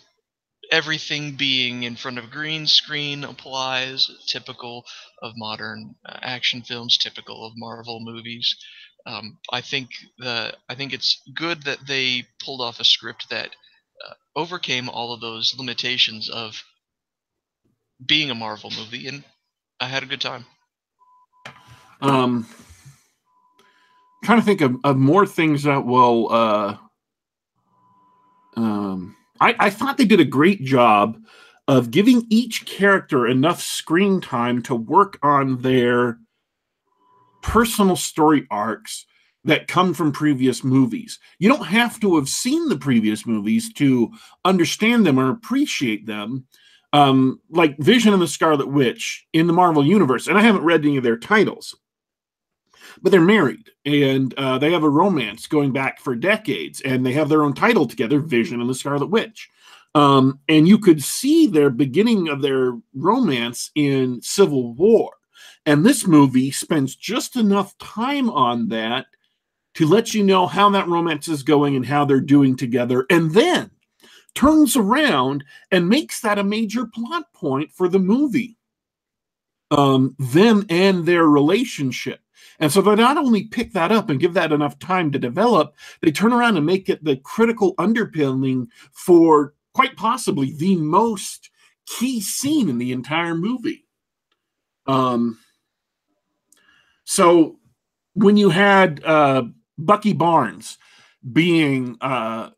everything 0.72 1.36
being 1.36 1.84
in 1.84 1.96
front 1.96 2.18
of 2.18 2.30
green 2.30 2.66
screen 2.66 3.24
applies. 3.24 4.10
Typical 4.28 4.84
of 5.22 5.34
modern 5.36 5.94
uh, 6.06 6.18
action 6.22 6.62
films. 6.62 6.98
Typical 6.98 7.46
of 7.46 7.54
Marvel 7.56 8.00
movies. 8.02 8.56
Um, 9.06 9.38
I 9.52 9.62
think 9.62 9.90
the 10.18 10.54
I 10.68 10.74
think 10.76 10.92
it's 10.92 11.22
good 11.34 11.64
that 11.64 11.86
they 11.88 12.24
pulled 12.44 12.60
off 12.62 12.80
a 12.80 12.84
script 12.84 13.30
that 13.30 13.50
uh, 14.06 14.14
overcame 14.36 14.88
all 14.90 15.12
of 15.14 15.20
those 15.20 15.54
limitations 15.58 16.28
of 16.30 16.62
being 18.04 18.30
a 18.30 18.34
Marvel 18.34 18.70
movie, 18.70 19.08
and 19.08 19.24
I 19.80 19.88
had 19.88 20.02
a 20.02 20.06
good 20.06 20.20
time. 20.20 20.46
Um, 22.02 22.46
trying 24.24 24.38
to 24.38 24.44
think 24.44 24.60
of, 24.60 24.76
of 24.84 24.96
more 24.96 25.26
things 25.26 25.62
that 25.64 25.84
will. 25.84 26.32
Uh, 26.32 26.76
um, 28.56 29.16
I, 29.40 29.54
I 29.58 29.70
thought 29.70 29.96
they 29.96 30.04
did 30.04 30.20
a 30.20 30.24
great 30.24 30.64
job 30.64 31.18
of 31.68 31.90
giving 31.90 32.26
each 32.30 32.66
character 32.66 33.26
enough 33.26 33.62
screen 33.62 34.20
time 34.20 34.60
to 34.62 34.74
work 34.74 35.18
on 35.22 35.58
their 35.62 36.18
personal 37.42 37.96
story 37.96 38.46
arcs 38.50 39.06
that 39.44 39.68
come 39.68 39.94
from 39.94 40.12
previous 40.12 40.62
movies. 40.62 41.18
You 41.38 41.48
don't 41.48 41.66
have 41.66 41.98
to 42.00 42.16
have 42.16 42.28
seen 42.28 42.68
the 42.68 42.76
previous 42.76 43.24
movies 43.24 43.72
to 43.74 44.10
understand 44.44 45.06
them 45.06 45.18
or 45.18 45.30
appreciate 45.30 46.06
them. 46.06 46.46
Um, 46.92 47.40
like 47.48 47.78
Vision 47.78 48.12
and 48.12 48.20
the 48.20 48.26
Scarlet 48.26 48.66
Witch 48.66 49.24
in 49.32 49.46
the 49.46 49.52
Marvel 49.52 49.86
Universe, 49.86 50.26
and 50.26 50.36
I 50.36 50.42
haven't 50.42 50.64
read 50.64 50.84
any 50.84 50.96
of 50.96 51.04
their 51.04 51.16
titles, 51.16 51.76
but 53.02 53.12
they're 53.12 53.20
married 53.20 53.70
and 53.84 54.34
uh, 54.34 54.58
they 54.58 54.72
have 54.72 54.84
a 54.84 54.88
romance 54.88 55.46
going 55.46 55.72
back 55.72 56.00
for 56.00 56.14
decades, 56.14 56.80
and 56.82 57.04
they 57.04 57.12
have 57.12 57.28
their 57.28 57.42
own 57.42 57.54
title 57.54 57.86
together, 57.86 58.20
Vision 58.20 58.60
and 58.60 58.68
the 58.68 58.74
Scarlet 58.74 59.06
Witch. 59.06 59.48
Um, 59.94 60.38
and 60.48 60.68
you 60.68 60.78
could 60.78 61.02
see 61.02 61.46
their 61.46 61.70
beginning 61.70 62.28
of 62.28 62.42
their 62.42 62.78
romance 62.94 63.70
in 63.74 64.22
Civil 64.22 64.74
War. 64.74 65.10
And 65.66 65.84
this 65.84 66.06
movie 66.06 66.50
spends 66.50 66.94
just 66.94 67.36
enough 67.36 67.76
time 67.78 68.30
on 68.30 68.68
that 68.68 69.06
to 69.74 69.86
let 69.86 70.14
you 70.14 70.24
know 70.24 70.46
how 70.46 70.70
that 70.70 70.88
romance 70.88 71.28
is 71.28 71.42
going 71.42 71.76
and 71.76 71.86
how 71.86 72.04
they're 72.04 72.20
doing 72.20 72.56
together, 72.56 73.06
and 73.10 73.32
then 73.32 73.70
turns 74.34 74.76
around 74.76 75.44
and 75.70 75.88
makes 75.88 76.20
that 76.20 76.38
a 76.38 76.44
major 76.44 76.86
plot 76.86 77.32
point 77.32 77.72
for 77.72 77.88
the 77.88 77.98
movie. 77.98 78.56
Um, 79.70 80.16
them 80.18 80.66
and 80.68 81.06
their 81.06 81.24
relationship. 81.24 82.20
And 82.58 82.70
so 82.70 82.82
they 82.82 82.94
not 82.94 83.16
only 83.16 83.44
pick 83.44 83.72
that 83.72 83.92
up 83.92 84.10
and 84.10 84.20
give 84.20 84.34
that 84.34 84.52
enough 84.52 84.78
time 84.78 85.10
to 85.12 85.18
develop, 85.18 85.74
they 86.02 86.10
turn 86.12 86.32
around 86.32 86.56
and 86.56 86.66
make 86.66 86.88
it 86.88 87.02
the 87.02 87.16
critical 87.16 87.74
underpinning 87.78 88.68
for 88.92 89.54
quite 89.72 89.96
possibly 89.96 90.52
the 90.54 90.76
most 90.76 91.50
key 91.86 92.20
scene 92.20 92.68
in 92.68 92.78
the 92.78 92.92
entire 92.92 93.34
movie. 93.34 93.86
Um, 94.86 95.38
so 97.04 97.58
when 98.14 98.36
you 98.36 98.50
had 98.50 99.02
uh, 99.04 99.44
Bucky 99.78 100.12
Barnes 100.12 100.78
being, 101.32 101.96
uh, 102.00 102.50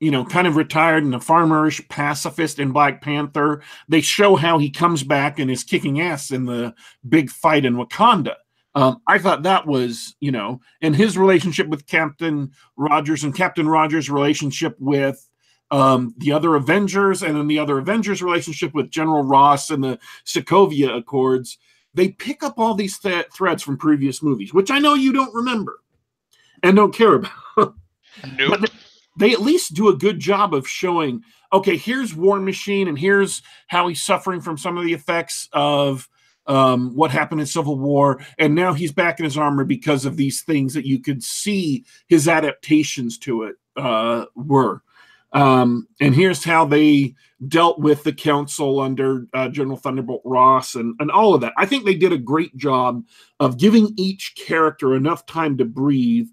you 0.00 0.10
know, 0.10 0.24
kind 0.24 0.46
of 0.46 0.56
retired 0.56 1.04
and 1.04 1.14
a 1.14 1.20
farmerish 1.20 1.86
pacifist 1.88 2.58
in 2.58 2.72
Black 2.72 3.00
Panther, 3.00 3.62
they 3.88 4.00
show 4.00 4.36
how 4.36 4.58
he 4.58 4.70
comes 4.70 5.02
back 5.02 5.38
and 5.38 5.50
is 5.50 5.64
kicking 5.64 6.00
ass 6.00 6.30
in 6.30 6.44
the 6.44 6.74
big 7.08 7.30
fight 7.30 7.64
in 7.64 7.76
Wakanda. 7.76 8.34
Um, 8.76 9.00
I 9.06 9.18
thought 9.18 9.42
that 9.44 9.66
was, 9.66 10.14
you 10.20 10.30
know, 10.30 10.60
and 10.82 10.94
his 10.94 11.16
relationship 11.16 11.66
with 11.68 11.86
Captain 11.86 12.52
Rogers 12.76 13.24
and 13.24 13.34
Captain 13.34 13.66
Rogers' 13.66 14.10
relationship 14.10 14.76
with 14.78 15.26
um, 15.70 16.14
the 16.18 16.32
other 16.32 16.54
Avengers, 16.54 17.22
and 17.22 17.34
then 17.34 17.46
the 17.48 17.58
other 17.58 17.78
Avengers' 17.78 18.22
relationship 18.22 18.74
with 18.74 18.90
General 18.90 19.22
Ross 19.22 19.70
and 19.70 19.82
the 19.82 19.98
Sokovia 20.26 20.94
Accords. 20.94 21.56
They 21.94 22.10
pick 22.10 22.42
up 22.42 22.58
all 22.58 22.74
these 22.74 22.98
th- 22.98 23.28
threads 23.34 23.62
from 23.62 23.78
previous 23.78 24.22
movies, 24.22 24.52
which 24.52 24.70
I 24.70 24.78
know 24.78 24.92
you 24.92 25.10
don't 25.10 25.34
remember 25.34 25.80
and 26.62 26.76
don't 26.76 26.94
care 26.94 27.14
about. 27.14 27.32
nope. 27.56 27.74
But 28.60 28.70
they 29.18 29.32
at 29.32 29.40
least 29.40 29.72
do 29.72 29.88
a 29.88 29.96
good 29.96 30.20
job 30.20 30.52
of 30.52 30.68
showing, 30.68 31.22
okay, 31.50 31.78
here's 31.78 32.14
War 32.14 32.38
Machine, 32.40 32.88
and 32.88 32.98
here's 32.98 33.40
how 33.68 33.88
he's 33.88 34.02
suffering 34.02 34.42
from 34.42 34.58
some 34.58 34.76
of 34.76 34.84
the 34.84 34.92
effects 34.92 35.48
of 35.54 36.10
um, 36.46 36.94
what 36.94 37.10
happened 37.10 37.40
in 37.40 37.46
Civil 37.46 37.78
War, 37.78 38.20
and 38.38 38.54
now 38.54 38.72
he's 38.72 38.92
back 38.92 39.18
in 39.18 39.24
his 39.24 39.36
armor 39.36 39.64
because 39.64 40.04
of 40.04 40.16
these 40.16 40.42
things 40.42 40.74
that 40.74 40.86
you 40.86 41.00
could 41.00 41.22
see 41.22 41.84
his 42.06 42.28
adaptations 42.28 43.18
to 43.18 43.44
it 43.44 43.56
uh, 43.76 44.26
were. 44.34 44.82
Um, 45.32 45.88
and 46.00 46.14
here's 46.14 46.44
how 46.44 46.64
they 46.64 47.14
dealt 47.48 47.78
with 47.78 48.04
the 48.04 48.12
council 48.12 48.80
under 48.80 49.26
uh, 49.34 49.48
General 49.48 49.76
Thunderbolt 49.76 50.22
Ross 50.24 50.74
and, 50.74 50.94
and 50.98 51.10
all 51.10 51.34
of 51.34 51.42
that. 51.42 51.52
I 51.58 51.66
think 51.66 51.84
they 51.84 51.94
did 51.94 52.12
a 52.12 52.18
great 52.18 52.56
job 52.56 53.04
of 53.38 53.58
giving 53.58 53.92
each 53.96 54.34
character 54.36 54.94
enough 54.94 55.26
time 55.26 55.58
to 55.58 55.64
breathe 55.64 56.28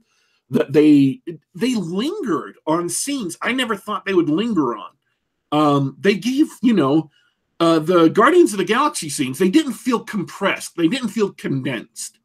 that 0.49 0.71
they 0.71 1.21
they 1.55 1.73
lingered 1.75 2.55
on 2.67 2.87
scenes 2.87 3.35
I 3.41 3.51
never 3.51 3.75
thought 3.75 4.05
they 4.05 4.13
would 4.13 4.29
linger 4.29 4.77
on. 4.77 4.91
Um, 5.51 5.97
they 5.99 6.15
gave, 6.15 6.47
you 6.61 6.73
know, 6.73 7.09
uh, 7.63 7.79
the 7.79 8.09
Guardians 8.09 8.51
of 8.51 8.57
the 8.57 8.65
Galaxy 8.65 9.07
scenes, 9.07 9.39
they 9.39 9.49
didn't 9.49 9.73
feel 9.73 10.01
compressed, 10.01 10.75
they 10.75 10.89
didn't 10.89 11.09
feel 11.09 11.31
condensed. 11.31 12.19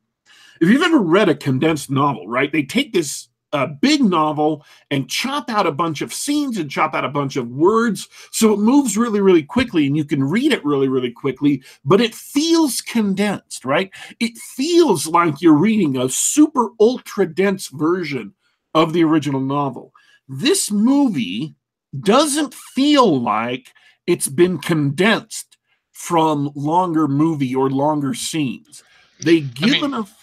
If 0.61 0.69
you've 0.69 0.83
ever 0.83 0.99
read 0.99 1.29
a 1.29 1.35
condensed 1.37 1.91
novel, 1.91 2.27
right, 2.27 2.51
they 2.51 2.65
take 2.65 2.93
this 2.93 3.29
uh, 3.53 3.67
big 3.81 4.03
novel 4.03 4.65
and 4.91 5.09
chop 5.09 5.49
out 5.49 5.65
a 5.65 5.73
bunch 5.73 6.03
of 6.03 6.13
scenes 6.13 6.59
and 6.59 6.69
chop 6.69 6.93
out 6.93 7.05
a 7.05 7.09
bunch 7.09 7.37
of 7.37 7.49
words 7.49 8.09
so 8.33 8.53
it 8.53 8.59
moves 8.59 8.99
really, 8.99 9.21
really 9.21 9.45
quickly 9.45 9.87
and 9.87 9.97
you 9.97 10.05
can 10.05 10.25
read 10.25 10.53
it 10.53 10.65
really, 10.65 10.89
really 10.89 11.13
quickly, 11.13 11.63
but 11.85 12.01
it 12.01 12.17
feels 12.17 12.81
condensed, 12.81 13.65
right? 13.65 13.93
It 14.19 14.37
feels 14.37 15.07
like 15.07 15.41
you're 15.41 15.55
reading 15.55 15.97
a 15.97 16.09
super 16.09 16.71
ultra 16.81 17.33
dense 17.33 17.69
version 17.69 18.35
of 18.75 18.93
the 18.93 19.05
original 19.05 19.41
novel. 19.41 19.93
This 20.27 20.73
movie 20.73 21.55
doesn't 22.01 22.55
feel 22.55 23.21
like 23.23 23.73
it's 24.09 24.27
been 24.27 24.59
condensed 24.59 25.59
from 25.93 26.51
longer 26.55 27.07
movie 27.07 27.55
or 27.55 27.69
longer 27.69 28.15
scenes. 28.15 28.83
They 29.23 29.41
give 29.41 29.69
I 29.69 29.73
mean, 29.73 29.85
enough. 29.85 30.15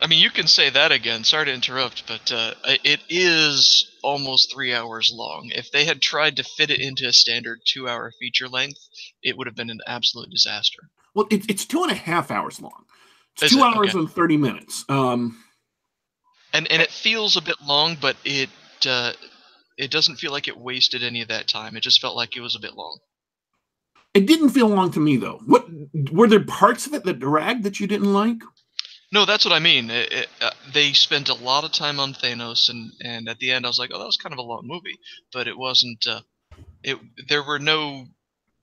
I 0.00 0.08
mean, 0.08 0.18
you 0.18 0.30
can 0.30 0.48
say 0.48 0.68
that 0.70 0.90
again. 0.90 1.22
Sorry 1.22 1.46
to 1.46 1.54
interrupt, 1.54 2.08
but 2.08 2.32
uh, 2.32 2.54
it 2.64 3.00
is 3.08 3.92
almost 4.02 4.52
three 4.52 4.74
hours 4.74 5.12
long. 5.14 5.50
If 5.54 5.70
they 5.70 5.84
had 5.84 6.02
tried 6.02 6.36
to 6.36 6.42
fit 6.42 6.70
it 6.70 6.80
into 6.80 7.06
a 7.06 7.12
standard 7.12 7.60
two-hour 7.64 8.12
feature 8.18 8.48
length, 8.48 8.80
it 9.22 9.38
would 9.38 9.46
have 9.46 9.54
been 9.54 9.70
an 9.70 9.80
absolute 9.86 10.30
disaster. 10.30 10.80
Well, 11.14 11.26
it, 11.30 11.48
it's 11.48 11.64
two 11.64 11.84
and 11.84 11.92
a 11.92 11.94
half 11.94 12.32
hours 12.32 12.60
long. 12.60 12.84
It's 13.34 13.44
is 13.44 13.50
two 13.52 13.58
it? 13.58 13.62
hours 13.62 13.90
okay. 13.90 13.98
and 14.00 14.10
thirty 14.10 14.36
minutes. 14.36 14.84
Um, 14.88 15.38
and 16.52 16.68
and 16.72 16.82
it 16.82 16.90
feels 16.90 17.36
a 17.36 17.42
bit 17.42 17.56
long, 17.64 17.96
but 18.00 18.16
it 18.24 18.50
uh, 18.84 19.12
it 19.78 19.92
doesn't 19.92 20.16
feel 20.16 20.32
like 20.32 20.48
it 20.48 20.56
wasted 20.56 21.04
any 21.04 21.22
of 21.22 21.28
that 21.28 21.46
time. 21.46 21.76
It 21.76 21.82
just 21.82 22.00
felt 22.00 22.16
like 22.16 22.36
it 22.36 22.40
was 22.40 22.56
a 22.56 22.60
bit 22.60 22.74
long. 22.74 22.98
It 24.14 24.26
didn't 24.26 24.50
feel 24.50 24.68
long 24.68 24.90
to 24.92 25.00
me 25.00 25.16
though. 25.16 25.40
What 25.46 25.66
were 26.12 26.28
there 26.28 26.44
parts 26.44 26.86
of 26.86 26.94
it 26.94 27.04
that 27.04 27.20
dragged 27.20 27.64
that 27.64 27.80
you 27.80 27.86
didn't 27.86 28.12
like? 28.12 28.42
No, 29.12 29.26
that's 29.26 29.44
what 29.44 29.52
I 29.52 29.58
mean. 29.58 29.90
It, 29.90 30.12
it, 30.12 30.28
uh, 30.40 30.50
they 30.72 30.92
spent 30.94 31.28
a 31.28 31.34
lot 31.34 31.64
of 31.64 31.72
time 31.72 32.00
on 32.00 32.14
Thanos, 32.14 32.70
and 32.70 32.92
and 33.02 33.28
at 33.28 33.38
the 33.38 33.50
end, 33.50 33.66
I 33.66 33.68
was 33.68 33.78
like, 33.78 33.90
oh, 33.92 33.98
that 33.98 34.06
was 34.06 34.16
kind 34.16 34.32
of 34.32 34.38
a 34.38 34.42
long 34.42 34.62
movie, 34.64 34.98
but 35.32 35.46
it 35.46 35.56
wasn't. 35.56 36.06
Uh, 36.06 36.20
it 36.82 36.98
there 37.28 37.42
were 37.42 37.58
no. 37.58 38.06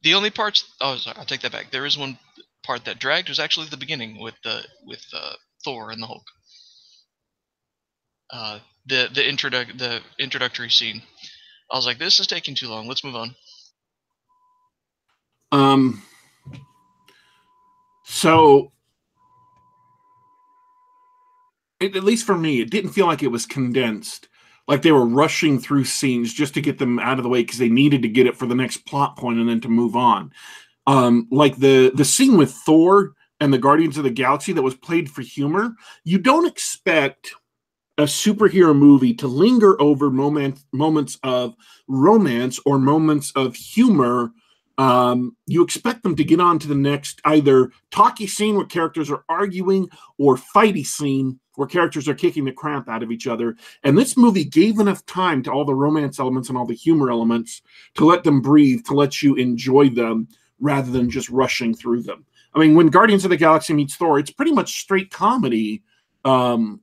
The 0.01 0.15
only 0.15 0.31
parts. 0.31 0.65
Oh, 0.81 0.95
sorry, 0.97 1.17
I'll 1.17 1.25
take 1.25 1.41
that 1.41 1.51
back. 1.51 1.71
There 1.71 1.85
is 1.85 1.97
one 1.97 2.17
part 2.63 2.85
that 2.85 2.99
dragged. 2.99 3.29
Was 3.29 3.39
actually 3.39 3.67
the 3.67 3.77
beginning 3.77 4.19
with 4.19 4.35
the 4.43 4.63
with 4.85 5.03
uh, 5.13 5.33
Thor 5.63 5.91
and 5.91 6.01
the 6.01 6.07
Hulk. 6.07 6.25
Uh, 8.31 8.59
the 8.87 9.09
the 9.13 9.21
introduc 9.21 9.77
the 9.77 10.01
introductory 10.17 10.69
scene. 10.69 11.01
I 11.71 11.77
was 11.77 11.85
like, 11.85 11.99
this 11.99 12.19
is 12.19 12.25
taking 12.25 12.55
too 12.55 12.69
long. 12.69 12.87
Let's 12.87 13.03
move 13.03 13.15
on. 13.15 13.35
Um. 15.51 16.03
So, 18.03 18.71
it, 21.79 21.95
at 21.95 22.03
least 22.03 22.25
for 22.25 22.37
me, 22.37 22.59
it 22.61 22.71
didn't 22.71 22.91
feel 22.91 23.05
like 23.05 23.23
it 23.23 23.27
was 23.27 23.45
condensed. 23.45 24.27
Like 24.67 24.81
they 24.81 24.91
were 24.91 25.05
rushing 25.05 25.59
through 25.59 25.85
scenes 25.85 26.33
just 26.33 26.53
to 26.53 26.61
get 26.61 26.77
them 26.77 26.99
out 26.99 27.17
of 27.17 27.23
the 27.23 27.29
way 27.29 27.41
because 27.41 27.57
they 27.57 27.69
needed 27.69 28.01
to 28.03 28.07
get 28.07 28.27
it 28.27 28.37
for 28.37 28.45
the 28.45 28.55
next 28.55 28.85
plot 28.85 29.17
point 29.17 29.39
and 29.39 29.49
then 29.49 29.61
to 29.61 29.69
move 29.69 29.95
on. 29.95 30.31
Um, 30.85 31.27
like 31.31 31.57
the 31.57 31.91
the 31.95 32.05
scene 32.05 32.37
with 32.37 32.51
Thor 32.51 33.13
and 33.39 33.53
the 33.53 33.57
Guardians 33.57 33.97
of 33.97 34.03
the 34.03 34.09
Galaxy 34.09 34.53
that 34.53 34.61
was 34.61 34.75
played 34.75 35.09
for 35.09 35.21
humor. 35.21 35.75
You 36.03 36.19
don't 36.19 36.47
expect 36.47 37.33
a 37.97 38.03
superhero 38.03 38.75
movie 38.75 39.13
to 39.15 39.27
linger 39.27 39.79
over 39.81 40.09
moment, 40.09 40.59
moments 40.71 41.17
of 41.23 41.55
romance 41.87 42.59
or 42.65 42.79
moments 42.79 43.31
of 43.35 43.55
humor 43.55 44.31
um, 44.79 45.35
you 45.45 45.61
expect 45.61 46.03
them 46.03 46.15
to 46.15 46.23
get 46.23 46.39
on 46.39 46.57
to 46.57 46.67
the 46.67 46.73
next 46.73 47.19
either 47.25 47.69
talky 47.91 48.25
scene 48.25 48.55
where 48.55 48.65
characters 48.65 49.11
are 49.11 49.25
arguing 49.27 49.89
or 50.17 50.37
fighty 50.37 50.85
scene 50.85 51.37
where 51.55 51.67
characters 51.67 52.07
are 52.07 52.15
kicking 52.15 52.45
the 52.45 52.53
crap 52.53 52.87
out 52.87 53.03
of 53.03 53.11
each 53.11 53.27
other. 53.27 53.57
And 53.83 53.97
this 53.97 54.15
movie 54.15 54.45
gave 54.45 54.79
enough 54.79 55.05
time 55.05 55.43
to 55.43 55.51
all 55.51 55.65
the 55.65 55.75
romance 55.75 56.17
elements 56.17 56.47
and 56.47 56.57
all 56.57 56.65
the 56.65 56.73
humor 56.73 57.11
elements 57.11 57.61
to 57.95 58.05
let 58.05 58.23
them 58.23 58.39
breathe, 58.39 58.85
to 58.85 58.93
let 58.93 59.21
you 59.21 59.35
enjoy 59.35 59.89
them 59.89 60.29
rather 60.61 60.89
than 60.89 61.09
just 61.09 61.27
rushing 61.29 61.75
through 61.75 62.03
them. 62.03 62.25
I 62.53 62.59
mean, 62.59 62.73
when 62.73 62.87
Guardians 62.87 63.25
of 63.25 63.31
the 63.31 63.37
Galaxy 63.37 63.73
meets 63.73 63.97
Thor, 63.97 64.17
it's 64.17 64.31
pretty 64.31 64.53
much 64.53 64.79
straight 64.79 65.11
comedy. 65.11 65.83
Um, 66.23 66.79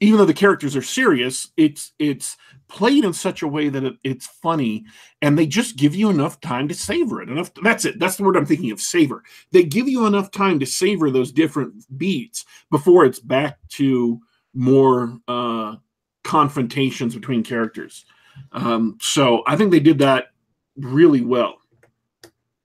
even 0.00 0.18
though 0.18 0.24
the 0.24 0.34
characters 0.34 0.76
are 0.76 0.82
serious, 0.82 1.48
it's 1.56 1.92
it's 1.98 2.36
played 2.68 3.04
in 3.04 3.12
such 3.12 3.42
a 3.42 3.48
way 3.48 3.68
that 3.68 3.84
it, 3.84 3.94
it's 4.02 4.26
funny, 4.26 4.84
and 5.22 5.38
they 5.38 5.46
just 5.46 5.76
give 5.76 5.94
you 5.94 6.10
enough 6.10 6.40
time 6.40 6.68
to 6.68 6.74
savor 6.74 7.22
it. 7.22 7.28
Enough. 7.28 7.52
That's 7.62 7.84
it. 7.84 7.98
That's 7.98 8.16
the 8.16 8.24
word 8.24 8.36
I'm 8.36 8.46
thinking 8.46 8.70
of. 8.70 8.80
Savor. 8.80 9.22
They 9.52 9.62
give 9.62 9.88
you 9.88 10.06
enough 10.06 10.30
time 10.30 10.58
to 10.60 10.66
savor 10.66 11.10
those 11.10 11.32
different 11.32 11.84
beats 11.96 12.44
before 12.70 13.04
it's 13.04 13.20
back 13.20 13.58
to 13.70 14.20
more 14.52 15.18
uh, 15.28 15.76
confrontations 16.22 17.14
between 17.14 17.42
characters. 17.42 18.04
Um, 18.52 18.98
so 19.00 19.42
I 19.46 19.56
think 19.56 19.70
they 19.70 19.80
did 19.80 19.98
that 19.98 20.26
really 20.76 21.20
well. 21.20 21.58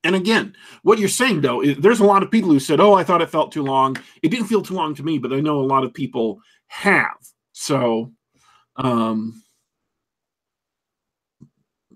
And 0.04 0.16
again, 0.16 0.56
what 0.84 0.98
you're 0.98 1.10
saying 1.10 1.42
though, 1.42 1.62
is 1.62 1.78
there's 1.78 2.00
a 2.00 2.06
lot 2.06 2.24
of 2.24 2.32
people 2.32 2.50
who 2.50 2.60
said, 2.60 2.80
"Oh, 2.80 2.94
I 2.94 3.04
thought 3.04 3.22
it 3.22 3.30
felt 3.30 3.52
too 3.52 3.64
long." 3.64 3.98
It 4.24 4.30
didn't 4.30 4.48
feel 4.48 4.62
too 4.62 4.74
long 4.74 4.96
to 4.96 5.04
me, 5.04 5.20
but 5.20 5.34
I 5.34 5.42
know 5.42 5.60
a 5.60 5.62
lot 5.62 5.84
of 5.84 5.94
people 5.94 6.42
have. 6.70 7.18
So, 7.52 8.14
um, 8.76 9.44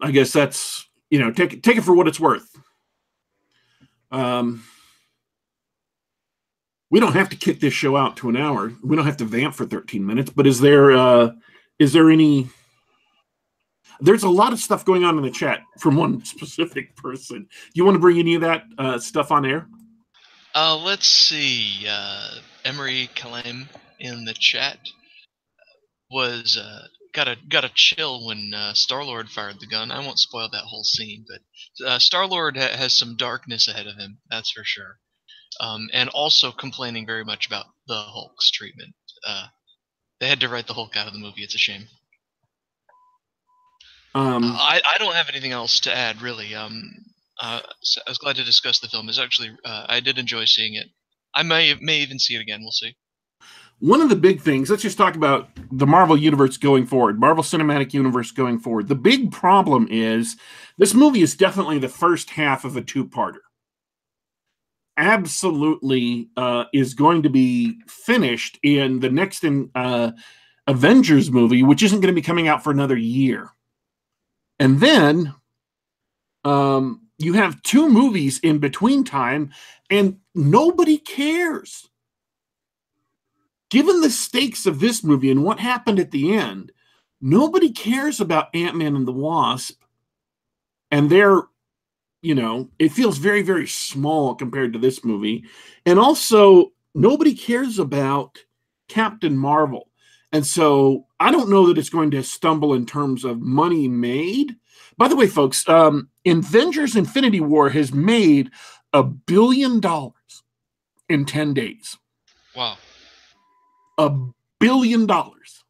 I 0.02 0.12
guess 0.12 0.34
that's 0.34 0.86
you 1.10 1.20
know 1.20 1.32
take 1.32 1.64
take 1.64 1.78
it 1.78 1.84
for 1.84 1.94
what 1.94 2.08
it's 2.08 2.20
worth. 2.20 2.48
Um, 4.12 4.64
we 6.92 7.00
don't 7.00 7.14
have 7.14 7.30
to 7.30 7.36
kick 7.36 7.60
this 7.60 7.74
show 7.74 7.98
out 7.98 8.18
to 8.18 8.30
an 8.30 8.38
hour. 8.38 8.72
We 8.84 8.96
don't 8.96 9.06
have 9.06 9.18
to 9.18 9.26
vamp 9.26 9.56
for 9.56 9.66
13 9.66 10.06
minutes. 10.06 10.30
But 10.30 10.46
is 10.46 10.60
there 10.60 10.92
uh, 10.92 11.32
is 11.80 11.94
there 11.94 12.12
any? 12.12 12.50
There's 14.00 14.24
a 14.24 14.30
lot 14.30 14.54
of 14.54 14.60
stuff 14.60 14.84
going 14.84 15.04
on 15.04 15.18
in 15.18 15.24
the 15.24 15.32
chat 15.32 15.62
from 15.80 15.96
one 15.96 16.24
specific 16.26 16.96
person. 16.96 17.40
Do 17.40 17.72
you 17.74 17.86
want 17.86 17.96
to 17.96 18.00
bring 18.00 18.20
any 18.20 18.36
of 18.36 18.42
that 18.42 18.66
uh, 18.78 19.00
stuff 19.00 19.32
on 19.32 19.46
air? 19.46 19.68
Uh, 20.54 20.78
let's 20.78 21.08
see. 21.08 21.88
Uh, 21.90 22.36
Emery 22.64 23.10
Kalam 23.16 23.68
in 24.04 24.26
the 24.26 24.34
chat 24.34 24.78
was 26.12 26.58
uh, 26.58 26.88
got 27.14 27.28
a 27.28 27.38
got 27.50 27.64
a 27.64 27.72
chill 27.74 28.26
when 28.28 28.54
uh, 28.54 28.74
Star 28.74 29.04
Lord 29.04 29.30
fired 29.30 29.60
the 29.60 29.68
gun. 29.68 29.92
I 29.92 30.00
won't 30.00 30.20
spoil 30.20 30.50
that 30.52 30.66
whole 30.66 30.84
scene, 30.84 31.26
but 31.28 31.88
uh, 31.88 32.00
Star 32.00 32.28
Lord 32.28 32.58
ha- 32.58 32.78
has 32.78 32.98
some 32.98 33.16
darkness 33.16 33.68
ahead 33.68 33.88
of 33.88 33.96
him. 33.96 34.20
That's 34.30 34.52
for 34.52 34.64
sure. 34.64 34.98
Um, 35.60 35.88
and 35.94 36.10
also 36.10 36.52
complaining 36.52 37.06
very 37.06 37.24
much 37.24 37.48
about 37.48 37.66
the 37.88 37.96
Hulk's 37.96 38.52
treatment. 38.52 38.94
Uh, 39.26 39.48
they 40.20 40.28
had 40.28 40.42
to 40.42 40.50
write 40.50 40.68
the 40.68 40.74
Hulk 40.74 40.98
out 40.98 41.08
of 41.08 41.14
the 41.14 41.20
movie. 41.20 41.44
It's 41.44 41.56
a 41.56 41.60
shame. 41.60 41.88
Um, 44.16 44.44
uh, 44.44 44.58
I 44.60 44.82
I 44.86 44.98
don't 44.98 45.16
have 45.16 45.30
anything 45.30 45.52
else 45.52 45.80
to 45.82 45.96
add 45.96 46.22
really. 46.22 46.54
Um, 46.54 46.92
uh, 47.42 47.62
so 47.82 48.02
I 48.06 48.12
was 48.12 48.18
glad 48.18 48.36
to 48.36 48.44
discuss 48.44 48.80
the 48.80 48.90
film. 48.90 49.08
Is 49.08 49.18
actually 49.18 49.52
uh, 49.64 49.86
I 49.88 50.02
did 50.02 50.18
enjoy 50.18 50.46
seeing 50.46 50.76
it. 50.76 50.88
I 51.34 51.44
may 51.44 51.74
may 51.80 52.00
even 52.00 52.20
see 52.20 52.36
it 52.36 52.42
again. 52.42 52.60
We'll 52.62 52.72
see 52.72 52.96
one 53.84 54.00
of 54.00 54.08
the 54.08 54.16
big 54.16 54.40
things, 54.40 54.70
let's 54.70 54.82
just 54.82 54.98
talk 54.98 55.18
about 55.18 55.50
the 55.70 55.86
Marvel 55.86 56.16
Universe 56.16 56.56
going 56.56 56.86
forward, 56.86 57.20
Marvel 57.20 57.44
Cinematic 57.44 57.94
Universe 57.94 58.32
going 58.32 58.58
forward. 58.58 58.88
The 58.88 58.96
big 58.96 59.30
problem 59.30 59.90
is 59.92 60.38
this 60.78 60.94
movie 60.94 61.22
is 61.22 61.36
definitely 61.36 61.80
the 61.80 61.90
first 61.90 62.30
half 62.30 62.64
of 62.64 62.78
a 62.78 62.82
two 62.82 63.06
parter. 63.06 63.42
Absolutely 64.96 66.30
uh, 66.38 66.64
is 66.72 66.94
going 66.94 67.24
to 67.24 67.30
be 67.30 67.78
finished 67.86 68.58
in 68.64 69.02
the 69.02 69.10
next 69.10 69.44
in, 69.44 69.70
uh, 69.76 70.12
Avengers 70.66 71.30
movie, 71.30 71.62
which 71.62 71.84
isn't 71.84 72.00
going 72.00 72.14
to 72.14 72.22
be 72.22 72.26
coming 72.26 72.48
out 72.48 72.64
for 72.64 72.72
another 72.72 72.96
year. 72.96 73.50
And 74.60 74.80
then 74.80 75.36
um, 76.46 77.02
you 77.18 77.34
have 77.34 77.62
two 77.64 77.90
movies 77.90 78.40
in 78.40 78.60
between 78.60 79.04
time, 79.04 79.52
and 79.90 80.20
nobody 80.34 80.98
cares 81.00 81.90
given 83.74 84.02
the 84.02 84.10
stakes 84.12 84.68
of 84.68 84.80
this 84.80 85.04
movie 85.04 85.32
and 85.32 85.44
what 85.44 85.60
happened 85.60 86.00
at 86.00 86.12
the 86.12 86.32
end, 86.32 86.72
nobody 87.20 87.72
cares 87.72 88.22
about 88.22 88.54
Ant 88.54 88.76
Man 88.76 88.96
and 88.96 89.08
the 89.08 89.12
Wasp. 89.12 89.82
And 90.92 91.10
they're, 91.10 91.42
you 92.22 92.36
know, 92.36 92.70
it 92.78 92.90
feels 92.90 93.18
very, 93.18 93.42
very 93.42 93.66
small 93.66 94.36
compared 94.36 94.74
to 94.74 94.80
this 94.80 95.04
movie. 95.04 95.46
And 95.88 95.98
also, 95.98 96.72
nobody 96.94 97.34
cares 97.34 97.80
about 97.80 98.38
Captain 98.90 99.36
Marvel. 99.36 99.90
And 100.32 100.46
so 100.46 101.08
I 101.20 101.32
don't 101.32 101.50
know 101.50 101.68
that 101.68 101.80
it's 101.80 101.90
going 101.90 102.12
to 102.12 102.22
stumble 102.22 102.76
in 102.76 102.86
terms 102.86 103.26
of 103.26 103.42
money 103.42 103.88
made. 103.88 104.56
By 104.98 105.08
the 105.08 105.16
way, 105.16 105.26
folks, 105.26 105.68
um, 105.68 106.10
Avengers 106.28 106.96
Infinity 106.96 107.40
War 107.40 107.70
has 107.70 107.92
made 107.92 108.52
a 108.94 109.02
billion 109.02 109.80
dollars 109.80 110.44
in 111.10 111.26
10 111.26 111.56
days. 111.56 111.98
Wow 112.56 112.78
a 113.98 114.16
billion 114.60 115.06
dollars. 115.06 115.64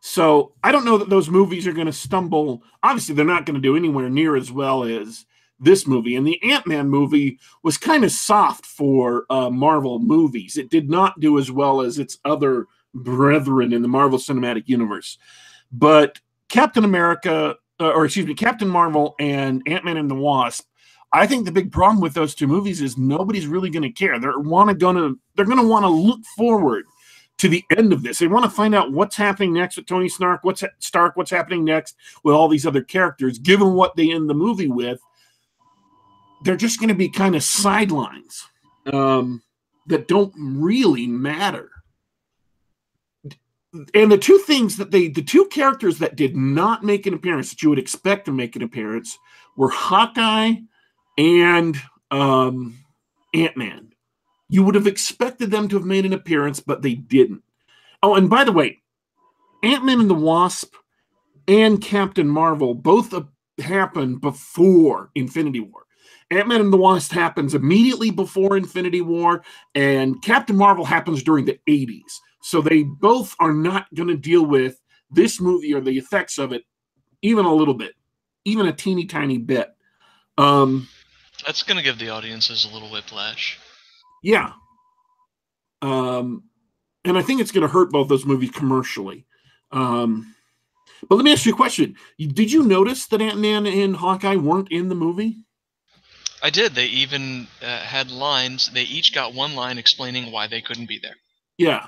So 0.00 0.52
I 0.62 0.70
don't 0.70 0.84
know 0.84 0.98
that 0.98 1.10
those 1.10 1.28
movies 1.28 1.66
are 1.66 1.72
going 1.72 1.88
to 1.88 1.92
stumble. 1.92 2.62
Obviously, 2.82 3.14
they're 3.14 3.24
not 3.24 3.44
going 3.44 3.56
to 3.56 3.60
do 3.60 3.76
anywhere 3.76 4.08
near 4.08 4.36
as 4.36 4.52
well 4.52 4.84
as 4.84 5.26
this 5.58 5.86
movie. 5.86 6.14
And 6.14 6.26
the 6.26 6.40
Ant 6.44 6.66
Man 6.66 6.88
movie 6.88 7.38
was 7.62 7.78
kind 7.78 8.04
of 8.04 8.12
soft 8.12 8.66
for 8.66 9.26
uh, 9.30 9.50
Marvel 9.50 9.98
movies. 9.98 10.56
It 10.56 10.70
did 10.70 10.88
not 10.88 11.18
do 11.18 11.38
as 11.38 11.50
well 11.50 11.80
as 11.80 11.98
its 11.98 12.18
other 12.24 12.66
brethren 12.94 13.72
in 13.72 13.82
the 13.82 13.88
Marvel 13.88 14.18
Cinematic 14.18 14.64
Universe. 14.66 15.18
But 15.72 16.20
Captain 16.48 16.84
America, 16.84 17.56
uh, 17.80 17.90
or 17.90 18.04
excuse 18.04 18.26
me, 18.26 18.34
Captain 18.34 18.68
Marvel 18.68 19.14
and 19.18 19.62
Ant 19.66 19.84
Man 19.84 19.96
and 19.96 20.10
the 20.10 20.14
Wasp. 20.14 20.66
I 21.12 21.26
think 21.26 21.44
the 21.44 21.52
big 21.52 21.72
problem 21.72 22.00
with 22.00 22.14
those 22.14 22.34
two 22.34 22.46
movies 22.46 22.80
is 22.80 22.98
nobody's 22.98 23.46
really 23.46 23.70
going 23.70 23.82
to 23.82 23.90
care. 23.90 24.18
They're 24.18 24.38
want 24.38 24.68
to 24.68 24.74
gonna 24.74 25.14
they're 25.34 25.46
going 25.46 25.58
to 25.58 25.66
want 25.66 25.84
to 25.84 25.88
look 25.88 26.20
forward 26.36 26.84
to 27.38 27.48
the 27.48 27.64
end 27.76 27.92
of 27.92 28.02
this. 28.02 28.18
They 28.18 28.26
want 28.26 28.44
to 28.44 28.50
find 28.50 28.74
out 28.74 28.92
what's 28.92 29.16
happening 29.16 29.52
next 29.52 29.76
with 29.76 29.86
Tony 29.86 30.08
Stark, 30.08 30.42
what's 30.42 30.64
Stark, 30.78 31.16
what's 31.16 31.30
happening 31.30 31.64
next 31.64 31.96
with 32.24 32.34
all 32.34 32.48
these 32.48 32.66
other 32.66 32.82
characters. 32.82 33.38
Given 33.38 33.74
what 33.74 33.96
they 33.96 34.10
end 34.10 34.28
the 34.28 34.34
movie 34.34 34.68
with, 34.68 35.00
they're 36.44 36.56
just 36.56 36.78
going 36.78 36.88
to 36.88 36.94
be 36.94 37.08
kind 37.08 37.36
of 37.36 37.42
sidelines 37.42 38.48
um, 38.92 39.42
that 39.86 40.08
don't 40.08 40.32
really 40.36 41.06
matter. 41.06 41.70
And 43.92 44.10
the 44.10 44.18
two 44.18 44.38
things 44.38 44.78
that 44.78 44.90
they, 44.90 45.08
the 45.08 45.22
two 45.22 45.46
characters 45.46 45.98
that 45.98 46.16
did 46.16 46.34
not 46.34 46.82
make 46.82 47.06
an 47.06 47.12
appearance 47.12 47.50
that 47.50 47.62
you 47.62 47.68
would 47.68 47.78
expect 47.78 48.24
to 48.24 48.32
make 48.32 48.56
an 48.56 48.62
appearance 48.62 49.18
were 49.56 49.68
Hawkeye 49.68 50.54
and 51.18 51.76
um, 52.10 52.78
Ant 53.34 53.56
Man. 53.56 53.92
You 54.48 54.62
would 54.62 54.74
have 54.74 54.86
expected 54.86 55.50
them 55.50 55.68
to 55.68 55.76
have 55.76 55.86
made 55.86 56.06
an 56.06 56.12
appearance, 56.12 56.60
but 56.60 56.82
they 56.82 56.94
didn't. 56.94 57.42
Oh, 58.02 58.14
and 58.14 58.30
by 58.30 58.44
the 58.44 58.52
way, 58.52 58.82
Ant 59.62 59.84
Man 59.84 60.00
and 60.00 60.10
the 60.10 60.14
Wasp, 60.14 60.74
and 61.48 61.80
Captain 61.80 62.28
Marvel 62.28 62.74
both 62.74 63.14
happen 63.58 64.16
before 64.16 65.10
Infinity 65.14 65.60
War. 65.60 65.82
Ant 66.30 66.48
Man 66.48 66.60
and 66.60 66.72
the 66.72 66.76
Wasp 66.76 67.12
happens 67.12 67.54
immediately 67.54 68.10
before 68.10 68.56
Infinity 68.56 69.00
War, 69.00 69.42
and 69.74 70.20
Captain 70.22 70.56
Marvel 70.56 70.84
happens 70.84 71.22
during 71.22 71.44
the 71.44 71.58
80s. 71.68 72.12
So 72.42 72.60
they 72.60 72.82
both 72.82 73.34
are 73.40 73.52
not 73.52 73.86
going 73.94 74.08
to 74.08 74.16
deal 74.16 74.44
with 74.44 74.80
this 75.10 75.40
movie 75.40 75.74
or 75.74 75.80
the 75.80 75.98
effects 75.98 76.38
of 76.38 76.52
it 76.52 76.62
even 77.22 77.44
a 77.44 77.54
little 77.54 77.74
bit, 77.74 77.94
even 78.44 78.66
a 78.66 78.72
teeny 78.72 79.06
tiny 79.06 79.38
bit. 79.38 79.74
Um, 80.38 80.88
That's 81.44 81.62
going 81.62 81.76
to 81.76 81.82
give 81.82 81.98
the 81.98 82.10
audiences 82.10 82.64
a 82.64 82.72
little 82.72 82.88
whiplash. 82.88 83.58
Yeah. 84.26 84.54
Um, 85.82 86.42
and 87.04 87.16
I 87.16 87.22
think 87.22 87.40
it's 87.40 87.52
going 87.52 87.62
to 87.62 87.72
hurt 87.72 87.92
both 87.92 88.08
those 88.08 88.26
movies 88.26 88.50
commercially. 88.50 89.24
Um, 89.70 90.34
but 91.08 91.14
let 91.14 91.24
me 91.24 91.32
ask 91.32 91.46
you 91.46 91.52
a 91.52 91.56
question. 91.56 91.94
Did 92.18 92.50
you 92.50 92.64
notice 92.64 93.06
that 93.06 93.22
Ant 93.22 93.38
Man 93.38 93.66
and 93.66 93.94
Hawkeye 93.94 94.34
weren't 94.34 94.72
in 94.72 94.88
the 94.88 94.96
movie? 94.96 95.36
I 96.42 96.50
did. 96.50 96.74
They 96.74 96.86
even 96.86 97.46
uh, 97.62 97.78
had 97.78 98.10
lines. 98.10 98.68
They 98.72 98.82
each 98.82 99.14
got 99.14 99.32
one 99.32 99.54
line 99.54 99.78
explaining 99.78 100.32
why 100.32 100.48
they 100.48 100.60
couldn't 100.60 100.88
be 100.88 100.98
there. 100.98 101.14
Yeah. 101.56 101.86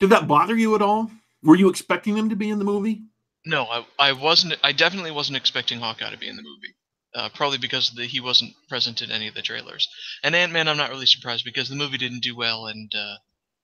Did 0.00 0.10
that 0.10 0.26
bother 0.26 0.56
you 0.56 0.74
at 0.74 0.82
all? 0.82 1.08
Were 1.44 1.54
you 1.54 1.70
expecting 1.70 2.16
them 2.16 2.30
to 2.30 2.36
be 2.36 2.50
in 2.50 2.58
the 2.58 2.64
movie? 2.64 3.02
No, 3.46 3.62
I, 3.62 3.86
I 3.96 4.12
wasn't. 4.12 4.54
I 4.64 4.72
definitely 4.72 5.12
wasn't 5.12 5.36
expecting 5.36 5.78
Hawkeye 5.78 6.10
to 6.10 6.18
be 6.18 6.28
in 6.28 6.36
the 6.36 6.42
movie. 6.42 6.74
Uh, 7.12 7.28
probably 7.34 7.58
because 7.58 7.90
the, 7.90 8.04
he 8.04 8.20
wasn't 8.20 8.52
present 8.68 9.02
in 9.02 9.10
any 9.10 9.26
of 9.26 9.34
the 9.34 9.42
trailers. 9.42 9.88
And 10.22 10.36
Ant 10.36 10.52
Man, 10.52 10.68
I'm 10.68 10.76
not 10.76 10.90
really 10.90 11.06
surprised 11.06 11.44
because 11.44 11.68
the 11.68 11.74
movie 11.74 11.98
didn't 11.98 12.22
do 12.22 12.36
well, 12.36 12.66
and 12.66 12.90
uh, 12.94 13.16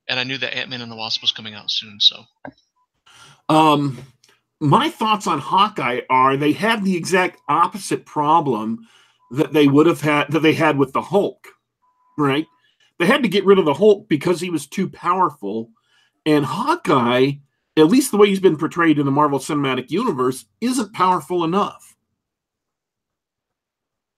and 0.09 0.19
I 0.19 0.25
knew 0.25 0.39
that 0.39 0.57
Ant 0.57 0.69
Man 0.69 0.81
and 0.81 0.91
the 0.91 0.97
Wasp 0.97 1.23
was 1.23 1.31
coming 1.31 1.55
out 1.55 1.71
soon. 1.71 1.99
So, 2.01 2.25
um, 3.49 4.05
my 4.61 4.89
thoughts 4.89 5.27
on 5.27 5.39
Hawkeye 5.39 6.01
are 6.11 6.37
they 6.37 6.53
have 6.53 6.85
the 6.85 6.97
exact 6.97 7.41
opposite 7.49 8.05
problem 8.05 8.89
that 9.31 9.53
they 9.53 9.69
would 9.69 9.87
have 9.87 10.01
had 10.01 10.31
that 10.31 10.41
they 10.41 10.55
had 10.55 10.79
with 10.79 10.93
the 10.93 11.03
Hulk, 11.03 11.47
right? 12.19 12.47
They 12.99 13.07
had 13.07 13.23
to 13.23 13.29
get 13.29 13.45
rid 13.45 13.59
of 13.59 13.65
the 13.65 13.75
Hulk 13.75 14.09
because 14.09 14.41
he 14.41 14.51
was 14.51 14.67
too 14.67 14.89
powerful, 14.89 15.71
and 16.25 16.45
Hawkeye, 16.45 17.33
at 17.77 17.87
least 17.87 18.11
the 18.11 18.17
way 18.17 18.29
he's 18.29 18.41
been 18.41 18.57
portrayed 18.57 18.99
in 18.99 19.05
the 19.05 19.13
Marvel 19.13 19.39
Cinematic 19.39 19.91
Universe, 19.91 20.47
isn't 20.61 20.95
powerful 20.95 21.45
enough. 21.45 21.96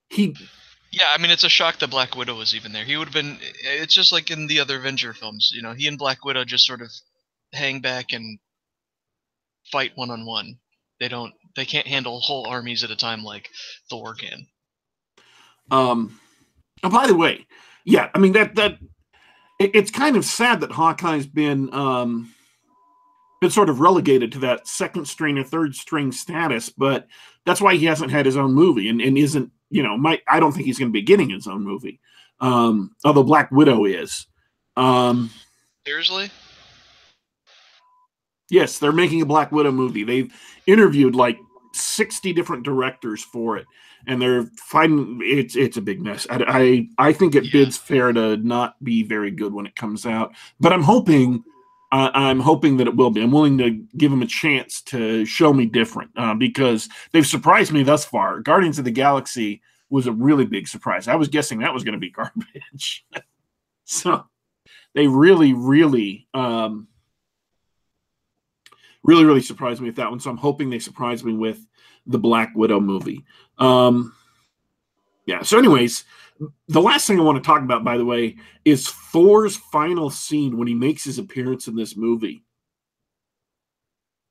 He 0.09 0.35
yeah, 0.91 1.13
I 1.13 1.21
mean, 1.21 1.29
it's 1.29 1.43
a 1.43 1.49
shock 1.49 1.79
that 1.79 1.91
Black 1.91 2.15
Widow 2.15 2.35
was 2.35 2.55
even 2.55 2.71
there. 2.71 2.83
He 2.83 2.97
would 2.97 3.07
have 3.07 3.13
been. 3.13 3.37
It's 3.63 3.93
just 3.93 4.11
like 4.11 4.31
in 4.31 4.47
the 4.47 4.59
other 4.59 4.77
Avenger 4.77 5.13
films. 5.13 5.51
You 5.53 5.61
know, 5.61 5.73
he 5.73 5.87
and 5.87 5.99
Black 5.99 6.25
Widow 6.25 6.45
just 6.45 6.65
sort 6.65 6.81
of 6.81 6.89
hang 7.53 7.79
back 7.79 8.11
and 8.11 8.39
fight 9.71 9.91
one 9.95 10.09
on 10.09 10.25
one. 10.25 10.57
They 10.99 11.07
don't. 11.07 11.33
They 11.55 11.65
can't 11.65 11.87
handle 11.87 12.19
whole 12.19 12.47
armies 12.47 12.83
at 12.83 12.91
a 12.91 12.95
time 12.95 13.23
like 13.23 13.49
Thor 13.89 14.15
can. 14.15 14.47
Um. 15.69 16.19
Oh, 16.83 16.89
by 16.89 17.05
the 17.05 17.15
way, 17.15 17.45
yeah, 17.85 18.09
I 18.15 18.19
mean 18.19 18.33
that 18.33 18.55
that 18.55 18.79
it, 19.59 19.75
it's 19.75 19.91
kind 19.91 20.15
of 20.15 20.25
sad 20.25 20.61
that 20.61 20.71
Hawkeye's 20.71 21.27
been 21.27 21.71
um 21.71 22.33
been 23.41 23.51
sort 23.51 23.69
of 23.69 23.79
relegated 23.79 24.31
to 24.31 24.39
that 24.39 24.67
second 24.67 25.07
string 25.07 25.37
or 25.37 25.43
third 25.43 25.75
string 25.75 26.11
status, 26.11 26.69
but 26.69 27.07
that's 27.45 27.61
why 27.61 27.75
he 27.75 27.85
hasn't 27.85 28.11
had 28.11 28.25
his 28.25 28.35
own 28.35 28.53
movie 28.53 28.89
and, 28.89 28.99
and 29.01 29.17
isn't 29.17 29.51
you 29.69 29.83
know, 29.83 29.97
might 29.97 30.21
I 30.27 30.39
don't 30.39 30.51
think 30.51 30.65
he's 30.65 30.79
going 30.79 30.89
to 30.89 30.93
be 30.93 31.01
getting 31.01 31.29
his 31.29 31.47
own 31.47 31.63
movie. 31.63 31.99
Um, 32.39 32.95
although 33.03 33.23
Black 33.23 33.51
Widow 33.51 33.85
is. 33.85 34.27
Um, 34.77 35.29
Seriously? 35.85 36.29
Yes, 38.49 38.79
they're 38.79 38.91
making 38.91 39.21
a 39.21 39.25
Black 39.25 39.51
Widow 39.51 39.71
movie. 39.71 40.03
They've 40.03 40.33
interviewed 40.65 41.15
like 41.15 41.37
60 41.73 42.33
different 42.33 42.63
directors 42.63 43.23
for 43.23 43.57
it, 43.57 43.65
and 44.07 44.21
they're 44.21 44.49
finding 44.57 45.19
it's 45.23 45.55
it's 45.55 45.77
a 45.77 45.81
big 45.81 46.01
mess. 46.01 46.25
I 46.29 46.87
I, 46.97 47.09
I 47.09 47.13
think 47.13 47.35
it 47.35 47.45
yeah. 47.45 47.51
bids 47.51 47.77
fair 47.77 48.11
to 48.11 48.37
not 48.37 48.81
be 48.83 49.03
very 49.03 49.31
good 49.31 49.53
when 49.53 49.65
it 49.65 49.75
comes 49.75 50.05
out, 50.05 50.33
but 50.59 50.73
I'm 50.73 50.83
hoping 50.83 51.43
uh, 51.91 52.11
I'm 52.13 52.39
hoping 52.39 52.77
that 52.77 52.87
it 52.87 52.95
will 52.95 53.09
be. 53.09 53.21
I'm 53.21 53.31
willing 53.31 53.57
to 53.57 53.71
give 53.97 54.11
them 54.11 54.21
a 54.21 54.27
chance 54.27 54.81
to 54.83 55.25
show 55.25 55.51
me 55.53 55.65
different 55.65 56.11
uh, 56.15 56.35
because 56.35 56.87
they've 57.11 57.25
surprised 57.25 57.71
me 57.71 57.83
thus 57.83 58.05
far. 58.05 58.39
Guardians 58.41 58.77
of 58.77 58.85
the 58.85 58.91
Galaxy 58.91 59.61
was 59.89 60.05
a 60.05 60.11
really 60.11 60.45
big 60.45 60.67
surprise. 60.67 61.07
I 61.07 61.15
was 61.15 61.29
guessing 61.29 61.59
that 61.59 61.73
was 61.73 61.83
going 61.83 61.93
to 61.93 61.99
be 61.99 62.09
garbage. 62.11 63.05
so 63.85 64.25
they 64.93 65.07
really, 65.07 65.53
really, 65.53 66.27
um, 66.33 66.87
really, 69.03 69.25
really 69.25 69.41
surprised 69.41 69.81
me 69.81 69.89
with 69.89 69.95
that 69.95 70.11
one. 70.11 70.19
So 70.19 70.29
I'm 70.29 70.37
hoping 70.37 70.69
they 70.69 70.79
surprise 70.79 71.23
me 71.23 71.33
with 71.33 71.65
the 72.05 72.19
Black 72.19 72.51
Widow 72.55 72.79
movie. 72.79 73.23
Um, 73.57 74.13
yeah. 75.25 75.41
So, 75.41 75.57
anyways, 75.57 76.05
the 76.67 76.81
last 76.81 77.07
thing 77.07 77.19
I 77.19 77.23
want 77.23 77.41
to 77.41 77.47
talk 77.47 77.61
about, 77.61 77.83
by 77.83 77.97
the 77.97 78.05
way, 78.05 78.37
is 78.63 78.87
Thor's 78.87 79.57
final 79.57 80.09
scene 80.09 80.57
when 80.57 80.67
he 80.67 80.73
makes 80.73 81.03
his 81.03 81.19
appearance 81.19 81.67
in 81.67 81.75
this 81.75 81.97
movie. 81.97 82.43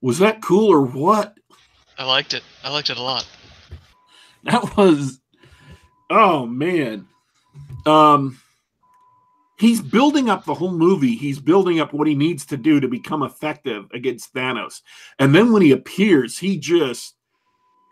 Was 0.00 0.18
that 0.18 0.42
cool 0.42 0.72
or 0.72 0.82
what? 0.82 1.36
I 1.98 2.04
liked 2.04 2.32
it. 2.32 2.42
I 2.62 2.70
liked 2.70 2.90
it 2.90 2.96
a 2.96 3.02
lot. 3.02 3.26
That 4.44 4.76
was 4.76 5.20
oh 6.10 6.46
man. 6.46 7.06
Um 7.84 8.38
he's 9.58 9.80
building 9.80 10.30
up 10.30 10.44
the 10.44 10.54
whole 10.54 10.70
movie. 10.70 11.16
He's 11.16 11.40
building 11.40 11.80
up 11.80 11.92
what 11.92 12.06
he 12.06 12.14
needs 12.14 12.46
to 12.46 12.56
do 12.56 12.78
to 12.78 12.86
become 12.86 13.24
effective 13.24 13.86
against 13.92 14.32
Thanos. 14.32 14.80
And 15.18 15.34
then 15.34 15.52
when 15.52 15.62
he 15.62 15.72
appears, 15.72 16.38
he 16.38 16.56
just 16.56 17.17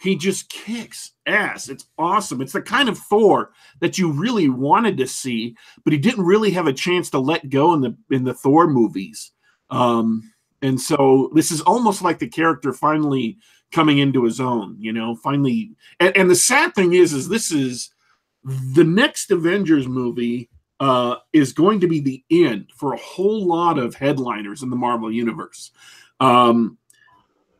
he 0.00 0.16
just 0.16 0.50
kicks 0.50 1.12
ass. 1.26 1.68
It's 1.68 1.86
awesome. 1.98 2.40
It's 2.40 2.52
the 2.52 2.62
kind 2.62 2.88
of 2.88 2.98
Thor 2.98 3.52
that 3.80 3.98
you 3.98 4.12
really 4.12 4.48
wanted 4.48 4.96
to 4.98 5.06
see, 5.06 5.56
but 5.84 5.92
he 5.92 5.98
didn't 5.98 6.24
really 6.24 6.50
have 6.52 6.66
a 6.66 6.72
chance 6.72 7.10
to 7.10 7.18
let 7.18 7.48
go 7.50 7.72
in 7.74 7.80
the 7.80 7.96
in 8.10 8.24
the 8.24 8.34
Thor 8.34 8.66
movies. 8.66 9.32
Um, 9.70 10.32
and 10.62 10.80
so 10.80 11.30
this 11.34 11.50
is 11.50 11.60
almost 11.62 12.02
like 12.02 12.18
the 12.18 12.28
character 12.28 12.72
finally 12.72 13.38
coming 13.72 13.98
into 13.98 14.24
his 14.24 14.40
own, 14.40 14.76
you 14.78 14.92
know, 14.92 15.16
finally. 15.16 15.72
And, 16.00 16.16
and 16.16 16.30
the 16.30 16.36
sad 16.36 16.74
thing 16.74 16.92
is, 16.92 17.12
is 17.12 17.28
this 17.28 17.50
is 17.50 17.90
the 18.44 18.84
next 18.84 19.30
Avengers 19.30 19.88
movie 19.88 20.48
uh, 20.78 21.16
is 21.32 21.52
going 21.52 21.80
to 21.80 21.88
be 21.88 22.00
the 22.00 22.24
end 22.30 22.70
for 22.76 22.92
a 22.92 22.98
whole 22.98 23.46
lot 23.46 23.78
of 23.78 23.94
headliners 23.94 24.62
in 24.62 24.70
the 24.70 24.76
Marvel 24.76 25.10
universe. 25.10 25.72
Um, 26.20 26.78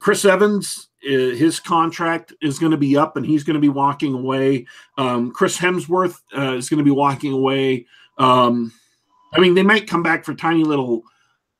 Chris 0.06 0.24
Evans 0.24 0.86
his 1.00 1.58
contract 1.58 2.32
is 2.40 2.60
going 2.60 2.70
to 2.70 2.78
be 2.78 2.96
up 2.96 3.16
and 3.16 3.26
he's 3.26 3.42
going 3.42 3.54
to 3.54 3.60
be 3.60 3.68
walking 3.68 4.14
away. 4.14 4.64
Um, 4.96 5.32
Chris 5.32 5.58
Hemsworth 5.58 6.20
uh, 6.32 6.52
is 6.52 6.68
going 6.68 6.78
to 6.78 6.84
be 6.84 6.92
walking 6.92 7.32
away. 7.32 7.86
Um, 8.16 8.72
I 9.34 9.40
mean, 9.40 9.54
they 9.54 9.64
might 9.64 9.88
come 9.88 10.04
back 10.04 10.24
for 10.24 10.32
tiny 10.32 10.62
little 10.62 11.02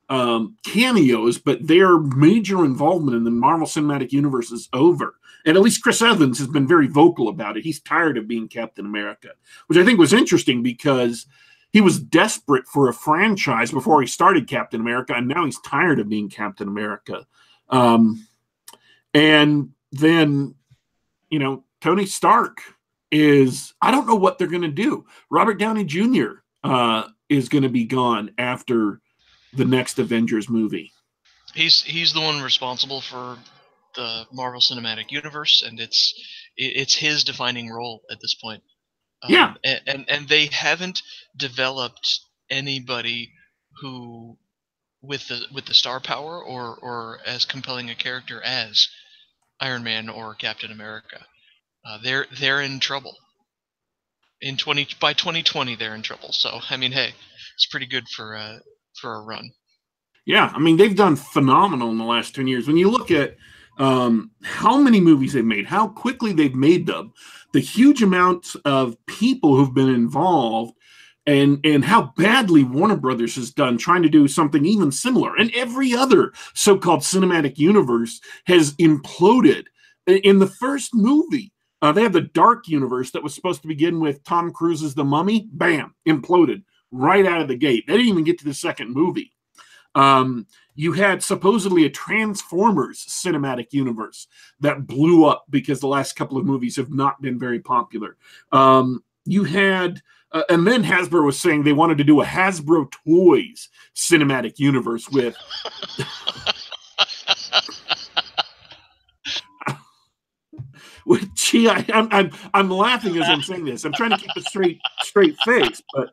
um, 0.09 0.57
cameos, 0.65 1.39
but 1.39 1.67
their 1.67 1.99
major 1.99 2.65
involvement 2.65 3.17
in 3.17 3.25
the 3.25 3.33
Marvel 3.33 3.67
Cinematic 3.67 4.13
Universe 4.13 4.53
is 4.53 4.69
over. 4.73 5.17
And 5.45 5.57
at 5.57 5.63
least 5.65 5.83
Chris 5.83 6.01
Evans 6.01 6.39
has 6.39 6.47
been 6.47 6.69
very 6.69 6.87
vocal 6.87 7.29
about 7.29 7.57
it. 7.57 7.65
He's 7.65 7.81
tired 7.81 8.17
of 8.17 8.29
being 8.29 8.47
Captain 8.47 8.87
America, 8.87 9.31
which 9.67 9.77
I 9.77 9.85
think 9.85 9.99
was 9.99 10.13
interesting 10.13 10.63
because 10.63 11.27
he 11.73 11.81
was 11.81 11.99
desperate 11.99 12.69
for 12.69 12.89
a 12.89 12.95
franchise 12.95 13.73
before 13.73 14.01
he 14.01 14.07
started 14.07 14.47
Captain 14.47 14.81
America, 14.81 15.15
and 15.15 15.27
now 15.27 15.45
he's 15.45 15.59
tired 15.63 15.99
of 15.99 16.09
being 16.09 16.29
Captain 16.29 16.69
America. 16.69 17.27
Um, 17.71 18.25
and 19.17 19.71
then, 19.93 20.55
you 21.31 21.39
know, 21.39 21.65
Tony 21.81 22.05
Stark 22.05 22.59
is, 23.11 23.73
I 23.81 23.91
don't 23.91 24.07
know 24.07 24.15
what 24.15 24.37
they're 24.37 24.47
going 24.47 24.61
to 24.63 24.69
do. 24.69 25.07
Robert 25.31 25.55
Downey 25.55 25.85
Jr. 25.85 26.41
Uh, 26.63 27.05
is 27.31 27.49
going 27.49 27.63
to 27.63 27.71
be 27.71 27.87
gone 27.87 28.33
after 28.37 29.01
the 29.55 29.65
next 29.65 29.99
Avengers 29.99 30.51
movie. 30.51 30.93
He's 31.55 31.83
he's 31.83 32.13
the 32.13 32.21
one 32.21 32.43
responsible 32.43 33.01
for 33.01 33.39
the 33.95 34.27
Marvel 34.33 34.61
Cinematic 34.61 35.11
Universe, 35.11 35.65
and 35.67 35.81
it's 35.81 36.13
it's 36.57 36.95
his 36.95 37.25
defining 37.25 37.71
role 37.71 38.03
at 38.11 38.21
this 38.21 38.35
point. 38.35 38.63
Um, 39.23 39.33
yeah, 39.33 39.55
and, 39.65 39.81
and 39.87 40.05
and 40.11 40.29
they 40.29 40.47
haven't 40.47 41.01
developed 41.37 42.21
anybody 42.51 43.33
who 43.81 44.37
with 45.01 45.27
the 45.29 45.47
with 45.55 45.65
the 45.65 45.75
star 45.75 46.01
power 46.01 46.43
or 46.45 46.77
or 46.77 47.21
as 47.25 47.47
compelling 47.47 47.89
a 47.89 47.95
character 47.95 48.43
as 48.43 48.89
Iron 49.61 49.85
Man 49.85 50.09
or 50.09 50.35
Captain 50.35 50.71
America. 50.73 51.25
Uh, 51.85 51.99
they're 52.03 52.27
they're 52.41 52.63
in 52.63 52.81
trouble. 52.81 53.15
In 54.41 54.57
twenty 54.57 54.87
by 55.01 55.13
twenty 55.13 55.43
twenty, 55.43 55.77
they're 55.77 55.95
in 55.95 56.03
trouble. 56.03 56.33
So 56.33 56.61
I 56.71 56.77
mean, 56.77 56.93
hey, 56.93 57.13
it's 57.55 57.67
pretty 57.67 57.87
good 57.87 58.09
for 58.09 58.37
uh, 58.37 58.59
for 59.01 59.15
a 59.15 59.23
run. 59.23 59.51
Yeah, 60.27 60.53
I 60.55 60.59
mean 60.59 60.77
they've 60.77 60.97
done 60.97 61.17
phenomenal 61.17 61.91
in 61.91 61.99
the 61.99 62.05
last 62.05 62.35
ten 62.35 62.47
years. 62.47 62.67
When 62.67 62.77
you 62.77 62.91
look 62.91 63.11
at 63.11 63.37
um, 63.79 64.31
how 64.43 64.79
many 64.79 65.01
movies 65.01 65.33
they've 65.33 65.45
made, 65.45 65.67
how 65.67 65.89
quickly 65.89 66.33
they've 66.33 66.55
made 66.55 66.87
them, 66.87 67.13
the 67.53 67.61
huge 67.61 68.03
amounts 68.03 68.55
of 68.65 68.97
people 69.07 69.57
who've 69.57 69.75
been 69.75 69.89
involved 69.89 70.76
and 71.27 71.59
and 71.65 71.85
how 71.85 72.13
badly 72.17 72.65
Warner 72.65 72.97
Brothers 72.97 73.37
has 73.37 73.51
done 73.51 73.79
trying 73.79 74.03
to 74.03 74.09
do 74.09 74.29
something 74.29 74.65
even 74.65 74.93
similar. 74.93 75.37
And 75.37 75.51
every 75.55 75.95
other 75.95 76.33
so-called 76.55 77.01
cinematic 77.01 77.59
universe 77.59 78.21
has 78.47 78.75
imploded. 78.75 79.65
In 80.07 80.39
the 80.39 80.47
first 80.47 80.95
movie, 80.95 81.53
uh, 81.83 81.93
they 81.93 82.03
had 82.03 82.13
the 82.13 82.21
Dark 82.21 82.69
Universe 82.69 83.11
that 83.11 83.23
was 83.23 83.35
supposed 83.35 83.63
to 83.63 83.69
begin 83.69 84.01
with 84.01 84.23
Tom 84.25 84.53
Cruise's 84.53 84.95
The 84.95 85.05
Mummy. 85.05 85.49
Bam, 85.53 85.95
imploded 86.09 86.63
right 86.93 87.27
out 87.27 87.41
of 87.41 87.49
the 87.49 87.57
gate. 87.57 87.85
They 87.87 87.95
didn't 87.95 88.09
even 88.09 88.25
get 88.25 88.39
to 88.39 88.45
the 88.45 88.55
second 88.55 88.93
movie. 88.93 89.33
Um, 89.95 90.47
you 90.75 90.93
had 90.93 91.23
supposedly 91.23 91.87
a 91.87 91.91
Transformers 91.91 93.05
cinematic 93.07 93.73
universe 93.73 94.29
that 94.61 94.87
blew 94.87 95.25
up 95.25 95.47
because 95.49 95.81
the 95.81 95.89
last 95.89 96.17
couple 96.17 96.37
of 96.37 96.45
movies 96.45 96.77
have 96.77 96.93
not 96.93 97.21
been 97.23 97.39
very 97.39 97.61
popular. 97.61 98.17
Um, 98.53 99.03
you 99.25 99.45
had, 99.45 100.03
uh, 100.37 100.43
and 100.51 100.67
then 100.67 100.85
Hasbro 100.85 101.25
was 101.25 101.41
saying 101.41 101.63
they 101.63 101.73
wanted 101.73 101.97
to 101.97 102.05
do 102.05 102.21
a 102.21 102.25
Hasbro 102.27 102.93
Toys 103.07 103.71
cinematic 103.95 104.59
universe 104.59 105.09
with. 105.09 105.35
with 111.07 111.35
gee, 111.35 111.71
I, 111.71 111.87
I'm, 111.89 112.09
I'm 112.11 112.31
I'm 112.53 112.69
laughing 112.69 113.17
as 113.17 113.27
I'm 113.27 113.41
saying 113.41 113.65
this. 113.65 113.87
I'm 113.87 113.95
trying 113.95 114.11
to 114.11 114.19
keep 114.19 114.33
a 114.37 114.43
straight 114.43 114.79
straight 115.01 115.37
face, 115.47 115.83
but 115.95 116.11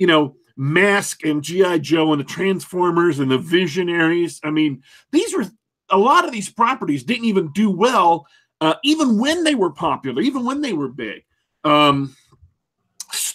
you 0.00 0.06
know, 0.06 0.36
Mask 0.56 1.22
and 1.26 1.42
GI 1.42 1.80
Joe 1.80 2.12
and 2.12 2.20
the 2.20 2.24
Transformers 2.24 3.18
and 3.18 3.30
the 3.30 3.36
Visionaries. 3.36 4.40
I 4.42 4.48
mean, 4.48 4.82
these 5.12 5.36
were 5.36 5.44
a 5.90 5.98
lot 5.98 6.24
of 6.24 6.32
these 6.32 6.48
properties 6.48 7.04
didn't 7.04 7.26
even 7.26 7.52
do 7.52 7.70
well, 7.70 8.26
uh, 8.62 8.76
even 8.82 9.18
when 9.18 9.44
they 9.44 9.54
were 9.54 9.70
popular, 9.70 10.22
even 10.22 10.46
when 10.46 10.62
they 10.62 10.72
were 10.72 10.88
big. 10.88 11.24
Um, 11.62 12.16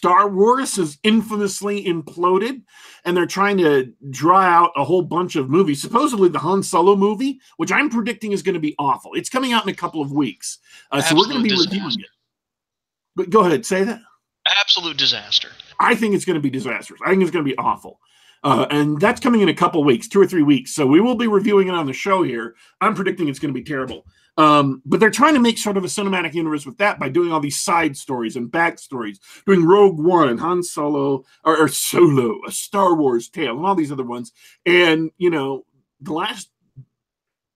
Star 0.02 0.28
Wars 0.28 0.78
has 0.78 0.98
infamously 1.04 1.86
imploded, 1.86 2.64
and 3.06 3.16
they're 3.16 3.28
trying 3.28 3.60
to 3.60 3.94
draw 4.10 4.40
out 4.40 4.72
a 4.76 4.84
whole 4.84 5.04
bunch 5.04 5.36
of 5.36 5.48
movies. 5.48 5.80
Supposedly, 5.80 6.28
the 6.28 6.40
Han 6.40 6.64
Solo 6.64 6.96
movie, 6.96 7.40
which 7.58 7.72
I'm 7.72 7.88
predicting 7.88 8.32
is 8.32 8.42
going 8.42 8.56
to 8.56 8.60
be 8.60 8.74
awful. 8.80 9.14
It's 9.14 9.30
coming 9.30 9.54
out 9.54 9.62
in 9.62 9.70
a 9.70 9.76
couple 9.76 10.02
of 10.02 10.12
weeks, 10.12 10.58
uh, 10.92 11.02
so 11.02 11.16
we're 11.16 11.26
going 11.26 11.38
to 11.38 11.44
be 11.44 11.50
disaster. 11.50 11.76
reviewing 11.76 12.00
it. 12.00 12.10
But 13.16 13.30
go 13.30 13.42
ahead, 13.42 13.64
say 13.64 13.84
that. 13.84 14.02
Absolute 14.60 14.98
disaster. 14.98 15.50
I 15.80 15.94
think 15.94 16.16
it's 16.16 16.26
going 16.26 16.34
to 16.34 16.42
be 16.42 16.50
disastrous. 16.50 17.00
I 17.06 17.12
think 17.12 17.22
it's 17.22 17.30
going 17.30 17.46
to 17.46 17.52
be 17.52 17.58
awful. 17.60 18.00
Uh, 18.44 18.66
and 18.72 19.00
that's 19.00 19.22
coming 19.22 19.42
in 19.42 19.50
a 19.50 19.54
couple 19.54 19.82
of 19.82 19.86
weeks, 19.86 20.08
two 20.08 20.20
or 20.20 20.26
three 20.26 20.42
weeks. 20.42 20.74
So 20.74 20.88
we 20.88 21.00
will 21.00 21.14
be 21.14 21.28
reviewing 21.28 21.68
it 21.68 21.76
on 21.76 21.86
the 21.86 21.94
show 21.94 22.24
here. 22.24 22.56
I'm 22.82 22.96
predicting 22.96 23.28
it's 23.28 23.38
going 23.38 23.54
to 23.54 23.60
be 23.60 23.64
terrible. 23.64 24.08
Um, 24.38 24.82
but 24.86 25.00
they're 25.00 25.10
trying 25.10 25.34
to 25.34 25.42
make 25.42 25.58
sort 25.58 25.78
of 25.78 25.84
a 25.84 25.88
cinematic 25.88 26.34
universe 26.34 26.66
with 26.66 26.78
that 26.78 27.00
by 27.00 27.10
doing 27.10 27.32
all 27.32 27.40
these 27.40 27.60
side 27.60 27.98
stories 27.98 28.38
and 28.38 28.52
backstories, 28.52 29.20
doing 29.46 29.66
Rogue 29.66 30.00
One 30.00 30.30
and 30.30 30.40
Han 30.40 30.64
Solo 30.64 31.26
or, 31.44 31.58
or 31.58 31.68
Solo, 31.68 32.40
a 32.48 32.52
Star 32.52 32.96
Wars 32.96 33.30
tale, 33.30 33.58
and 33.58 33.66
all 33.66 33.76
these 33.76 33.92
other 33.92 34.06
ones. 34.06 34.32
And 34.66 35.12
you 35.18 35.30
know, 35.30 35.66
the 36.00 36.14
last 36.14 36.50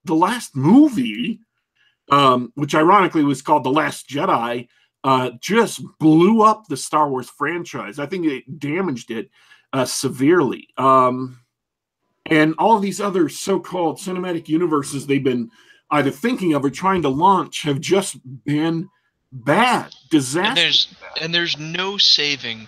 the 0.03 0.15
last 0.15 0.55
movie, 0.55 1.39
um, 2.11 2.51
which 2.55 2.75
ironically 2.75 3.23
was 3.23 3.41
called 3.41 3.63
The 3.63 3.71
Last 3.71 4.07
Jedi, 4.07 4.67
uh, 5.03 5.31
just 5.39 5.81
blew 5.99 6.41
up 6.41 6.65
the 6.67 6.77
Star 6.77 7.09
Wars 7.09 7.29
franchise. 7.29 7.99
I 7.99 8.05
think 8.05 8.25
it 8.25 8.59
damaged 8.59 9.11
it 9.11 9.29
uh, 9.73 9.85
severely. 9.85 10.67
Um, 10.77 11.39
and 12.27 12.55
all 12.57 12.79
these 12.79 13.01
other 13.01 13.29
so-called 13.29 13.97
cinematic 13.97 14.47
universes 14.47 15.05
they've 15.05 15.23
been 15.23 15.51
either 15.91 16.11
thinking 16.11 16.53
of 16.53 16.65
or 16.65 16.69
trying 16.69 17.01
to 17.03 17.09
launch 17.09 17.63
have 17.63 17.79
just 17.79 18.17
been 18.43 18.89
bad, 19.31 19.93
disaster. 20.09 20.49
And 20.49 20.57
there's 20.57 20.95
and 21.21 21.33
there's 21.33 21.57
no 21.57 21.97
saving. 21.97 22.67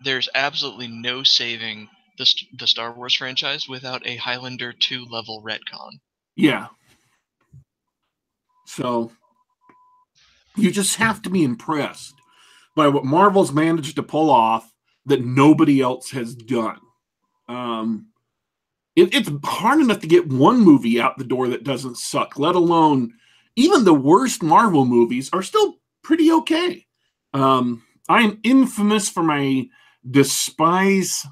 There's 0.00 0.28
absolutely 0.34 0.88
no 0.88 1.22
saving 1.22 1.88
the 2.18 2.26
the 2.58 2.66
Star 2.66 2.92
Wars 2.92 3.14
franchise 3.14 3.68
without 3.68 4.06
a 4.06 4.16
Highlander 4.16 4.72
two 4.72 5.04
level 5.06 5.42
retcon. 5.42 5.92
Yeah. 6.34 6.68
So 8.66 9.12
you 10.56 10.70
just 10.70 10.96
have 10.96 11.22
to 11.22 11.30
be 11.30 11.44
impressed 11.44 12.14
by 12.74 12.88
what 12.88 13.04
Marvel's 13.04 13.52
managed 13.52 13.96
to 13.96 14.02
pull 14.02 14.30
off 14.30 14.72
that 15.06 15.24
nobody 15.24 15.80
else 15.80 16.10
has 16.10 16.34
done. 16.34 16.78
Um, 17.48 18.08
it, 18.96 19.14
it's 19.14 19.30
hard 19.44 19.80
enough 19.80 20.00
to 20.00 20.06
get 20.06 20.28
one 20.28 20.60
movie 20.60 21.00
out 21.00 21.18
the 21.18 21.24
door 21.24 21.48
that 21.48 21.64
doesn't 21.64 21.98
suck, 21.98 22.38
let 22.38 22.54
alone 22.54 23.12
even 23.54 23.84
the 23.84 23.94
worst 23.94 24.42
Marvel 24.42 24.84
movies 24.84 25.30
are 25.32 25.42
still 25.42 25.76
pretty 26.02 26.30
okay. 26.30 26.86
Um, 27.32 27.82
I 28.08 28.22
am 28.22 28.40
infamous 28.42 29.08
for 29.08 29.22
my 29.22 29.68
despise 30.10 31.26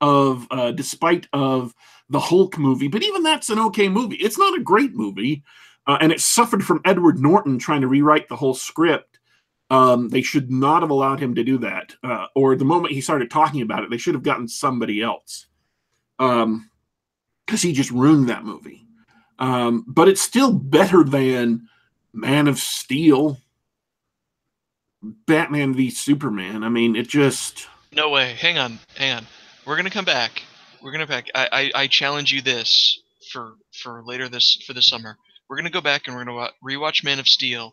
of 0.00 0.46
uh, 0.50 0.72
despite 0.72 1.28
of 1.32 1.74
the 2.08 2.20
Hulk 2.20 2.58
movie, 2.58 2.88
but 2.88 3.02
even 3.02 3.22
that's 3.22 3.50
an 3.50 3.58
okay 3.58 3.88
movie. 3.88 4.16
It's 4.16 4.38
not 4.38 4.58
a 4.58 4.62
great 4.62 4.94
movie 4.94 5.44
uh, 5.88 5.96
and 6.02 6.12
it 6.12 6.20
suffered 6.20 6.62
from 6.62 6.82
Edward 6.84 7.18
Norton 7.18 7.58
trying 7.58 7.80
to 7.80 7.88
rewrite 7.88 8.28
the 8.28 8.36
whole 8.36 8.54
script. 8.54 9.18
Um, 9.70 10.10
they 10.10 10.22
should 10.22 10.50
not 10.50 10.82
have 10.82 10.90
allowed 10.90 11.18
him 11.18 11.34
to 11.34 11.42
do 11.42 11.58
that. 11.58 11.94
Uh, 12.04 12.26
or 12.34 12.54
the 12.54 12.64
moment 12.64 12.92
he 12.92 13.00
started 13.00 13.30
talking 13.30 13.62
about 13.62 13.82
it, 13.82 13.90
they 13.90 13.96
should 13.96 14.14
have 14.14 14.22
gotten 14.22 14.46
somebody 14.46 15.02
else. 15.02 15.46
Um, 16.18 16.70
because 17.48 17.62
he 17.62 17.72
just 17.72 17.90
ruined 17.90 18.28
that 18.28 18.44
movie. 18.44 18.86
Um, 19.38 19.84
but 19.88 20.06
it's 20.06 20.20
still 20.20 20.52
better 20.52 21.02
than 21.02 21.68
Man 22.12 22.46
of 22.46 22.58
Steel, 22.58 23.38
Batman 25.02 25.74
v 25.74 25.90
Superman. 25.90 26.62
I 26.62 26.68
mean, 26.68 26.94
it 26.94 27.08
just. 27.08 27.66
No 27.92 28.10
way. 28.10 28.34
Hang 28.34 28.58
on. 28.58 28.78
Hang 28.96 29.16
on. 29.16 29.26
We're 29.64 29.76
gonna 29.76 29.90
come 29.90 30.04
back. 30.04 30.42
We're 30.82 30.92
gonna 30.92 31.06
back. 31.06 31.28
I, 31.34 31.48
I, 31.74 31.82
I 31.82 31.86
challenge 31.86 32.32
you 32.32 32.42
this 32.42 33.00
for 33.32 33.54
for 33.82 34.02
later 34.04 34.28
this 34.28 34.62
for 34.66 34.74
the 34.74 34.82
summer 34.82 35.16
we're 35.48 35.56
gonna 35.56 35.70
go 35.70 35.80
back 35.80 36.06
and 36.06 36.14
we're 36.14 36.24
gonna 36.24 36.50
rewatch 36.64 37.04
Man 37.04 37.18
of 37.18 37.26
Steel, 37.26 37.72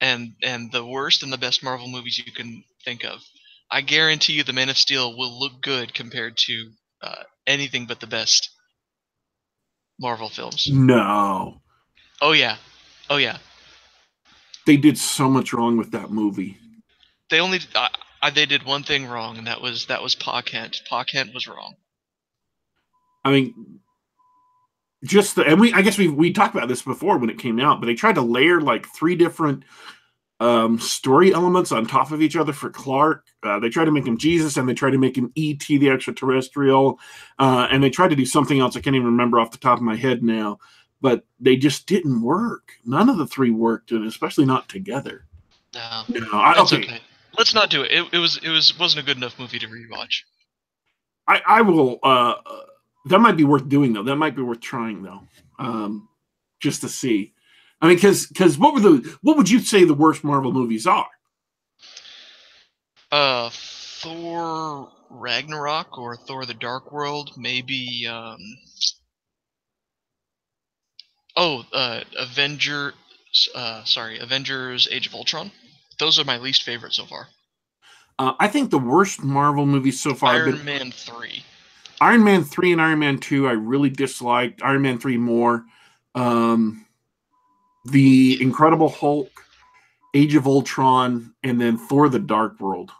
and 0.00 0.34
and 0.42 0.70
the 0.70 0.84
worst 0.84 1.22
and 1.22 1.32
the 1.32 1.38
best 1.38 1.62
Marvel 1.62 1.88
movies 1.88 2.18
you 2.18 2.32
can 2.32 2.62
think 2.84 3.04
of. 3.04 3.20
I 3.70 3.80
guarantee 3.80 4.34
you, 4.34 4.44
the 4.44 4.52
Man 4.52 4.68
of 4.68 4.78
Steel 4.78 5.16
will 5.16 5.38
look 5.38 5.60
good 5.62 5.94
compared 5.94 6.36
to 6.36 6.70
uh, 7.02 7.22
anything 7.46 7.86
but 7.86 8.00
the 8.00 8.06
best 8.06 8.50
Marvel 9.98 10.28
films. 10.28 10.68
No. 10.70 11.60
Oh 12.20 12.32
yeah, 12.32 12.56
oh 13.10 13.16
yeah. 13.16 13.38
They 14.66 14.76
did 14.76 14.98
so 14.98 15.28
much 15.30 15.52
wrong 15.52 15.76
with 15.76 15.92
that 15.92 16.10
movie. 16.10 16.58
They 17.30 17.40
only 17.40 17.60
uh, 17.74 17.88
they 18.34 18.46
did 18.46 18.64
one 18.64 18.82
thing 18.82 19.06
wrong, 19.06 19.38
and 19.38 19.46
that 19.46 19.60
was 19.60 19.86
that 19.86 20.02
was 20.02 20.14
Pa 20.14 20.42
Kent. 20.42 20.82
Pa 20.88 21.04
Kent 21.04 21.34
was 21.34 21.46
wrong. 21.46 21.74
I 23.24 23.30
mean, 23.32 23.80
just 25.04 25.36
the 25.36 25.44
and 25.44 25.60
we 25.60 25.72
I 25.72 25.82
guess 25.82 25.98
we 25.98 26.08
we 26.08 26.32
talked 26.32 26.54
about 26.54 26.68
this 26.68 26.82
before 26.82 27.18
when 27.18 27.30
it 27.30 27.38
came 27.38 27.60
out, 27.60 27.80
but 27.80 27.86
they 27.86 27.94
tried 27.94 28.16
to 28.16 28.22
layer 28.22 28.60
like 28.60 28.86
three 28.86 29.14
different 29.14 29.64
um 30.38 30.78
story 30.78 31.32
elements 31.32 31.72
on 31.72 31.86
top 31.86 32.10
of 32.10 32.20
each 32.20 32.36
other 32.36 32.52
for 32.52 32.68
Clark. 32.68 33.26
Uh, 33.42 33.58
they 33.58 33.70
tried 33.70 33.86
to 33.86 33.90
make 33.90 34.06
him 34.06 34.18
Jesus 34.18 34.56
and 34.56 34.68
they 34.68 34.74
tried 34.74 34.90
to 34.90 34.98
make 34.98 35.16
him 35.16 35.32
ET 35.36 35.60
the 35.66 35.88
extraterrestrial. 35.88 36.98
Uh, 37.38 37.66
and 37.70 37.82
they 37.82 37.90
tried 37.90 38.08
to 38.10 38.16
do 38.16 38.26
something 38.26 38.60
else 38.60 38.76
I 38.76 38.80
can't 38.80 38.96
even 38.96 39.06
remember 39.06 39.40
off 39.40 39.50
the 39.50 39.58
top 39.58 39.78
of 39.78 39.82
my 39.82 39.96
head 39.96 40.22
now, 40.22 40.58
but 41.00 41.24
they 41.40 41.56
just 41.56 41.86
didn't 41.86 42.20
work. 42.20 42.72
None 42.84 43.08
of 43.08 43.16
the 43.16 43.26
three 43.26 43.50
worked, 43.50 43.92
and 43.92 44.06
especially 44.06 44.44
not 44.44 44.68
together. 44.68 45.26
No, 45.74 46.02
no 46.08 46.28
I, 46.32 46.60
okay. 46.60 46.78
okay. 46.78 47.00
Let's 47.38 47.54
not 47.54 47.70
do 47.70 47.82
it. 47.82 47.92
it. 47.92 48.08
It 48.12 48.18
was 48.18 48.38
it 48.42 48.48
was 48.48 48.78
wasn't 48.78 49.04
a 49.04 49.06
good 49.06 49.18
enough 49.18 49.38
movie 49.38 49.58
to 49.58 49.66
rewatch. 49.66 50.22
I 51.26 51.40
I 51.46 51.62
will 51.62 51.98
uh 52.02 52.34
that 53.06 53.20
might 53.20 53.36
be 53.36 53.44
worth 53.44 53.68
doing 53.68 53.92
though. 53.92 54.02
That 54.02 54.16
might 54.16 54.36
be 54.36 54.42
worth 54.42 54.60
trying 54.60 55.02
though, 55.02 55.20
um, 55.58 56.08
just 56.60 56.80
to 56.82 56.88
see. 56.88 57.32
I 57.86 57.90
mean, 57.90 57.98
because 57.98 58.26
because 58.26 58.58
what 58.58 58.74
were 58.74 58.80
the 58.80 59.16
what 59.22 59.36
would 59.36 59.48
you 59.48 59.60
say 59.60 59.84
the 59.84 59.94
worst 59.94 60.24
Marvel 60.24 60.52
movies 60.52 60.88
are? 60.88 61.06
Uh, 63.12 63.48
Thor 63.52 64.90
Ragnarok 65.08 65.96
or 65.96 66.16
Thor: 66.16 66.44
The 66.44 66.54
Dark 66.54 66.90
World, 66.90 67.30
maybe. 67.36 68.08
Um, 68.08 68.38
oh, 71.36 71.64
uh, 71.72 72.00
Avenger. 72.18 72.94
Uh, 73.54 73.84
sorry, 73.84 74.18
Avengers: 74.18 74.88
Age 74.90 75.06
of 75.06 75.14
Ultron. 75.14 75.52
Those 76.00 76.18
are 76.18 76.24
my 76.24 76.38
least 76.38 76.64
favorite 76.64 76.92
so 76.92 77.06
far. 77.06 77.28
Uh, 78.18 78.32
I 78.40 78.48
think 78.48 78.70
the 78.72 78.78
worst 78.78 79.22
Marvel 79.22 79.64
movies 79.64 80.00
so 80.00 80.12
far. 80.12 80.34
Iron 80.34 80.56
been, 80.56 80.64
Man 80.64 80.90
three. 80.90 81.44
Iron 82.00 82.24
Man 82.24 82.42
3 82.42 82.72
and 82.72 82.82
Iron 82.82 82.98
Man 82.98 83.18
2, 83.18 83.48
I 83.48 83.52
really 83.52 83.90
disliked. 83.90 84.62
Iron 84.62 84.82
Man 84.82 84.98
3 84.98 85.16
more. 85.16 85.64
Um, 86.14 86.85
the 87.86 88.40
Incredible 88.40 88.88
Hulk, 88.88 89.30
Age 90.14 90.34
of 90.34 90.46
Ultron, 90.46 91.34
and 91.42 91.60
then 91.60 91.76
Thor 91.76 92.08
the 92.08 92.18
Dark 92.18 92.60
World. 92.60 92.90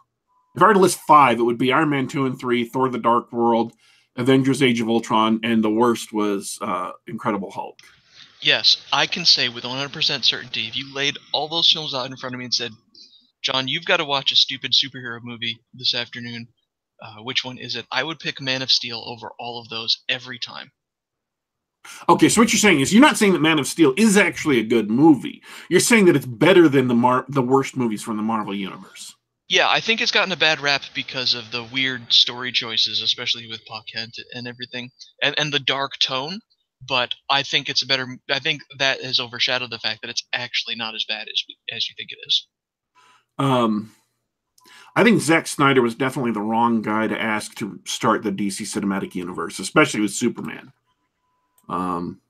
If 0.55 0.63
I 0.63 0.67
were 0.67 0.73
to 0.73 0.79
list 0.79 0.99
five, 1.07 1.39
it 1.39 1.43
would 1.43 1.57
be 1.57 1.71
Iron 1.71 1.89
Man 1.89 2.07
2 2.07 2.25
and 2.25 2.39
3, 2.39 2.65
Thor 2.65 2.89
the 2.89 2.97
Dark 2.97 3.31
World, 3.31 3.73
Avengers 4.15 4.63
Age 4.63 4.81
of 4.81 4.89
Ultron, 4.89 5.39
and 5.43 5.63
the 5.63 5.69
worst 5.69 6.13
was 6.13 6.57
uh, 6.61 6.91
Incredible 7.05 7.51
Hulk. 7.51 7.79
Yes, 8.41 8.77
I 8.93 9.07
can 9.07 9.25
say 9.25 9.49
with 9.49 9.63
100% 9.63 10.23
certainty, 10.23 10.67
if 10.67 10.75
you 10.75 10.93
laid 10.93 11.17
all 11.33 11.47
those 11.47 11.71
films 11.71 11.93
out 11.93 12.09
in 12.09 12.17
front 12.17 12.35
of 12.35 12.39
me 12.39 12.45
and 12.45 12.53
said, 12.53 12.71
John, 13.41 13.67
you've 13.67 13.85
got 13.85 13.97
to 13.97 14.05
watch 14.05 14.31
a 14.31 14.35
stupid 14.35 14.73
superhero 14.73 15.19
movie 15.21 15.59
this 15.73 15.95
afternoon, 15.95 16.47
uh, 17.01 17.23
which 17.23 17.43
one 17.43 17.57
is 17.57 17.75
it? 17.75 17.85
I 17.91 18.03
would 18.03 18.19
pick 18.19 18.41
Man 18.41 18.61
of 18.61 18.71
Steel 18.71 19.03
over 19.07 19.31
all 19.39 19.59
of 19.59 19.69
those 19.69 20.03
every 20.09 20.39
time. 20.39 20.71
Okay, 22.09 22.29
so 22.29 22.41
what 22.41 22.51
you're 22.51 22.59
saying 22.59 22.79
is 22.79 22.93
you're 22.93 23.01
not 23.01 23.17
saying 23.17 23.33
that 23.33 23.41
Man 23.41 23.59
of 23.59 23.67
Steel 23.67 23.93
is 23.97 24.17
actually 24.17 24.59
a 24.59 24.63
good 24.63 24.89
movie. 24.89 25.41
You're 25.69 25.79
saying 25.79 26.05
that 26.05 26.15
it's 26.15 26.25
better 26.25 26.67
than 26.69 26.87
the 26.87 26.95
Mar- 26.95 27.25
the 27.27 27.41
worst 27.41 27.75
movies 27.77 28.03
from 28.03 28.17
the 28.17 28.23
Marvel 28.23 28.55
universe. 28.55 29.15
Yeah, 29.49 29.69
I 29.69 29.79
think 29.79 30.01
it's 30.01 30.11
gotten 30.11 30.33
a 30.33 30.37
bad 30.37 30.59
rap 30.59 30.81
because 30.93 31.33
of 31.33 31.51
the 31.51 31.63
weird 31.63 32.11
story 32.11 32.51
choices, 32.51 33.01
especially 33.01 33.47
with 33.47 33.65
Pa 33.65 33.81
Kent 33.93 34.17
and 34.33 34.47
everything, 34.47 34.91
and 35.21 35.35
and 35.39 35.53
the 35.53 35.59
dark 35.59 35.93
tone. 35.99 36.39
But 36.87 37.13
I 37.29 37.43
think 37.43 37.69
it's 37.69 37.81
a 37.81 37.87
better. 37.87 38.07
I 38.29 38.39
think 38.39 38.61
that 38.77 39.01
has 39.01 39.19
overshadowed 39.19 39.71
the 39.71 39.79
fact 39.79 40.01
that 40.01 40.09
it's 40.09 40.23
actually 40.33 40.75
not 40.75 40.95
as 40.95 41.05
bad 41.07 41.27
as 41.27 41.43
as 41.75 41.89
you 41.89 41.95
think 41.97 42.11
it 42.11 42.19
is. 42.27 42.47
Um, 43.39 43.91
I 44.95 45.03
think 45.03 45.21
Zack 45.21 45.47
Snyder 45.47 45.81
was 45.81 45.95
definitely 45.95 46.31
the 46.31 46.41
wrong 46.41 46.81
guy 46.81 47.07
to 47.07 47.19
ask 47.19 47.55
to 47.55 47.79
start 47.85 48.23
the 48.23 48.31
DC 48.31 48.61
cinematic 48.61 49.15
universe, 49.15 49.59
especially 49.59 50.01
with 50.01 50.11
Superman. 50.11 50.73
Um, 51.69 52.21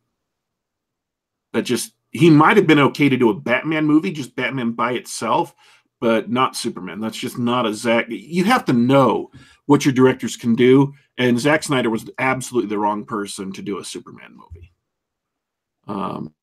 that 1.53 1.63
just 1.63 1.93
he 2.11 2.29
might 2.29 2.57
have 2.57 2.67
been 2.67 2.79
okay 2.79 3.09
to 3.09 3.17
do 3.17 3.29
a 3.29 3.39
Batman 3.39 3.85
movie, 3.85 4.11
just 4.11 4.35
Batman 4.35 4.71
by 4.71 4.93
itself, 4.93 5.53
but 5.99 6.29
not 6.29 6.55
Superman. 6.55 6.99
That's 6.99 7.17
just 7.17 7.37
not 7.37 7.65
a 7.65 7.73
Zack. 7.73 8.05
You 8.09 8.43
have 8.45 8.65
to 8.65 8.73
know 8.73 9.31
what 9.65 9.85
your 9.85 9.93
directors 9.93 10.35
can 10.35 10.55
do, 10.55 10.93
and 11.17 11.39
Zack 11.39 11.63
Snyder 11.63 11.89
was 11.89 12.09
absolutely 12.19 12.69
the 12.69 12.79
wrong 12.79 13.05
person 13.05 13.51
to 13.53 13.61
do 13.61 13.79
a 13.79 13.85
Superman 13.85 14.35
movie. 14.35 14.71
Um, 15.87 16.33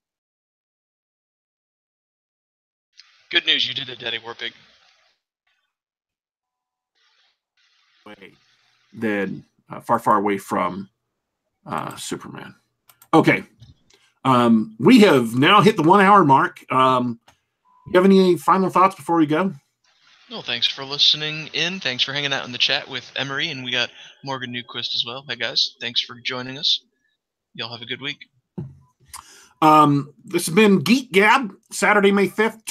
Good 3.35 3.47
news, 3.47 3.67
you 3.67 3.75
did 3.75 3.89
it, 3.89 3.99
Daddy 3.99 4.19
Warpig. 4.19 4.53
Than 8.93 9.45
uh, 9.69 9.81
far, 9.81 9.99
far 9.99 10.19
away 10.19 10.39
from 10.39 10.89
uh, 11.67 11.97
Superman. 11.97 12.55
Okay. 13.15 13.45
Um, 14.25 14.75
we 14.81 15.01
have 15.01 15.37
now 15.37 15.61
hit 15.61 15.77
the 15.77 15.83
one 15.83 16.01
hour 16.01 16.25
mark. 16.25 16.61
Um, 16.73 17.21
you 17.87 17.93
have 17.95 18.05
any 18.05 18.37
final 18.37 18.71
thoughts 18.71 18.97
before 18.97 19.17
we 19.17 19.27
go? 19.27 19.53
Well, 20.31 20.43
thanks 20.43 20.67
for 20.67 20.85
listening 20.85 21.49
in. 21.53 21.79
Thanks 21.79 22.03
for 22.03 22.13
hanging 22.13 22.33
out 22.33 22.45
in 22.45 22.51
the 22.51 22.59
chat 22.59 22.89
with 22.89 23.13
Emery, 23.15 23.51
and 23.51 23.65
we 23.65 23.71
got 23.71 23.91
Morgan 24.25 24.53
Newquist 24.53 24.95
as 24.95 25.05
well. 25.07 25.25
Hey, 25.29 25.37
guys. 25.37 25.77
Thanks 25.81 26.01
for 26.01 26.17
joining 26.25 26.59
us. 26.59 26.83
Y'all 27.55 27.71
have 27.71 27.83
a 27.83 27.87
good 27.87 28.01
week. 28.01 28.19
Um, 29.63 30.13
this 30.25 30.47
has 30.47 30.55
been 30.55 30.81
Geek 30.81 31.13
Gab, 31.13 31.55
Saturday, 31.71 32.11
May 32.11 32.27
5th, 32.27 32.65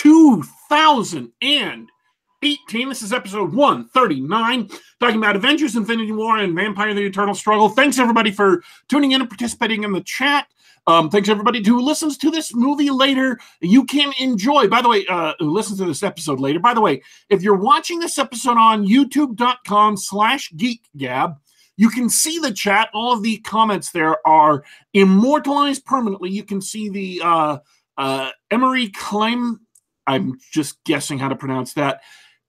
2018. 2.43 2.89
This 2.89 3.01
is 3.01 3.13
episode 3.13 3.53
139, 3.53 4.69
talking 4.99 5.15
about 5.15 5.37
Avengers 5.37 5.77
Infinity 5.77 6.11
War 6.11 6.39
and 6.39 6.53
Vampire 6.53 6.93
the 6.93 7.05
Eternal 7.05 7.33
Struggle. 7.33 7.69
Thanks, 7.69 7.99
everybody, 7.99 8.31
for 8.31 8.61
tuning 8.89 9.13
in 9.13 9.21
and 9.21 9.29
participating 9.29 9.85
in 9.85 9.93
the 9.93 10.01
chat. 10.01 10.47
Um, 10.85 11.09
thanks 11.09 11.29
everybody 11.29 11.65
who 11.65 11.79
listens 11.79 12.17
to 12.17 12.29
this 12.29 12.53
movie 12.53 12.89
later. 12.89 13.39
You 13.61 13.85
can 13.85 14.11
enjoy. 14.19 14.67
By 14.67 14.81
the 14.81 14.89
way, 14.89 15.05
uh, 15.07 15.35
who 15.39 15.53
listens 15.53 15.79
to 15.79 15.85
this 15.85 16.03
episode 16.03 16.41
later. 16.41 16.59
By 16.59 16.73
the 16.73 16.81
way, 16.81 17.01
if 17.29 17.41
you're 17.41 17.55
watching 17.55 18.01
this 18.01 18.17
episode 18.17 18.57
on 18.57 18.85
YouTube.com/slash 18.85 20.51
GeekGab, 20.51 21.37
you 21.77 21.89
can 21.89 22.09
see 22.09 22.39
the 22.39 22.51
chat. 22.51 22.89
All 22.93 23.13
of 23.13 23.23
the 23.23 23.37
comments 23.37 23.91
there 23.91 24.17
are 24.27 24.65
immortalized 24.93 25.85
permanently. 25.85 26.31
You 26.31 26.43
can 26.43 26.59
see 26.59 26.89
the 26.89 27.21
uh, 27.23 27.57
uh, 27.97 28.31
Emery 28.51 28.89
claim. 28.89 29.61
I'm 30.05 30.37
just 30.51 30.83
guessing 30.83 31.17
how 31.17 31.29
to 31.29 31.37
pronounce 31.37 31.75
that 31.75 32.01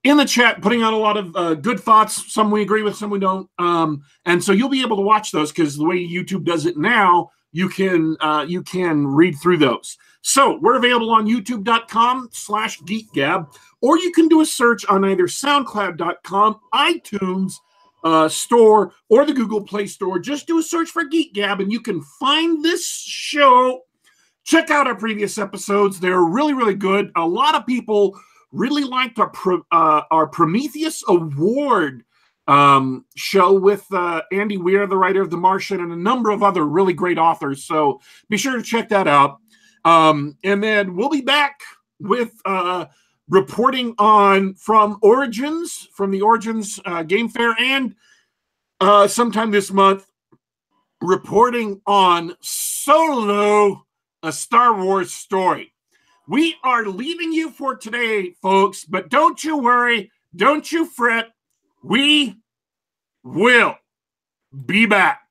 in 0.05 0.18
the 0.18 0.24
chat, 0.24 0.61
putting 0.61 0.82
out 0.82 0.92
a 0.92 0.98
lot 0.98 1.16
of 1.16 1.34
uh, 1.34 1.55
good 1.55 1.80
thoughts. 1.80 2.32
Some 2.32 2.50
we 2.50 2.62
agree 2.62 2.82
with, 2.82 2.94
some 2.94 3.11
we 3.11 3.18
don't. 3.18 3.48
Um, 3.59 4.05
and 4.26 4.42
so 4.42 4.52
you'll 4.52 4.68
be 4.68 4.82
able 4.82 4.96
to 4.96 5.02
watch 5.02 5.32
those 5.32 5.50
because 5.50 5.76
the 5.76 5.84
way 5.84 5.96
YouTube 5.96 6.44
does 6.44 6.66
it 6.66 6.76
now, 6.76 7.30
you 7.52 7.68
can 7.68 8.16
uh, 8.20 8.44
you 8.46 8.62
can 8.62 9.07
read 9.07 9.36
through 9.42 9.59
those. 9.59 9.96
So 10.22 10.59
we're 10.61 10.76
available 10.76 11.11
on 11.11 11.26
youtube.com 11.26 12.30
slash 12.32 12.80
geekgab, 12.80 13.55
or 13.80 13.98
you 13.98 14.11
can 14.12 14.28
do 14.28 14.40
a 14.40 14.46
search 14.46 14.86
on 14.86 15.05
either 15.05 15.24
soundcloud.com, 15.24 16.61
iTunes 16.74 17.55
uh, 18.05 18.28
store, 18.28 18.92
or 19.09 19.24
the 19.24 19.32
Google 19.32 19.62
Play 19.62 19.86
Store. 19.86 20.18
Just 20.18 20.46
do 20.46 20.59
a 20.59 20.62
search 20.62 20.90
for 20.90 21.05
Geek 21.05 21.34
Gab 21.34 21.61
and 21.61 21.72
you 21.72 21.80
can 21.80 22.02
find 22.20 22.64
this 22.64 22.86
show. 22.86 23.82
Check 24.44 24.70
out 24.70 24.86
our 24.86 24.94
previous 24.94 25.38
episodes. 25.38 26.00
They're 26.00 26.20
really, 26.20 26.52
really 26.52 26.74
good. 26.74 27.11
A 27.16 27.26
lot 27.26 27.55
of 27.55 27.66
people 27.66 28.18
really 28.55 28.84
liked 28.84 29.18
our, 29.18 29.32
uh, 29.72 30.02
our 30.11 30.26
Prometheus 30.26 31.02
Award 31.09 32.05
um, 32.46 33.05
show 33.16 33.52
with 33.52 33.84
uh, 33.92 34.22
Andy 34.32 34.57
Weir, 34.57 34.86
the 34.86 34.96
writer 34.96 35.20
of 35.20 35.30
The 35.30 35.36
Martian, 35.36 35.80
and 35.80 35.92
a 35.92 35.96
number 35.96 36.30
of 36.30 36.42
other 36.42 36.64
really 36.64 36.92
great 36.92 37.18
authors. 37.18 37.64
So 37.64 38.00
be 38.28 38.36
sure 38.36 38.57
to 38.57 38.62
check 38.62 38.88
that 38.90 39.09
out. 39.09 39.38
Um, 39.84 40.38
and 40.44 40.62
then 40.62 40.94
we'll 40.94 41.11
be 41.11 41.20
back 41.20 41.61
with 41.98 42.32
uh, 42.44 42.86
reporting 43.28 43.94
on 43.98 44.55
from 44.55 44.98
Origins, 45.02 45.88
from 45.92 46.11
the 46.11 46.22
Origins 46.22 46.80
uh, 46.84 47.02
Game 47.02 47.28
Fair, 47.28 47.55
and 47.59 47.94
uh, 48.80 49.09
sometime 49.09 49.50
this 49.50 49.72
month, 49.72 50.07
reporting 51.00 51.80
on 51.86 52.34
Solo, 52.40 53.86
a 54.22 54.32
Star 54.32 54.82
Wars 54.82 55.12
story. 55.12 55.74
We 56.27 56.57
are 56.64 56.87
leaving 56.87 57.33
you 57.33 57.51
for 57.51 57.77
today, 57.77 58.31
folks, 58.41 58.85
but 58.85 59.11
don't 59.11 59.43
you 59.45 59.59
worry, 59.59 60.11
don't 60.35 60.70
you 60.70 60.87
fret. 60.87 61.31
We 61.83 62.37
will 63.22 63.77
be 64.64 64.87
back. 64.87 65.24